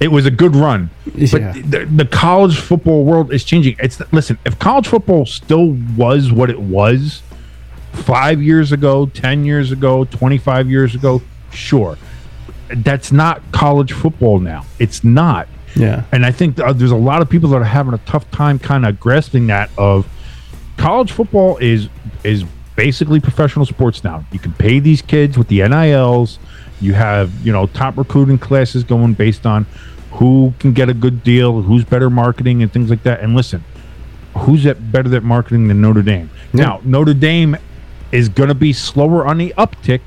it 0.00 0.08
was 0.08 0.24
a 0.24 0.30
good 0.30 0.56
run, 0.56 0.88
but 1.04 1.18
Yeah. 1.32 1.52
the, 1.52 1.84
the 1.84 2.06
college 2.06 2.58
football 2.58 3.04
world 3.04 3.30
is 3.30 3.44
changing. 3.44 3.76
It's 3.78 4.00
listen, 4.10 4.38
if 4.46 4.58
college 4.58 4.86
football 4.88 5.26
still 5.26 5.72
was 5.98 6.32
what 6.32 6.48
it 6.48 6.60
was 6.60 7.20
five 7.92 8.42
years 8.42 8.72
ago, 8.72 9.06
ten 9.06 9.44
years 9.44 9.72
ago, 9.72 10.04
twenty 10.04 10.38
five 10.38 10.70
years 10.70 10.94
ago, 10.94 11.22
sure, 11.52 11.98
that's 12.76 13.12
not 13.12 13.42
college 13.52 13.92
football 13.92 14.38
now. 14.38 14.64
It's 14.78 15.04
not. 15.04 15.48
Yeah, 15.74 16.04
And 16.12 16.26
I 16.26 16.32
think 16.32 16.60
uh, 16.60 16.74
there's 16.74 16.90
a 16.90 16.96
lot 16.96 17.22
of 17.22 17.30
people 17.30 17.48
that 17.50 17.56
are 17.56 17.64
having 17.64 17.94
a 17.94 17.98
tough 17.98 18.30
time 18.30 18.58
kind 18.58 18.84
of 18.84 19.00
grasping 19.00 19.46
that 19.46 19.70
of 19.78 20.06
college 20.76 21.12
football 21.12 21.56
is 21.56 21.88
is 22.24 22.44
basically 22.76 23.20
professional 23.20 23.64
sports 23.64 24.04
now. 24.04 24.24
You 24.32 24.38
can 24.38 24.52
pay 24.52 24.80
these 24.80 25.00
kids 25.00 25.38
with 25.38 25.48
the 25.48 25.60
NILs. 25.60 26.38
You 26.80 26.94
have, 26.94 27.32
you 27.46 27.52
know, 27.52 27.66
top 27.68 27.96
recruiting 27.96 28.38
classes 28.38 28.84
going 28.84 29.14
based 29.14 29.46
on 29.46 29.64
who 30.12 30.52
can 30.58 30.72
get 30.72 30.88
a 30.88 30.94
good 30.94 31.22
deal, 31.22 31.62
who's 31.62 31.84
better 31.84 32.10
marketing 32.10 32.62
and 32.62 32.70
things 32.72 32.90
like 32.90 33.02
that. 33.04 33.20
And 33.20 33.34
listen, 33.34 33.64
who's 34.36 34.66
at 34.66 34.92
better 34.92 35.14
at 35.16 35.22
marketing 35.22 35.68
than 35.68 35.80
Notre 35.80 36.02
Dame? 36.02 36.28
Yeah. 36.52 36.64
Now, 36.64 36.80
Notre 36.84 37.14
Dame 37.14 37.56
is 38.12 38.28
going 38.28 38.48
to 38.48 38.54
be 38.54 38.72
slower 38.72 39.26
on 39.26 39.38
the 39.38 39.52
uptick 39.58 40.00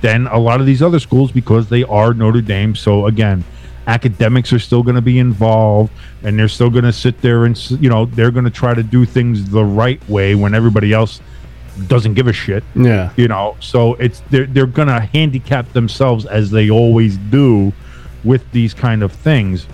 than 0.00 0.26
a 0.26 0.38
lot 0.38 0.60
of 0.60 0.66
these 0.66 0.82
other 0.82 0.98
schools 0.98 1.32
because 1.32 1.68
they 1.68 1.84
are 1.84 2.12
Notre 2.12 2.40
Dame. 2.40 2.74
So 2.74 3.06
again, 3.06 3.44
academics 3.86 4.52
are 4.52 4.58
still 4.58 4.82
going 4.82 4.96
to 4.96 5.02
be 5.02 5.18
involved 5.18 5.92
and 6.22 6.38
they're 6.38 6.48
still 6.48 6.70
going 6.70 6.84
to 6.84 6.92
sit 6.92 7.20
there 7.22 7.46
and 7.46 7.70
you 7.70 7.88
know 7.88 8.04
they're 8.04 8.30
going 8.30 8.44
to 8.44 8.50
try 8.50 8.74
to 8.74 8.82
do 8.82 9.04
things 9.04 9.50
the 9.50 9.64
right 9.64 10.06
way 10.08 10.34
when 10.34 10.54
everybody 10.54 10.92
else 10.92 11.20
doesn't 11.86 12.14
give 12.14 12.26
a 12.26 12.32
shit. 12.32 12.62
Yeah, 12.74 13.12
you 13.16 13.28
know 13.28 13.56
so 13.60 13.94
it's 13.94 14.20
they're, 14.30 14.46
they're 14.46 14.66
going 14.66 14.88
to 14.88 15.00
handicap 15.00 15.72
themselves 15.72 16.26
as 16.26 16.50
they 16.50 16.70
always 16.70 17.16
do 17.16 17.72
with 18.24 18.48
these 18.52 18.74
kind 18.74 19.02
of 19.02 19.12
things. 19.12 19.66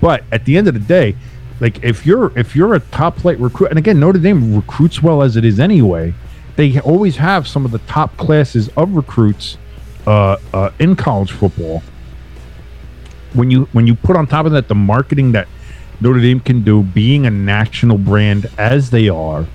But 0.00 0.24
at 0.32 0.44
the 0.44 0.56
end 0.58 0.68
of 0.68 0.74
the 0.74 0.80
day 0.80 1.16
like 1.60 1.82
if 1.82 2.04
you're 2.04 2.36
if 2.38 2.54
you're 2.54 2.74
a 2.74 2.80
top 2.80 3.18
flight 3.18 3.38
recruit 3.38 3.70
and 3.70 3.78
again 3.78 3.98
notre 3.98 4.18
dame 4.18 4.54
recruits 4.54 5.02
well 5.02 5.22
as 5.22 5.36
it 5.36 5.44
is 5.44 5.58
anyway 5.58 6.12
they 6.56 6.80
always 6.80 7.16
have 7.16 7.46
some 7.46 7.64
of 7.64 7.70
the 7.70 7.78
top 7.80 8.16
classes 8.16 8.68
of 8.76 8.94
recruits 8.94 9.58
uh, 10.06 10.36
uh, 10.52 10.70
in 10.78 10.96
college 10.96 11.32
football 11.32 11.82
when 13.36 13.50
you 13.50 13.68
when 13.72 13.86
you 13.86 13.94
put 13.94 14.16
on 14.16 14.26
top 14.26 14.46
of 14.46 14.52
that 14.52 14.68
the 14.68 14.74
marketing 14.74 15.32
that 15.32 15.46
Notre 16.00 16.20
Dame 16.20 16.40
can 16.40 16.62
do, 16.62 16.82
being 16.82 17.26
a 17.26 17.30
national 17.30 17.98
brand 17.98 18.50
as 18.58 18.90
they 18.90 19.08
are, 19.08 19.46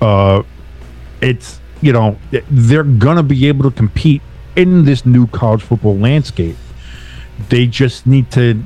uh, 0.00 0.42
it's 1.20 1.60
you 1.80 1.92
know 1.92 2.18
they're 2.50 2.82
gonna 2.82 3.22
be 3.22 3.46
able 3.46 3.70
to 3.70 3.76
compete 3.76 4.22
in 4.56 4.84
this 4.84 5.06
new 5.06 5.26
college 5.28 5.62
football 5.62 5.96
landscape. 5.96 6.56
They 7.48 7.66
just 7.66 8.06
need 8.06 8.30
to 8.32 8.62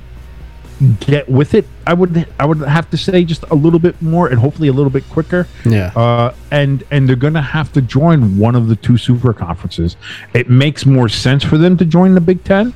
get 1.00 1.28
with 1.28 1.54
it. 1.54 1.66
I 1.86 1.94
would 1.94 2.26
I 2.38 2.44
would 2.44 2.58
have 2.58 2.90
to 2.90 2.96
say 2.96 3.24
just 3.24 3.44
a 3.50 3.54
little 3.54 3.78
bit 3.78 4.00
more 4.02 4.28
and 4.28 4.38
hopefully 4.38 4.68
a 4.68 4.72
little 4.72 4.90
bit 4.90 5.08
quicker. 5.10 5.46
yeah. 5.64 5.92
Uh, 5.94 6.34
and 6.50 6.84
and 6.90 7.08
they're 7.08 7.16
going 7.16 7.34
to 7.34 7.42
have 7.42 7.72
to 7.72 7.82
join 7.82 8.38
one 8.38 8.54
of 8.54 8.68
the 8.68 8.76
two 8.76 8.98
super 8.98 9.32
conferences. 9.32 9.96
It 10.34 10.50
makes 10.50 10.84
more 10.86 11.08
sense 11.08 11.44
for 11.44 11.58
them 11.58 11.76
to 11.78 11.84
join 11.84 12.14
the 12.14 12.20
Big 12.20 12.44
Ten. 12.44 12.74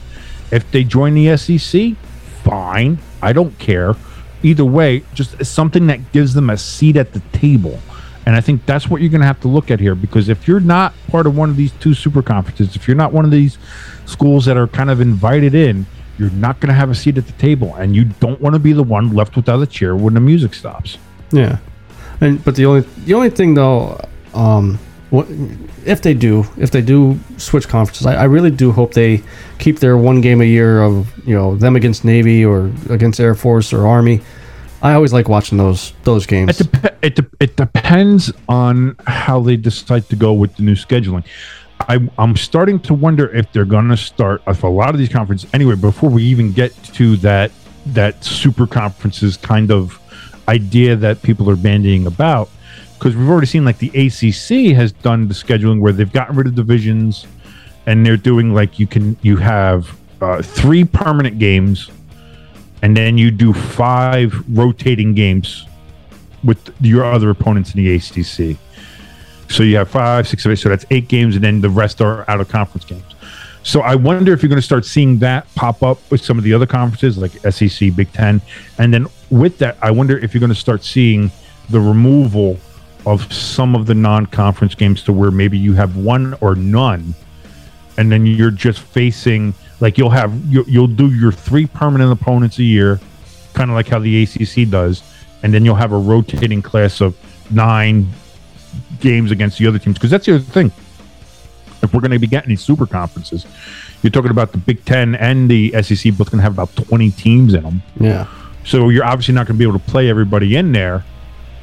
If 0.53 0.71
they 0.71 0.85
join 0.85 1.15
the 1.15 1.37
SEC, 1.37 1.97
fine. 2.43 2.99
I 3.23 3.33
don't 3.33 3.59
care. 3.59 3.95
Either 4.43 4.65
way, 4.65 5.03
just 5.15 5.45
something 5.45 5.89
that 5.89 6.13
gives 6.13 6.35
them 6.35 6.51
a 6.51 6.57
seat 6.57 6.97
at 6.97 7.13
the 7.13 7.21
table. 7.33 7.81
And 8.27 8.35
I 8.35 8.41
think 8.41 8.67
that's 8.67 8.89
what 8.89 9.01
you're 9.01 9.11
going 9.11 9.21
to 9.21 9.27
have 9.27 9.41
to 9.41 9.49
look 9.49 9.71
at 9.71 9.79
here 9.79 9.95
because 9.95 10.29
if 10.29 10.49
you're 10.49 10.61
not 10.61 10.95
part 11.09 11.27
of 11.27 11.37
one 11.37 11.49
of 11.49 11.57
these 11.57 11.73
two 11.73 11.95
super 11.95 12.23
conferences, 12.23 12.75
if 12.75 12.89
you're 12.89 12.97
not 12.97 13.13
one 13.13 13.25
of 13.25 13.31
these 13.31 13.57
schools 14.05 14.45
that 14.47 14.57
are 14.57 14.67
kind 14.67 14.91
of 14.91 15.01
invited 15.01 15.55
in, 15.55 15.87
you're 16.19 16.31
not 16.31 16.61
going 16.61 16.69
to 16.69 16.75
have 16.75 16.91
a 16.91 16.95
seat 16.95 17.19
at 17.19 17.27
the 17.27 17.33
table. 17.33 17.75
And 17.75 17.95
you 17.95 18.05
don't 18.05 18.41
want 18.41 18.55
to 18.55 18.59
be 18.59 18.73
the 18.73 18.83
one 18.83 19.14
left 19.14 19.37
without 19.37 19.61
a 19.62 19.67
chair 19.67 19.97
when 19.97 20.14
the 20.14 20.21
music 20.21 20.55
stops. 20.55 20.99
Yeah, 21.33 21.59
and 22.21 22.43
but 22.45 22.55
the 22.57 22.67
only 22.67 22.81
the 23.05 23.14
only 23.14 23.31
thing 23.31 23.55
though, 23.55 24.01
um, 24.35 24.79
what 25.11 25.27
if 25.85 26.03
they 26.03 26.14
do 26.14 26.47
if 26.57 26.71
they 26.71 26.81
do 26.81 27.19
switch 27.37 27.69
conferences? 27.69 28.07
I, 28.07 28.14
I 28.14 28.25
really 28.25 28.51
do 28.51 28.73
hope 28.73 28.95
they 28.95 29.23
keep 29.59 29.81
their 29.81 29.97
one 29.97 30.21
game 30.21 30.41
a 30.41 30.45
year 30.45 30.83
of 30.83 31.12
you 31.27 31.35
know 31.35 31.57
them 31.57 31.77
against 31.77 32.05
Navy 32.05 32.45
or 32.45 32.71
against 32.91 33.19
Air 33.21 33.35
Force 33.35 33.73
or 33.73 33.87
Army. 33.87 34.21
I 34.83 34.93
always 34.93 35.12
like 35.12 35.29
watching 35.29 35.59
those 35.59 35.93
those 36.05 36.27
games. 36.27 36.61
It, 36.61 36.71
dep- 36.71 36.99
it, 37.03 37.17
de- 37.17 37.31
it 37.41 37.57
depends 37.57 38.33
on 38.49 38.95
how 39.07 39.41
they 39.41 39.57
decide 39.57 40.09
to 40.11 40.17
go 40.17 40.33
with 40.33 40.55
the 40.57 40.62
new 40.62 40.75
scheduling. 40.75 41.25
I, 41.89 42.09
I'm 42.18 42.37
starting 42.37 42.80
to 42.80 42.95
wonder 42.95 43.32
if 43.32 43.51
they're 43.53 43.64
going 43.64 43.89
to 43.89 43.97
start 43.97 44.43
if 44.47 44.62
a 44.62 44.66
lot 44.66 44.91
of 44.91 44.99
these 44.99 45.09
conferences 45.09 45.49
anyway. 45.53 45.76
Before 45.76 46.11
we 46.11 46.24
even 46.24 46.53
get 46.53 46.74
to 46.95 47.16
that 47.18 47.53
that 47.87 48.24
super 48.24 48.66
conferences 48.66 49.37
kind 49.37 49.70
of 49.70 50.01
idea 50.49 50.97
that 50.97 51.22
people 51.22 51.49
are 51.49 51.57
bandying 51.57 52.07
about, 52.07 52.49
because 52.95 53.14
we've 53.14 53.28
already 53.28 53.47
seen 53.47 53.64
like 53.64 53.78
the 53.78 53.89
ACC 53.91 54.74
has 54.74 54.91
done 54.93 55.28
the 55.28 55.34
scheduling 55.34 55.80
where 55.80 55.93
they've 55.93 56.12
gotten 56.12 56.34
rid 56.37 56.47
of 56.49 56.55
divisions, 56.57 57.26
and 57.87 58.05
they're 58.05 58.16
doing 58.16 58.53
like 58.53 58.80
you 58.80 58.87
can 58.87 59.16
you 59.22 59.37
have 59.37 59.97
uh, 60.20 60.43
three 60.43 60.84
permanent 60.84 61.39
games, 61.39 61.91
and 62.82 62.97
then 62.97 63.16
you 63.16 63.30
do 63.30 63.53
five 63.53 64.34
rotating 64.49 65.14
games 65.14 65.66
with 66.43 66.74
your 66.80 67.05
other 67.05 67.30
opponents 67.30 67.74
in 67.74 67.84
the 67.84 67.95
ACC. 67.95 68.59
So 69.49 69.62
you 69.62 69.76
have 69.76 69.88
five, 69.88 70.26
six, 70.26 70.42
seven, 70.42 70.57
so 70.57 70.68
that's 70.68 70.84
eight 70.90 71.09
games, 71.09 71.36
and 71.36 71.44
then 71.44 71.61
the 71.61 71.70
rest 71.70 72.01
are 72.01 72.28
out 72.28 72.40
of 72.40 72.49
conference 72.49 72.84
games. 72.84 73.14
So 73.62 73.80
I 73.80 73.94
wonder 73.94 74.32
if 74.32 74.42
you're 74.42 74.49
going 74.49 74.61
to 74.61 74.66
start 74.66 74.84
seeing 74.84 75.18
that 75.18 75.53
pop 75.55 75.82
up 75.82 75.99
with 76.11 76.20
some 76.20 76.38
of 76.38 76.44
the 76.44 76.55
other 76.55 76.66
conferences 76.66 77.18
like 77.18 77.32
SEC, 77.53 77.94
Big 77.97 78.12
Ten, 78.12 78.40
and 78.78 78.92
then 78.92 79.07
with 79.30 79.59
that, 79.59 79.76
I 79.82 79.90
wonder 79.90 80.18
if 80.18 80.34
you're 80.34 80.40
going 80.40 80.51
to 80.51 80.55
start 80.55 80.84
seeing 80.84 81.30
the 81.68 81.80
removal 81.80 82.59
of 83.07 83.32
some 83.32 83.74
of 83.74 83.86
the 83.86 83.94
non-conference 83.94 84.74
games 84.74 85.03
to 85.05 85.12
where 85.12 85.30
maybe 85.30 85.59
you 85.59 85.74
have 85.74 85.97
one 85.97 86.34
or 86.40 86.55
none, 86.55 87.14
and 87.97 88.11
then 88.11 88.26
you're 88.26 88.51
just 88.51 88.80
facing 88.80 89.55
like 89.80 89.99
you'll 89.99 90.11
have 90.11 90.34
you, 90.47 90.64
you'll 90.66 90.86
do 90.86 91.11
your 91.14 91.32
three 91.32 91.66
permanent 91.66 92.12
opponents 92.12 92.59
a 92.59 92.62
year, 92.62 93.01
kind 93.53 93.70
of 93.70 93.74
like 93.74 93.88
how 93.88 93.99
the 93.99 94.22
ACC 94.22 94.68
does, 94.70 95.03
and 95.42 95.53
then 95.53 95.64
you'll 95.64 95.74
have 95.74 95.92
a 95.92 95.99
rotating 95.99 96.62
class 96.62 97.01
of 97.01 97.16
nine 97.51 98.07
games 99.01 99.31
against 99.31 99.59
the 99.59 99.66
other 99.66 99.79
teams 99.79 99.97
because 99.97 100.11
that's 100.11 100.27
the 100.27 100.35
other 100.37 100.45
thing. 100.45 100.72
If 101.83 101.93
we're 101.93 102.01
going 102.01 102.11
to 102.11 102.18
be 102.18 102.27
getting 102.27 102.49
these 102.49 102.62
super 102.62 102.87
conferences, 102.87 103.47
you're 104.03 104.11
talking 104.11 104.31
about 104.31 104.53
the 104.53 104.59
Big 104.59 104.85
Ten 104.85 105.14
and 105.14 105.51
the 105.51 105.70
SEC 105.83 106.14
both 106.14 106.31
going 106.31 106.39
to 106.39 106.43
have 106.43 106.53
about 106.53 106.74
20 106.77 107.11
teams 107.12 107.55
in 107.55 107.62
them. 107.62 107.83
yeah, 108.01 108.27
So 108.64 108.89
you're 108.89 109.05
obviously 109.05 109.35
not 109.35 109.47
going 109.47 109.57
to 109.57 109.59
be 109.59 109.68
able 109.68 109.79
to 109.79 109.85
play 109.91 110.09
everybody 110.09 110.57
in 110.57 110.72
there. 110.72 111.05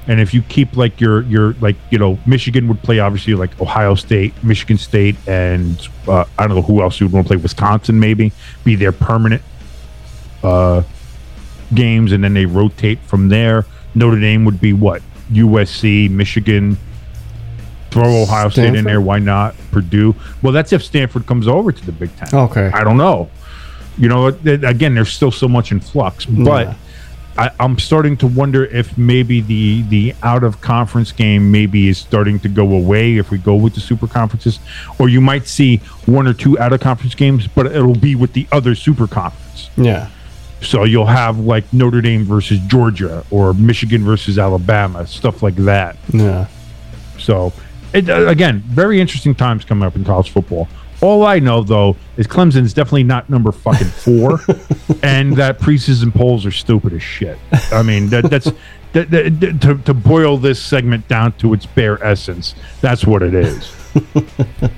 And 0.05 0.19
if 0.19 0.33
you 0.33 0.41
keep 0.41 0.75
like 0.75 0.99
your 0.99 1.21
your 1.23 1.53
like 1.61 1.77
you 1.89 1.97
know 1.97 2.19
Michigan 2.25 2.67
would 2.67 2.81
play 2.83 2.99
obviously 2.99 3.35
like 3.35 3.59
Ohio 3.61 3.95
State, 3.95 4.33
Michigan 4.43 4.77
State, 4.77 5.15
and 5.27 5.87
uh, 6.09 6.25
I 6.37 6.45
don't 6.45 6.57
know 6.57 6.61
who 6.61 6.81
else 6.81 6.99
you 6.99 7.07
would 7.07 7.13
want 7.13 7.25
to 7.25 7.29
play 7.33 7.41
Wisconsin 7.41 7.99
maybe 8.01 8.33
be 8.65 8.75
their 8.75 8.91
permanent 8.91 9.41
uh, 10.43 10.83
games, 11.73 12.11
and 12.11 12.21
then 12.21 12.33
they 12.33 12.45
rotate 12.45 12.99
from 12.99 13.29
there. 13.29 13.65
Notre 13.95 14.19
Dame 14.19 14.43
would 14.43 14.59
be 14.59 14.73
what 14.73 15.01
USC, 15.31 16.09
Michigan. 16.09 16.77
Throw 17.93 18.23
Ohio 18.23 18.49
State 18.49 18.65
in 18.65 18.73
Stanford? 18.73 18.85
there. 18.91 19.01
Why 19.01 19.19
not 19.19 19.55
Purdue? 19.71 20.15
Well, 20.41 20.51
that's 20.53 20.73
if 20.73 20.83
Stanford 20.83 21.25
comes 21.27 21.47
over 21.47 21.71
to 21.71 21.85
the 21.85 21.91
Big 21.91 22.15
Ten. 22.17 22.29
Okay. 22.33 22.69
I 22.73 22.83
don't 22.83 22.97
know. 22.97 23.29
You 23.97 24.09
know, 24.09 24.31
th- 24.31 24.63
again, 24.63 24.95
there's 24.95 25.11
still 25.13 25.31
so 25.31 25.47
much 25.47 25.71
in 25.71 25.79
flux, 25.79 26.25
but 26.25 26.67
Yeah. 26.67 26.73
I, 27.35 27.49
I'm 27.59 27.79
starting 27.79 28.15
to 28.17 28.27
wonder 28.27 28.63
if 28.65 28.95
maybe 28.95 29.41
the 29.41 29.81
the 29.89 30.13
out 30.21 30.43
of 30.43 30.61
conference 30.61 31.11
game 31.11 31.49
maybe 31.51 31.87
is 31.87 31.97
starting 31.97 32.39
to 32.41 32.47
go 32.47 32.71
away 32.75 33.17
if 33.17 33.31
we 33.31 33.39
go 33.39 33.55
with 33.55 33.73
the 33.73 33.79
super 33.79 34.05
conferences, 34.07 34.59
or 34.99 35.09
you 35.09 35.19
might 35.19 35.47
see 35.47 35.77
one 36.05 36.27
or 36.27 36.33
two 36.35 36.59
out 36.59 36.73
of 36.73 36.79
conference 36.81 37.15
games, 37.15 37.47
but 37.47 37.65
it'll 37.65 37.95
be 37.95 38.13
with 38.13 38.33
the 38.33 38.45
other 38.51 38.75
super 38.75 39.07
conference. 39.07 39.71
yeah, 39.77 40.09
So 40.61 40.83
you'll 40.83 41.07
have 41.07 41.39
like 41.39 41.71
Notre 41.73 42.01
Dame 42.01 42.23
versus 42.23 42.59
Georgia 42.67 43.25
or 43.31 43.55
Michigan 43.55 44.03
versus 44.03 44.37
Alabama, 44.37 45.07
stuff 45.07 45.41
like 45.41 45.55
that. 45.55 45.95
yeah. 46.11 46.45
So 47.17 47.51
it, 47.93 48.09
uh, 48.09 48.27
again, 48.27 48.59
very 48.65 48.99
interesting 48.99 49.35
times 49.35 49.65
coming 49.65 49.85
up 49.85 49.95
in 49.95 50.03
college 50.03 50.29
football. 50.31 50.67
All 51.01 51.25
I 51.25 51.39
know 51.39 51.63
though 51.63 51.97
is 52.17 52.27
Clemson's 52.27 52.73
definitely 52.73 53.03
not 53.03 53.29
number 53.29 53.51
fucking 53.51 53.87
four, 53.87 54.39
and 55.03 55.35
that 55.35 55.59
preseason 55.59 56.13
polls 56.13 56.45
are 56.45 56.51
stupid 56.51 56.93
as 56.93 57.03
shit. 57.03 57.37
I 57.71 57.83
mean, 57.83 58.07
that, 58.09 58.29
that's 58.29 58.51
that, 58.93 59.09
that, 59.11 59.39
that- 59.39 59.61
to, 59.61 59.77
to 59.79 59.93
boil 59.93 60.37
this 60.37 60.61
segment 60.61 61.07
down 61.07 61.33
to 61.33 61.53
its 61.53 61.65
bare 61.65 62.01
essence. 62.03 62.55
That's 62.81 63.05
what 63.05 63.21
it 63.21 63.33
is. 63.33 63.71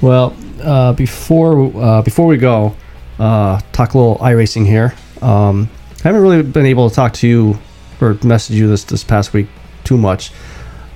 Well, 0.00 0.36
uh, 0.62 0.92
before 0.92 1.72
uh, 1.82 2.02
before 2.02 2.26
we 2.26 2.36
go, 2.36 2.76
uh, 3.18 3.60
talk 3.72 3.94
a 3.94 3.98
little 3.98 4.18
iRacing 4.18 4.66
here. 4.66 4.94
Um, 5.22 5.70
I 6.00 6.08
haven't 6.08 6.20
really 6.20 6.42
been 6.42 6.66
able 6.66 6.90
to 6.90 6.94
talk 6.94 7.14
to 7.14 7.28
you 7.28 7.58
or 8.02 8.18
message 8.22 8.56
you 8.56 8.68
this 8.68 8.84
this 8.84 9.02
past 9.02 9.32
week 9.32 9.46
too 9.84 9.96
much. 9.96 10.30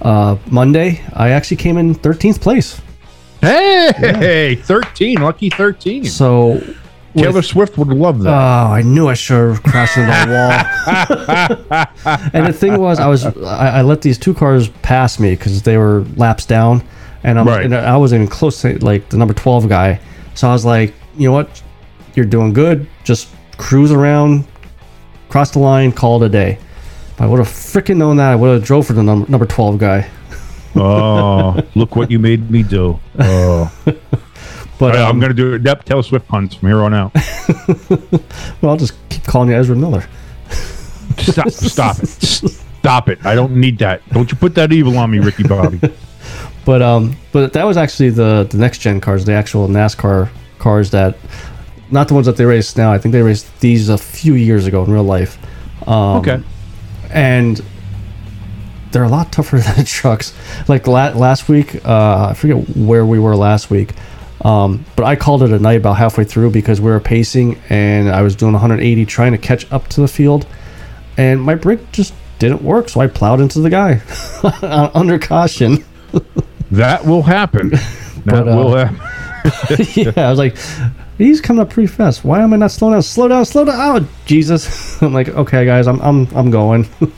Uh, 0.00 0.36
Monday, 0.50 1.02
I 1.14 1.30
actually 1.30 1.56
came 1.58 1.76
in 1.78 1.94
13th 1.94 2.40
place. 2.40 2.80
Hey, 3.40 3.92
hey, 3.96 4.54
thirteen, 4.56 5.20
lucky 5.20 5.48
thirteen. 5.48 6.04
So, 6.04 6.60
Taylor 7.16 7.34
with- 7.34 7.44
Swift 7.46 7.78
would 7.78 7.86
love 7.88 8.20
that. 8.22 8.30
oh. 8.32 8.72
I 8.72 8.82
knew 8.82 9.06
I 9.08 9.14
should 9.14 9.50
have 9.54 9.62
crashed 9.62 9.96
into 9.96 10.10
the 10.10 11.86
wall. 12.04 12.20
and 12.32 12.46
the 12.46 12.52
thing 12.52 12.80
was, 12.80 12.98
I 12.98 13.06
was 13.06 13.24
I, 13.26 13.78
I 13.78 13.82
let 13.82 14.02
these 14.02 14.18
two 14.18 14.34
cars 14.34 14.68
pass 14.82 15.20
me 15.20 15.30
because 15.36 15.62
they 15.62 15.76
were 15.76 16.04
laps 16.16 16.46
down, 16.46 16.82
and, 17.22 17.38
I'm, 17.38 17.46
Right. 17.46 17.64
and 17.64 17.74
I 17.76 17.96
wasn't 17.96 18.22
even 18.22 18.30
close 18.32 18.60
to 18.62 18.76
like 18.84 19.08
the 19.08 19.16
number 19.16 19.34
12 19.34 19.68
guy. 19.68 20.00
So 20.34 20.48
I 20.48 20.52
was 20.52 20.64
like, 20.64 20.92
you 21.16 21.28
know 21.28 21.32
what, 21.32 21.62
you're 22.16 22.26
doing 22.26 22.52
good. 22.52 22.88
Just 23.04 23.28
cruise 23.56 23.92
around, 23.92 24.46
cross 25.28 25.52
the 25.52 25.60
line, 25.60 25.92
call 25.92 26.20
it 26.22 26.26
a 26.26 26.28
day. 26.28 26.58
If 27.18 27.22
I 27.22 27.26
would 27.26 27.40
have 27.40 27.48
freaking 27.48 27.96
known 27.96 28.18
that, 28.18 28.30
I 28.30 28.36
would 28.36 28.54
have 28.54 28.64
drove 28.64 28.86
for 28.86 28.92
the 28.92 29.02
number 29.02 29.28
number 29.28 29.44
12 29.44 29.76
guy. 29.76 30.08
oh, 30.76 31.60
look 31.74 31.96
what 31.96 32.12
you 32.12 32.20
made 32.20 32.48
me 32.48 32.62
do. 32.62 33.00
Oh, 33.18 33.72
But 34.78 34.94
I'm 34.94 35.16
um, 35.16 35.18
gonna 35.18 35.34
do 35.34 35.54
it. 35.54 35.62
Yep, 35.64 35.82
Taylor 35.82 36.04
Swift 36.04 36.28
puns 36.28 36.54
from 36.54 36.68
here 36.68 36.78
on 36.78 36.94
out. 36.94 37.12
well, 37.90 38.70
I'll 38.70 38.76
just 38.76 38.94
keep 39.08 39.24
calling 39.24 39.48
you 39.48 39.56
Ezra 39.56 39.74
Miller. 39.74 40.04
Stop, 41.16 41.50
stop 41.50 41.98
it, 41.98 42.06
stop 42.06 43.08
it. 43.08 43.26
I 43.26 43.34
don't 43.34 43.56
need 43.56 43.78
that. 43.78 44.08
Don't 44.10 44.30
you 44.30 44.38
put 44.38 44.54
that 44.54 44.72
evil 44.72 44.96
on 44.96 45.10
me, 45.10 45.18
Ricky 45.18 45.42
Bobby. 45.42 45.80
But 46.64 46.82
um, 46.82 47.16
but 47.32 47.52
that 47.54 47.64
was 47.64 47.76
actually 47.76 48.10
the 48.10 48.46
the 48.48 48.58
next 48.58 48.78
gen 48.78 49.00
cars, 49.00 49.24
the 49.24 49.32
actual 49.32 49.66
NASCAR 49.66 50.30
cars 50.60 50.92
that, 50.92 51.16
not 51.90 52.06
the 52.06 52.14
ones 52.14 52.26
that 52.26 52.36
they 52.36 52.44
race 52.44 52.76
now. 52.76 52.92
I 52.92 52.98
think 52.98 53.12
they 53.12 53.22
raced 53.22 53.58
these 53.58 53.88
a 53.88 53.98
few 53.98 54.34
years 54.34 54.66
ago 54.66 54.84
in 54.84 54.92
real 54.92 55.02
life. 55.02 55.36
Um, 55.88 56.18
Okay. 56.18 56.40
And 57.12 57.60
they're 58.92 59.04
a 59.04 59.08
lot 59.08 59.32
tougher 59.32 59.58
than 59.76 59.84
trucks. 59.84 60.34
Like 60.68 60.86
la- 60.86 61.10
last 61.10 61.48
week, 61.48 61.84
uh, 61.84 62.28
I 62.30 62.34
forget 62.34 62.56
where 62.76 63.04
we 63.04 63.18
were 63.18 63.36
last 63.36 63.70
week, 63.70 63.92
um, 64.44 64.84
but 64.96 65.04
I 65.04 65.16
called 65.16 65.42
it 65.42 65.52
a 65.52 65.58
night 65.58 65.76
about 65.78 65.96
halfway 65.96 66.24
through 66.24 66.50
because 66.50 66.80
we 66.80 66.90
were 66.90 67.00
pacing 67.00 67.60
and 67.68 68.08
I 68.08 68.22
was 68.22 68.34
doing 68.36 68.52
180 68.52 69.04
trying 69.06 69.32
to 69.32 69.38
catch 69.38 69.70
up 69.72 69.88
to 69.88 70.00
the 70.00 70.08
field, 70.08 70.46
and 71.16 71.40
my 71.42 71.54
brake 71.54 71.92
just 71.92 72.14
didn't 72.38 72.62
work, 72.62 72.88
so 72.88 73.00
I 73.00 73.08
plowed 73.08 73.40
into 73.40 73.60
the 73.60 73.70
guy 73.70 74.00
under 74.94 75.18
caution. 75.18 75.84
That 76.70 77.06
will 77.06 77.22
happen. 77.22 77.70
That 77.70 78.24
But, 78.26 78.48
uh, 78.48 78.56
will 78.56 78.76
happen. 78.76 79.00
yeah, 79.94 80.12
I 80.16 80.30
was 80.30 80.38
like, 80.38 80.56
he's 81.18 81.40
coming 81.40 81.60
up 81.60 81.70
pretty 81.70 81.86
fast. 81.88 82.24
Why 82.24 82.40
am 82.42 82.52
I 82.52 82.56
not 82.56 82.70
slowing 82.70 82.94
down? 82.94 83.02
Slow 83.02 83.28
down, 83.28 83.44
slow 83.44 83.64
down. 83.64 83.74
Oh, 83.78 84.08
Jesus. 84.26 85.00
I'm 85.02 85.12
like, 85.12 85.28
okay, 85.30 85.64
guys, 85.64 85.86
I'm 85.86 86.00
I'm 86.00 86.26
I'm 86.36 86.50
going. 86.50 86.86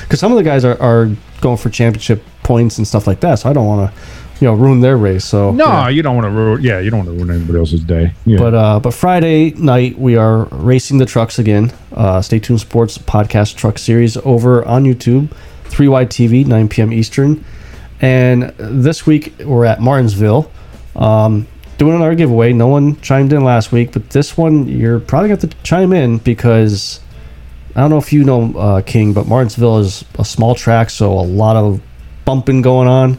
Because 0.00 0.18
some 0.20 0.32
of 0.32 0.36
the 0.36 0.42
guys 0.42 0.64
are, 0.64 0.80
are 0.82 1.10
going 1.40 1.56
for 1.56 1.70
championship 1.70 2.22
points 2.42 2.78
and 2.78 2.86
stuff 2.86 3.06
like 3.06 3.20
that. 3.20 3.36
So 3.36 3.48
I 3.50 3.52
don't 3.52 3.66
want 3.66 3.90
to, 3.94 4.00
you 4.40 4.46
know, 4.48 4.54
ruin 4.54 4.80
their 4.80 4.96
race. 4.96 5.24
So 5.24 5.52
No, 5.52 5.66
yeah. 5.66 5.88
you 5.88 6.02
don't 6.02 6.16
want 6.16 6.26
to 6.26 6.30
ruin. 6.30 6.62
Yeah, 6.62 6.80
you 6.80 6.90
don't 6.90 7.06
want 7.06 7.10
to 7.16 7.24
ruin 7.24 7.30
anybody 7.36 7.58
else's 7.58 7.82
day. 7.84 8.12
Yeah. 8.26 8.38
But 8.38 8.54
uh, 8.54 8.80
but 8.80 8.92
Friday 8.92 9.50
night 9.52 9.98
we 9.98 10.16
are 10.16 10.44
racing 10.46 10.98
the 10.98 11.06
trucks 11.06 11.38
again. 11.38 11.72
Uh, 11.92 12.20
Stay 12.22 12.38
tuned, 12.40 12.60
Sports 12.60 12.98
podcast 12.98 13.56
truck 13.56 13.78
series 13.78 14.16
over 14.18 14.64
on 14.66 14.84
YouTube, 14.84 15.28
3Y 15.66 16.06
TV, 16.06 16.44
9 16.46 16.68
p.m. 16.68 16.92
Eastern. 16.92 17.44
And 18.00 18.52
this 18.58 19.06
week 19.06 19.32
we're 19.44 19.64
at 19.64 19.80
Martinsville, 19.80 20.50
um, 20.96 21.46
doing 21.78 21.96
another 21.96 22.14
giveaway. 22.14 22.52
No 22.52 22.68
one 22.68 23.00
chimed 23.00 23.32
in 23.32 23.44
last 23.44 23.72
week, 23.72 23.92
but 23.92 24.10
this 24.10 24.36
one 24.36 24.68
you're 24.68 25.00
probably 25.00 25.28
going 25.28 25.40
to 25.40 25.46
have 25.48 25.56
to 25.56 25.62
chime 25.62 25.92
in 25.92 26.18
because 26.18 27.00
I 27.76 27.80
don't 27.80 27.90
know 27.90 27.98
if 27.98 28.12
you 28.12 28.24
know 28.24 28.52
uh, 28.56 28.80
King, 28.82 29.12
but 29.12 29.26
Martinsville 29.26 29.78
is 29.78 30.04
a 30.18 30.24
small 30.24 30.54
track, 30.54 30.90
so 30.90 31.12
a 31.12 31.22
lot 31.22 31.56
of 31.56 31.80
bumping 32.24 32.62
going 32.62 32.88
on. 32.88 33.18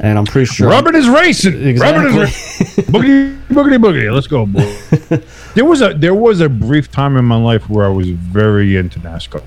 And 0.00 0.18
I'm 0.18 0.24
pretty 0.26 0.46
sure 0.46 0.68
Robert 0.68 0.96
is 0.96 1.08
racing. 1.08 1.66
Exactly. 1.66 2.04
Rubbing 2.04 2.22
is 2.22 2.36
racing. 2.36 2.84
boogity, 2.92 3.46
boogity, 3.46 3.78
boogity. 3.78 4.12
Let's 4.12 4.26
go, 4.26 4.44
boy. 4.44 5.22
there 5.54 5.64
was 5.64 5.82
a 5.82 5.94
there 5.94 6.14
was 6.16 6.40
a 6.40 6.48
brief 6.48 6.90
time 6.90 7.16
in 7.16 7.24
my 7.24 7.36
life 7.36 7.68
where 7.70 7.86
I 7.86 7.88
was 7.88 8.10
very 8.10 8.76
into 8.76 8.98
NASCAR. 8.98 9.42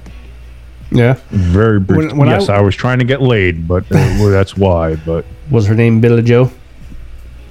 yeah. 0.90 1.16
Very 1.32 1.82
brief. 1.82 1.98
When- 1.98 2.18
when 2.18 2.30
yes, 2.30 2.48
I- 2.48 2.56
I, 2.58 2.62
was 2.62 2.76
trying 2.78 3.00
to 3.00 3.06
get 3.06 3.22
laid, 3.22 3.68
but 3.68 3.84
uh, 3.92 3.96
well, 4.20 4.30
that's 4.30 4.56
why. 4.56 4.96
But 4.96 5.26
Was 5.52 5.68
her 5.68 5.76
name 5.76 6.00
Billy 6.00 6.22
Joe? 6.24 6.50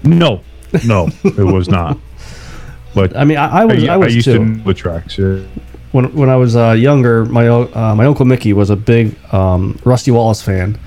no, 0.02 0.40
no, 0.86 1.08
it 1.24 1.38
was 1.38 1.68
not. 1.68 1.98
But 2.94 3.16
I 3.16 3.24
mean, 3.24 3.36
I, 3.36 3.60
I 3.60 3.64
was, 3.66 3.84
I, 3.84 3.94
I, 3.94 3.96
was 3.98 4.14
used 4.14 4.24
too. 4.24 4.38
to 4.38 4.44
know 4.44 4.64
the 4.64 4.74
tracks. 4.74 5.18
yeah. 5.18 5.42
when 5.92 6.12
when 6.14 6.30
I 6.30 6.36
was 6.36 6.56
uh, 6.56 6.72
younger, 6.72 7.26
my 7.26 7.46
uh, 7.46 7.94
my 7.94 8.06
uncle 8.06 8.24
Mickey 8.24 8.52
was 8.54 8.70
a 8.70 8.76
big 8.76 9.16
um, 9.34 9.78
Rusty 9.84 10.10
Wallace 10.10 10.40
fan, 10.40 10.78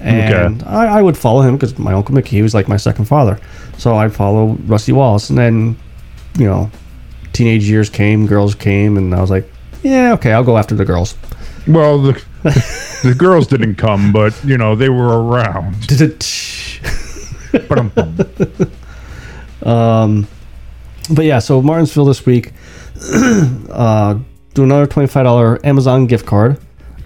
and 0.00 0.62
I, 0.64 0.98
I 0.98 1.02
would 1.02 1.16
follow 1.16 1.40
him 1.40 1.56
because 1.56 1.78
my 1.78 1.94
uncle 1.94 2.14
Mickey 2.14 2.36
he 2.36 2.42
was 2.42 2.54
like 2.54 2.68
my 2.68 2.76
second 2.76 3.06
father. 3.06 3.40
So 3.78 3.96
I'd 3.96 4.14
follow 4.14 4.58
Rusty 4.66 4.92
Wallace, 4.92 5.30
and 5.30 5.38
then 5.38 5.76
you 6.38 6.46
know, 6.46 6.70
teenage 7.32 7.68
years 7.68 7.88
came, 7.88 8.26
girls 8.26 8.54
came, 8.54 8.98
and 8.98 9.14
I 9.14 9.20
was 9.20 9.30
like, 9.30 9.50
yeah, 9.82 10.12
okay, 10.14 10.32
I'll 10.32 10.44
go 10.44 10.58
after 10.58 10.74
the 10.74 10.84
girls. 10.84 11.16
Well, 11.66 11.98
the 11.98 12.12
the 13.02 13.14
girls 13.16 13.46
didn't 13.46 13.76
come, 13.76 14.12
but 14.12 14.38
you 14.44 14.58
know 14.58 14.76
they 14.76 14.90
were 14.90 15.24
around. 15.24 15.76
Ba-dum-bum. 19.64 20.28
But 21.10 21.24
yeah, 21.26 21.38
so 21.38 21.60
Martinsville 21.60 22.06
this 22.06 22.24
week, 22.24 22.52
uh, 23.70 24.18
do 24.54 24.62
another 24.62 24.86
twenty-five 24.86 25.24
dollar 25.24 25.64
Amazon 25.66 26.06
gift 26.06 26.24
card. 26.24 26.58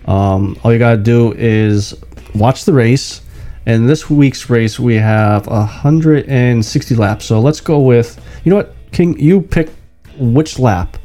Um, 0.06 0.56
all 0.62 0.72
you 0.72 0.78
gotta 0.78 0.98
do 0.98 1.32
is 1.32 1.94
watch 2.34 2.64
the 2.64 2.72
race, 2.72 3.22
and 3.66 3.88
this 3.88 4.08
week's 4.08 4.48
race 4.48 4.78
we 4.78 4.94
have 4.94 5.46
hundred 5.46 6.26
and 6.28 6.64
sixty 6.64 6.94
laps. 6.94 7.24
So 7.24 7.40
let's 7.40 7.60
go 7.60 7.80
with 7.80 8.20
you 8.44 8.50
know 8.50 8.56
what, 8.56 8.74
King, 8.92 9.18
you 9.18 9.40
pick 9.40 9.70
which 10.16 10.60
lap 10.60 10.96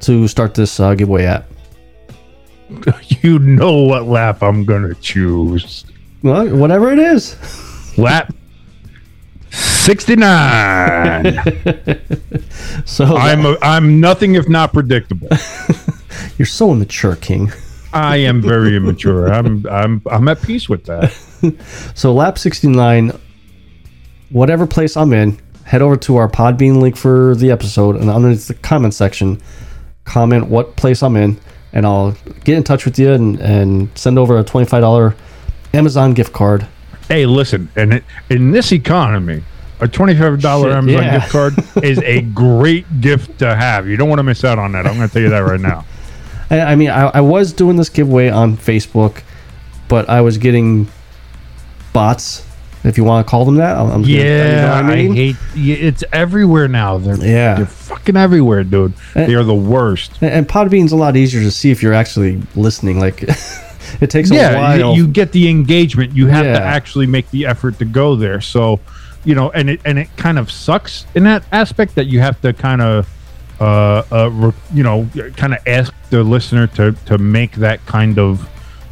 to 0.00 0.28
start 0.28 0.54
this 0.54 0.78
uh, 0.78 0.94
giveaway 0.94 1.24
at. 1.26 1.46
you 3.22 3.40
know 3.40 3.82
what 3.82 4.04
lap 4.04 4.44
I'm 4.44 4.64
gonna 4.64 4.94
choose. 4.94 5.84
Well, 6.22 6.56
whatever 6.56 6.92
it 6.92 7.00
is. 7.00 7.36
Lap 7.98 8.32
sixty 9.50 10.16
nine. 10.16 11.38
So 12.84 13.04
I'm 13.16 13.44
a, 13.46 13.56
I'm 13.62 14.00
nothing 14.00 14.34
if 14.34 14.48
not 14.48 14.72
predictable. 14.72 15.28
you're 16.38 16.46
so 16.46 16.72
immature, 16.72 17.16
King. 17.16 17.52
I 17.92 18.16
am 18.18 18.40
very 18.40 18.76
immature. 18.76 19.32
I'm 19.32 19.66
I'm 19.66 20.02
I'm 20.10 20.28
at 20.28 20.42
peace 20.42 20.68
with 20.68 20.84
that. 20.84 21.16
So 21.94 22.12
lap 22.12 22.36
69, 22.36 23.18
whatever 24.28 24.66
place 24.66 24.94
I'm 24.94 25.14
in, 25.14 25.38
head 25.64 25.80
over 25.80 25.96
to 25.96 26.16
our 26.16 26.28
Podbean 26.28 26.78
link 26.78 26.94
for 26.94 27.34
the 27.34 27.50
episode 27.50 27.96
and 27.96 28.10
underneath 28.10 28.46
the 28.46 28.52
comment 28.54 28.92
section, 28.92 29.40
comment 30.04 30.48
what 30.48 30.76
place 30.76 31.02
I'm 31.02 31.16
in, 31.16 31.40
and 31.72 31.86
I'll 31.86 32.14
get 32.44 32.58
in 32.58 32.62
touch 32.64 32.84
with 32.84 32.98
you 32.98 33.12
and, 33.12 33.40
and 33.40 33.88
send 33.96 34.18
over 34.18 34.38
a 34.38 34.44
$25 34.44 35.14
Amazon 35.72 36.12
gift 36.12 36.34
card. 36.34 36.66
Hey, 37.10 37.26
listen, 37.26 37.68
and 37.74 37.94
it, 37.94 38.04
in 38.30 38.52
this 38.52 38.70
economy, 38.70 39.42
a 39.80 39.88
twenty-five 39.88 40.40
dollar 40.40 40.70
Amazon 40.70 41.02
yeah. 41.02 41.18
gift 41.18 41.32
card 41.32 41.54
is 41.82 41.98
a 41.98 42.20
great 42.22 43.00
gift 43.00 43.40
to 43.40 43.56
have. 43.56 43.88
You 43.88 43.96
don't 43.96 44.08
want 44.08 44.20
to 44.20 44.22
miss 44.22 44.44
out 44.44 44.60
on 44.60 44.70
that. 44.72 44.86
I'm 44.86 44.94
going 44.96 45.08
to 45.08 45.12
tell 45.12 45.22
you 45.22 45.30
that 45.30 45.40
right 45.40 45.60
now. 45.60 45.84
I, 46.50 46.60
I 46.60 46.76
mean, 46.76 46.90
I, 46.90 47.06
I 47.14 47.20
was 47.20 47.52
doing 47.52 47.74
this 47.74 47.88
giveaway 47.88 48.28
on 48.28 48.56
Facebook, 48.56 49.22
but 49.88 50.08
I 50.08 50.20
was 50.20 50.38
getting 50.38 50.86
bots, 51.92 52.46
if 52.84 52.96
you 52.96 53.02
want 53.02 53.26
to 53.26 53.28
call 53.28 53.44
them 53.44 53.56
that. 53.56 53.76
I'm, 53.76 53.90
I'm 53.90 54.02
you 54.04 54.18
know 54.18 54.82
what 54.84 54.92
I, 54.92 54.96
hate. 54.96 55.36
It's 55.56 56.04
everywhere 56.12 56.68
now. 56.68 56.98
They're 56.98 57.16
Yeah. 57.16 57.54
they're 57.56 57.66
fucking 57.66 58.16
everywhere, 58.16 58.62
dude. 58.62 58.92
Eh. 59.16 59.26
They 59.26 59.34
are 59.34 59.42
the 59.42 59.52
worst. 59.52 60.12
And, 60.20 60.30
and 60.30 60.48
Podbean's 60.48 60.92
a 60.92 60.96
lot 60.96 61.16
easier 61.16 61.40
to 61.42 61.50
see 61.50 61.72
if 61.72 61.82
you're 61.82 61.92
actually 61.92 62.40
listening. 62.54 63.00
Like, 63.00 63.24
it 64.00 64.10
takes 64.10 64.30
a 64.30 64.34
yeah, 64.34 64.54
while. 64.56 64.94
you, 64.94 65.02
you 65.04 65.08
get 65.08 65.32
the 65.32 65.48
engagement. 65.48 66.14
You 66.14 66.26
have 66.28 66.44
Yeah. 66.46 66.58
to 66.58 66.64
actually 66.64 67.06
make 67.06 67.30
the 67.30 67.46
effort 67.46 67.78
to 67.78 67.84
go 67.84 68.16
there. 68.16 68.40
So, 68.40 68.80
you 69.24 69.34
know, 69.34 69.50
and 69.50 69.70
it 69.70 69.80
and 69.84 69.98
it 69.98 70.08
kind 70.16 70.38
of 70.38 70.50
sucks 70.50 71.06
in 71.14 71.24
that 71.24 71.44
aspect 71.52 71.94
that 71.96 72.06
you 72.06 72.20
have 72.20 72.40
to 72.42 72.52
kind 72.52 72.80
of, 72.82 73.08
uh, 73.60 74.02
uh, 74.12 74.30
re- 74.32 74.52
you 74.72 74.82
know, 74.82 75.08
kind 75.36 75.52
of 75.54 75.60
ask 75.66 75.92
the 76.10 76.22
listener 76.22 76.66
to 76.68 76.92
to 77.06 77.18
make 77.18 77.52
that 77.56 77.84
kind 77.86 78.18
of 78.18 78.48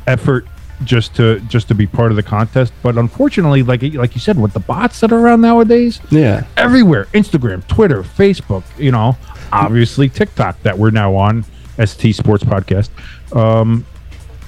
effort 0.07 0.47
just 0.85 1.15
to 1.17 1.41
just 1.49 1.67
to 1.69 1.75
be 1.75 1.87
part 1.87 2.11
of 2.13 2.17
the 2.17 2.23
contest. 2.23 2.73
But 2.83 2.97
unfortunately, 2.99 3.63
like 3.63 3.83
like 3.95 4.15
you 4.15 4.21
said, 4.21 4.39
with 4.39 4.53
the 4.53 4.61
bots 4.61 5.01
that 5.01 5.13
are 5.13 5.19
around 5.19 5.41
nowadays, 5.41 6.01
Yeah. 6.11 6.45
everywhere 6.57 7.07
Instagram, 7.15 7.67
Twitter, 7.67 8.03
Facebook, 8.03 8.63
you 8.79 8.93
know, 8.93 9.17
obviously 9.53 10.09
TikTok 10.09 10.63
that 10.63 10.79
we're 10.79 10.91
now 10.91 11.15
on, 11.17 11.45
ST 11.85 12.15
Sports 12.15 12.45
Podcast. 12.45 12.91
Um, 13.35 13.85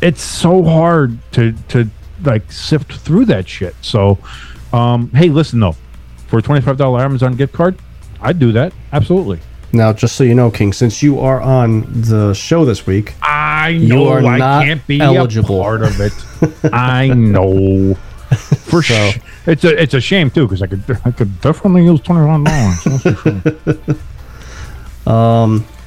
it's 0.03 0.22
so 0.22 0.62
hard 0.62 1.18
to 1.32 1.53
to 1.68 1.88
like 2.24 2.51
sift 2.53 2.92
through 2.92 3.24
that 3.26 3.48
shit. 3.48 3.74
So, 3.82 4.18
um, 4.72 5.11
hey, 5.11 5.28
listen 5.28 5.61
though, 5.61 5.76
for 6.28 6.38
a 6.38 6.42
twenty 6.42 6.61
five 6.61 6.76
dollar 6.76 7.01
Amazon 7.01 7.34
gift 7.36 7.53
card, 7.53 7.76
I'd 8.20 8.38
do 8.38 8.53
that 8.53 8.72
absolutely. 8.92 9.40
Now, 9.72 9.92
just 9.92 10.16
so 10.16 10.24
you 10.24 10.34
know, 10.34 10.51
King, 10.51 10.72
since 10.72 11.01
you 11.01 11.20
are 11.20 11.40
on 11.40 11.82
the 12.03 12.34
show 12.34 12.64
this 12.64 12.86
week, 12.88 13.14
I 13.22 13.68
You 13.68 13.88
know 13.94 14.09
are 14.09 14.18
I 14.24 14.36
not 14.38 14.64
can't 14.64 14.84
be 14.88 15.01
eligible. 15.01 15.61
a 15.61 15.62
part 15.62 15.82
of 15.82 16.01
it. 16.01 16.12
I 16.74 17.07
know. 17.09 17.94
For 18.34 18.82
So- 18.82 19.11
sure, 19.11 19.12
it's 19.46 19.64
a 19.64 19.80
it's 19.82 19.94
a 19.94 20.01
shame 20.01 20.30
too 20.30 20.46
because 20.46 20.61
I 20.62 20.66
could 20.66 20.82
I 21.05 21.11
could 21.12 21.40
definitely 21.40 21.84
use 21.84 22.01
twenty 22.01 22.26
one 22.26 22.44
dollars. 22.44 23.96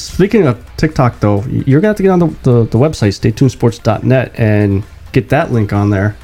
Speaking 0.00 0.46
of 0.46 0.64
TikTok, 0.76 1.20
though, 1.20 1.42
you're 1.44 1.80
going 1.80 1.82
to 1.82 1.88
have 1.88 1.96
to 1.96 2.02
get 2.02 2.10
on 2.10 2.18
the, 2.18 2.26
the, 2.42 2.64
the 2.64 2.78
website, 2.78 3.18
staytunesports.net, 3.18 4.32
and 4.38 4.84
get 5.12 5.28
that 5.30 5.52
link 5.52 5.72
on 5.72 5.90
there. 5.90 6.16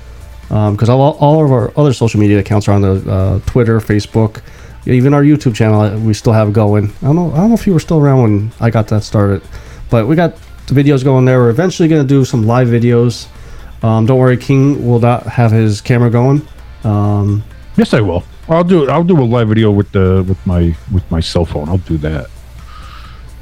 Because 0.49 0.89
all, 0.89 1.01
all 1.19 1.45
of 1.45 1.51
our 1.51 1.73
other 1.77 1.93
social 1.93 2.21
media 2.21 2.39
accounts 2.39 2.69
are 2.69 2.73
on 2.73 2.83
the 2.83 3.11
uh, 3.11 3.41
Twitter, 3.47 3.81
Facebook, 3.81 4.43
even 4.87 5.13
our 5.13 5.23
YouTube 5.23 5.55
channel 5.55 5.81
uh, 5.81 5.99
we 5.99 6.15
still 6.15 6.33
have 6.33 6.53
going. 6.53 6.93
I 7.03 7.07
don't 7.07 7.17
know. 7.17 7.33
I 7.33 7.39
don't 7.39 7.49
know 7.49 7.55
if 7.55 7.67
you 7.67 7.73
were 7.73 7.81
still 7.81 7.99
around 7.99 8.23
when 8.23 8.53
I 8.61 8.71
got 8.71 8.87
that 8.89 9.03
started, 9.03 9.43
but 9.91 10.07
we 10.07 10.15
got 10.15 10.37
the 10.69 10.75
videos 10.75 11.03
going 11.03 11.25
there. 11.25 11.41
We're 11.41 11.51
eventually 11.51 11.89
going 11.89 12.03
to 12.03 12.09
do 12.09 12.25
some 12.25 12.47
live 12.47 12.69
videos. 12.69 13.27
Um, 13.83 14.07
don't 14.07 14.19
worry, 14.19 14.37
King 14.37 14.87
will 14.87 15.01
not 15.01 15.25
have 15.25 15.51
his 15.51 15.81
camera 15.81 16.11
going. 16.11 16.47
Um, 16.85 17.43
Yes, 17.77 17.93
I 17.93 18.01
will. 18.01 18.25
I'll 18.49 18.65
do. 18.65 18.89
I'll 18.89 19.05
do 19.05 19.21
a 19.21 19.25
live 19.25 19.49
video 19.49 19.71
with 19.71 19.93
the 19.93 20.25
with 20.27 20.45
my 20.47 20.75
with 20.93 21.09
my 21.11 21.21
cell 21.21 21.45
phone. 21.45 21.69
I'll 21.69 21.77
do 21.79 21.99
that. 21.99 22.31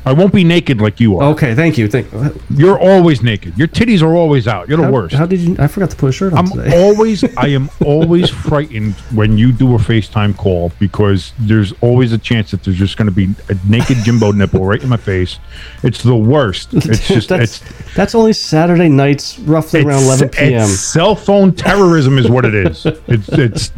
I 0.06 0.12
won't 0.12 0.34
be 0.34 0.44
naked 0.44 0.80
like 0.82 1.00
you 1.00 1.18
are. 1.18 1.30
okay, 1.32 1.54
thank 1.54 1.78
you. 1.78 1.88
Thank. 1.88 2.08
You're 2.50 2.78
always 2.78 3.22
naked. 3.22 3.56
Your 3.56 3.68
titties 3.68 4.02
are 4.02 4.14
always 4.14 4.46
out. 4.46 4.68
You're 4.68 4.76
the 4.76 4.84
How, 4.84 4.92
worst. 4.92 5.14
how 5.14 5.24
did 5.24 5.40
you? 5.40 5.56
I 5.58 5.66
forgot 5.66 5.90
to 5.90 5.96
put 5.96 6.08
a 6.10 6.12
shirt 6.12 6.32
on 6.34 6.40
I'm 6.40 6.46
today. 6.48 6.84
always. 6.84 7.24
I 7.38 7.46
am 7.48 7.70
always 7.84 8.28
frightened 8.28 8.94
when 9.14 9.38
you 9.38 9.50
do 9.50 9.74
a 9.74 9.78
FaceTime 9.78 10.36
call 10.36 10.72
because 10.78 11.32
there's 11.38 11.72
always 11.80 12.12
a 12.12 12.18
chance 12.18 12.50
that 12.50 12.62
there's 12.64 12.76
just 12.76 12.98
going 12.98 13.06
to 13.06 13.12
be 13.14 13.34
a 13.48 13.56
naked 13.66 13.96
Jimbo 14.04 14.32
nipple 14.40 14.64
right 14.66 14.82
in 14.82 14.90
my 14.90 14.98
face. 14.98 15.38
It's 15.82 16.02
the 16.02 16.16
worst. 16.16 16.74
It's 16.84 17.08
just. 17.08 17.28
that's, 17.30 17.62
it's 17.62 17.94
that's 17.94 18.14
only 18.14 18.34
Saturday 18.34 18.90
nights, 18.90 19.38
roughly 19.40 19.80
around 19.80 20.02
it's- 20.02 20.20
11 20.20 20.28
p.m. 20.30 20.62
it's 20.68 20.80
cell 20.80 21.16
phone 21.16 21.54
terrorism 21.54 22.18
is 22.18 22.28
what 22.28 22.44
it 22.44 22.54
is. 22.54 22.84
It's 23.08 23.28
it's 23.30 23.72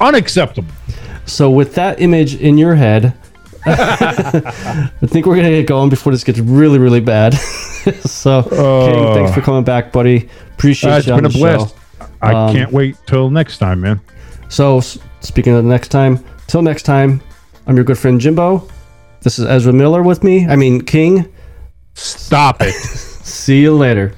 unacceptable. 0.00 0.68
So 1.24 1.50
with 1.50 1.74
that 1.76 2.00
image 2.00 2.34
in 2.34 2.58
your 2.58 2.74
head, 2.74 3.14
I 3.64 4.90
think 5.06 5.26
we're 5.26 5.36
gonna 5.36 5.50
get 5.50 5.66
going 5.66 5.90
before 5.90 6.12
this 6.12 6.24
gets 6.24 6.38
really, 6.38 6.78
really 6.78 7.00
bad. 7.00 7.34
so, 8.04 8.42
King, 8.42 9.14
thanks 9.14 9.34
for 9.34 9.40
coming 9.40 9.64
back, 9.64 9.92
buddy. 9.92 10.28
Appreciate 10.54 10.90
Uh, 10.92 10.96
it's 10.98 11.06
you 11.06 11.12
on 11.14 11.22
been 11.22 11.26
a 11.26 11.34
blast. 11.34 11.74
show. 11.74 12.06
I 12.20 12.32
Um, 12.48 12.54
can't 12.54 12.72
wait 12.72 12.96
till 13.06 13.30
next 13.30 13.58
time, 13.58 13.80
man. 13.80 14.00
So, 14.48 14.80
speaking 15.20 15.54
of 15.54 15.62
the 15.64 15.68
next 15.68 15.88
time, 15.88 16.22
till 16.46 16.62
next 16.62 16.82
time, 16.84 17.20
I'm 17.66 17.74
your 17.76 17.84
good 17.84 17.98
friend 17.98 18.20
Jimbo. 18.20 18.68
This 19.22 19.38
is 19.38 19.44
Ezra 19.46 19.72
Miller 19.72 20.02
with 20.02 20.22
me. 20.24 20.46
I 20.46 20.56
mean 20.56 20.80
King. 20.82 21.26
Stop 21.94 22.60
it. 22.62 22.72
See 22.74 23.60
you 23.62 23.74
later. 23.74 24.14